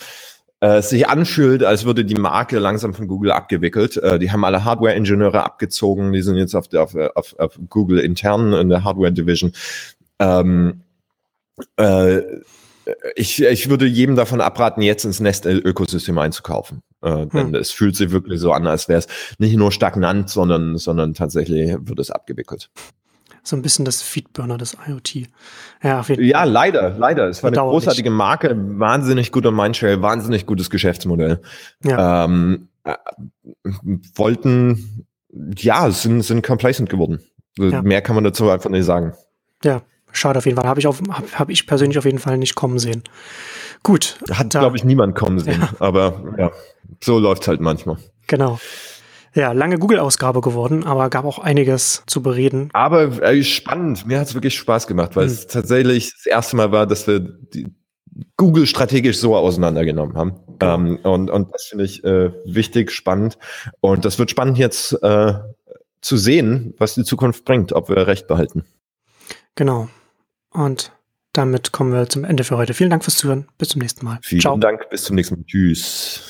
äh, 0.59 0.81
sich 0.81 1.07
anfühlt, 1.07 1.63
als 1.63 1.85
würde 1.85 2.03
die 2.03 2.15
Marke 2.15 2.57
langsam 2.57 2.93
von 2.95 3.07
Google 3.07 3.31
abgewickelt. 3.31 3.97
Äh, 3.97 4.17
die 4.17 4.31
haben 4.31 4.43
alle 4.43 4.65
Hardware-Ingenieure 4.65 5.43
abgezogen, 5.43 6.13
die 6.13 6.23
sind 6.23 6.37
jetzt 6.37 6.55
auf, 6.55 6.67
der, 6.67 6.83
auf, 6.83 6.95
auf, 6.95 7.35
auf 7.37 7.59
Google 7.69 7.99
intern 7.99 8.53
in 8.53 8.69
der 8.69 8.83
Hardware-Division. 8.83 9.53
Ähm, 10.19 10.81
äh, 11.77 12.21
ich, 13.15 13.41
ich 13.41 13.69
würde 13.69 13.85
jedem 13.85 14.15
davon 14.15 14.41
abraten, 14.41 14.81
jetzt 14.81 15.05
ins 15.05 15.19
Nest-Ökosystem 15.19 16.17
einzukaufen. 16.17 16.81
Äh, 17.01 17.27
denn 17.27 17.47
hm. 17.47 17.55
es 17.55 17.71
fühlt 17.71 17.95
sich 17.95 18.11
wirklich 18.11 18.39
so 18.39 18.51
an, 18.51 18.67
als 18.67 18.87
wäre 18.87 18.99
es 18.99 19.07
nicht 19.37 19.55
nur 19.55 19.71
stagnant, 19.71 20.29
sondern, 20.29 20.77
sondern 20.77 21.13
tatsächlich 21.13 21.75
wird 21.79 21.99
es 21.99 22.11
abgewickelt. 22.11 22.69
So 23.43 23.55
ein 23.55 23.61
bisschen 23.61 23.85
das 23.85 24.01
Feedburner 24.01 24.57
des 24.57 24.75
IoT. 24.87 25.27
Ja, 25.81 26.03
ja 26.05 26.43
leider, 26.43 26.95
leider. 26.97 27.29
Es 27.29 27.43
war 27.43 27.49
eine 27.49 27.57
großartige 27.57 28.09
Marke, 28.09 28.53
wahnsinnig 28.57 29.31
guter 29.31 29.51
Mindshare, 29.51 30.01
wahnsinnig 30.01 30.45
gutes 30.45 30.69
Geschäftsmodell. 30.69 31.41
Ja. 31.83 32.25
Ähm, 32.25 32.67
äh, 32.83 32.95
wollten, 34.15 35.07
ja, 35.57 35.89
sind, 35.91 36.23
sind 36.23 36.45
complacent 36.45 36.89
geworden. 36.89 37.21
Ja. 37.57 37.81
Mehr 37.81 38.01
kann 38.01 38.15
man 38.15 38.25
dazu 38.25 38.49
einfach 38.49 38.69
nicht 38.69 38.85
sagen. 38.85 39.13
Ja, 39.63 39.81
Schade 40.11 40.39
auf 40.39 40.45
jeden 40.45 40.57
Fall. 40.57 40.67
Habe 40.67 40.79
ich, 40.79 40.85
hab, 40.85 41.39
hab 41.39 41.49
ich 41.49 41.67
persönlich 41.67 41.97
auf 41.97 42.05
jeden 42.05 42.19
Fall 42.19 42.37
nicht 42.37 42.55
kommen 42.55 42.79
sehen. 42.79 43.03
Gut. 43.83 44.17
Hat, 44.31 44.49
glaube 44.49 44.77
ich, 44.77 44.83
niemand 44.83 45.15
kommen 45.15 45.39
sehen. 45.39 45.61
Ja. 45.61 45.69
Aber 45.79 46.33
ja, 46.37 46.51
so 47.01 47.19
läuft 47.19 47.47
halt 47.47 47.61
manchmal. 47.61 47.97
Genau. 48.27 48.59
Ja, 49.33 49.51
lange 49.51 49.77
Google-Ausgabe 49.77 50.41
geworden, 50.41 50.83
aber 50.83 51.09
gab 51.09 51.25
auch 51.25 51.37
einiges 51.37 52.03
zu 52.07 52.23
bereden. 52.23 52.69
Aber 52.73 53.21
äh, 53.21 53.43
spannend. 53.43 54.07
Mir 54.07 54.19
hat 54.19 54.27
es 54.27 54.33
wirklich 54.33 54.57
Spaß 54.57 54.87
gemacht, 54.87 55.15
weil 55.15 55.25
hm. 55.25 55.33
es 55.33 55.47
tatsächlich 55.47 56.11
das 56.13 56.25
erste 56.25 56.55
Mal 56.55 56.71
war, 56.71 56.87
dass 56.87 57.05
wir 57.05 57.19
die 57.19 57.67
Google 58.35 58.65
strategisch 58.65 59.19
so 59.19 59.35
auseinandergenommen 59.35 60.17
haben. 60.17 60.35
Ähm, 60.59 60.97
und, 61.03 61.29
und 61.29 61.53
das 61.53 61.65
finde 61.65 61.85
ich 61.85 62.03
äh, 62.03 62.31
wichtig, 62.45 62.91
spannend. 62.91 63.37
Und 63.79 64.05
das 64.05 64.17
wird 64.17 64.31
spannend 64.31 64.57
jetzt 64.57 64.93
äh, 65.03 65.33
zu 66.01 66.17
sehen, 66.17 66.73
was 66.77 66.95
die 66.95 67.03
Zukunft 67.03 67.45
bringt, 67.45 67.73
ob 67.73 67.89
wir 67.89 68.07
recht 68.07 68.27
behalten. 68.27 68.65
Genau. 69.55 69.89
Und 70.51 70.91
damit 71.33 71.71
kommen 71.71 71.93
wir 71.93 72.09
zum 72.09 72.23
Ende 72.23 72.43
für 72.43 72.57
heute. 72.57 72.73
Vielen 72.73 72.89
Dank 72.89 73.03
fürs 73.03 73.17
Zuhören. 73.17 73.47
Bis 73.57 73.69
zum 73.69 73.81
nächsten 73.81 74.05
Mal. 74.05 74.19
Vielen 74.23 74.41
Ciao. 74.41 74.57
Dank. 74.57 74.89
Bis 74.89 75.03
zum 75.03 75.15
nächsten 75.15 75.35
Mal. 75.35 75.45
Tschüss. 75.45 76.23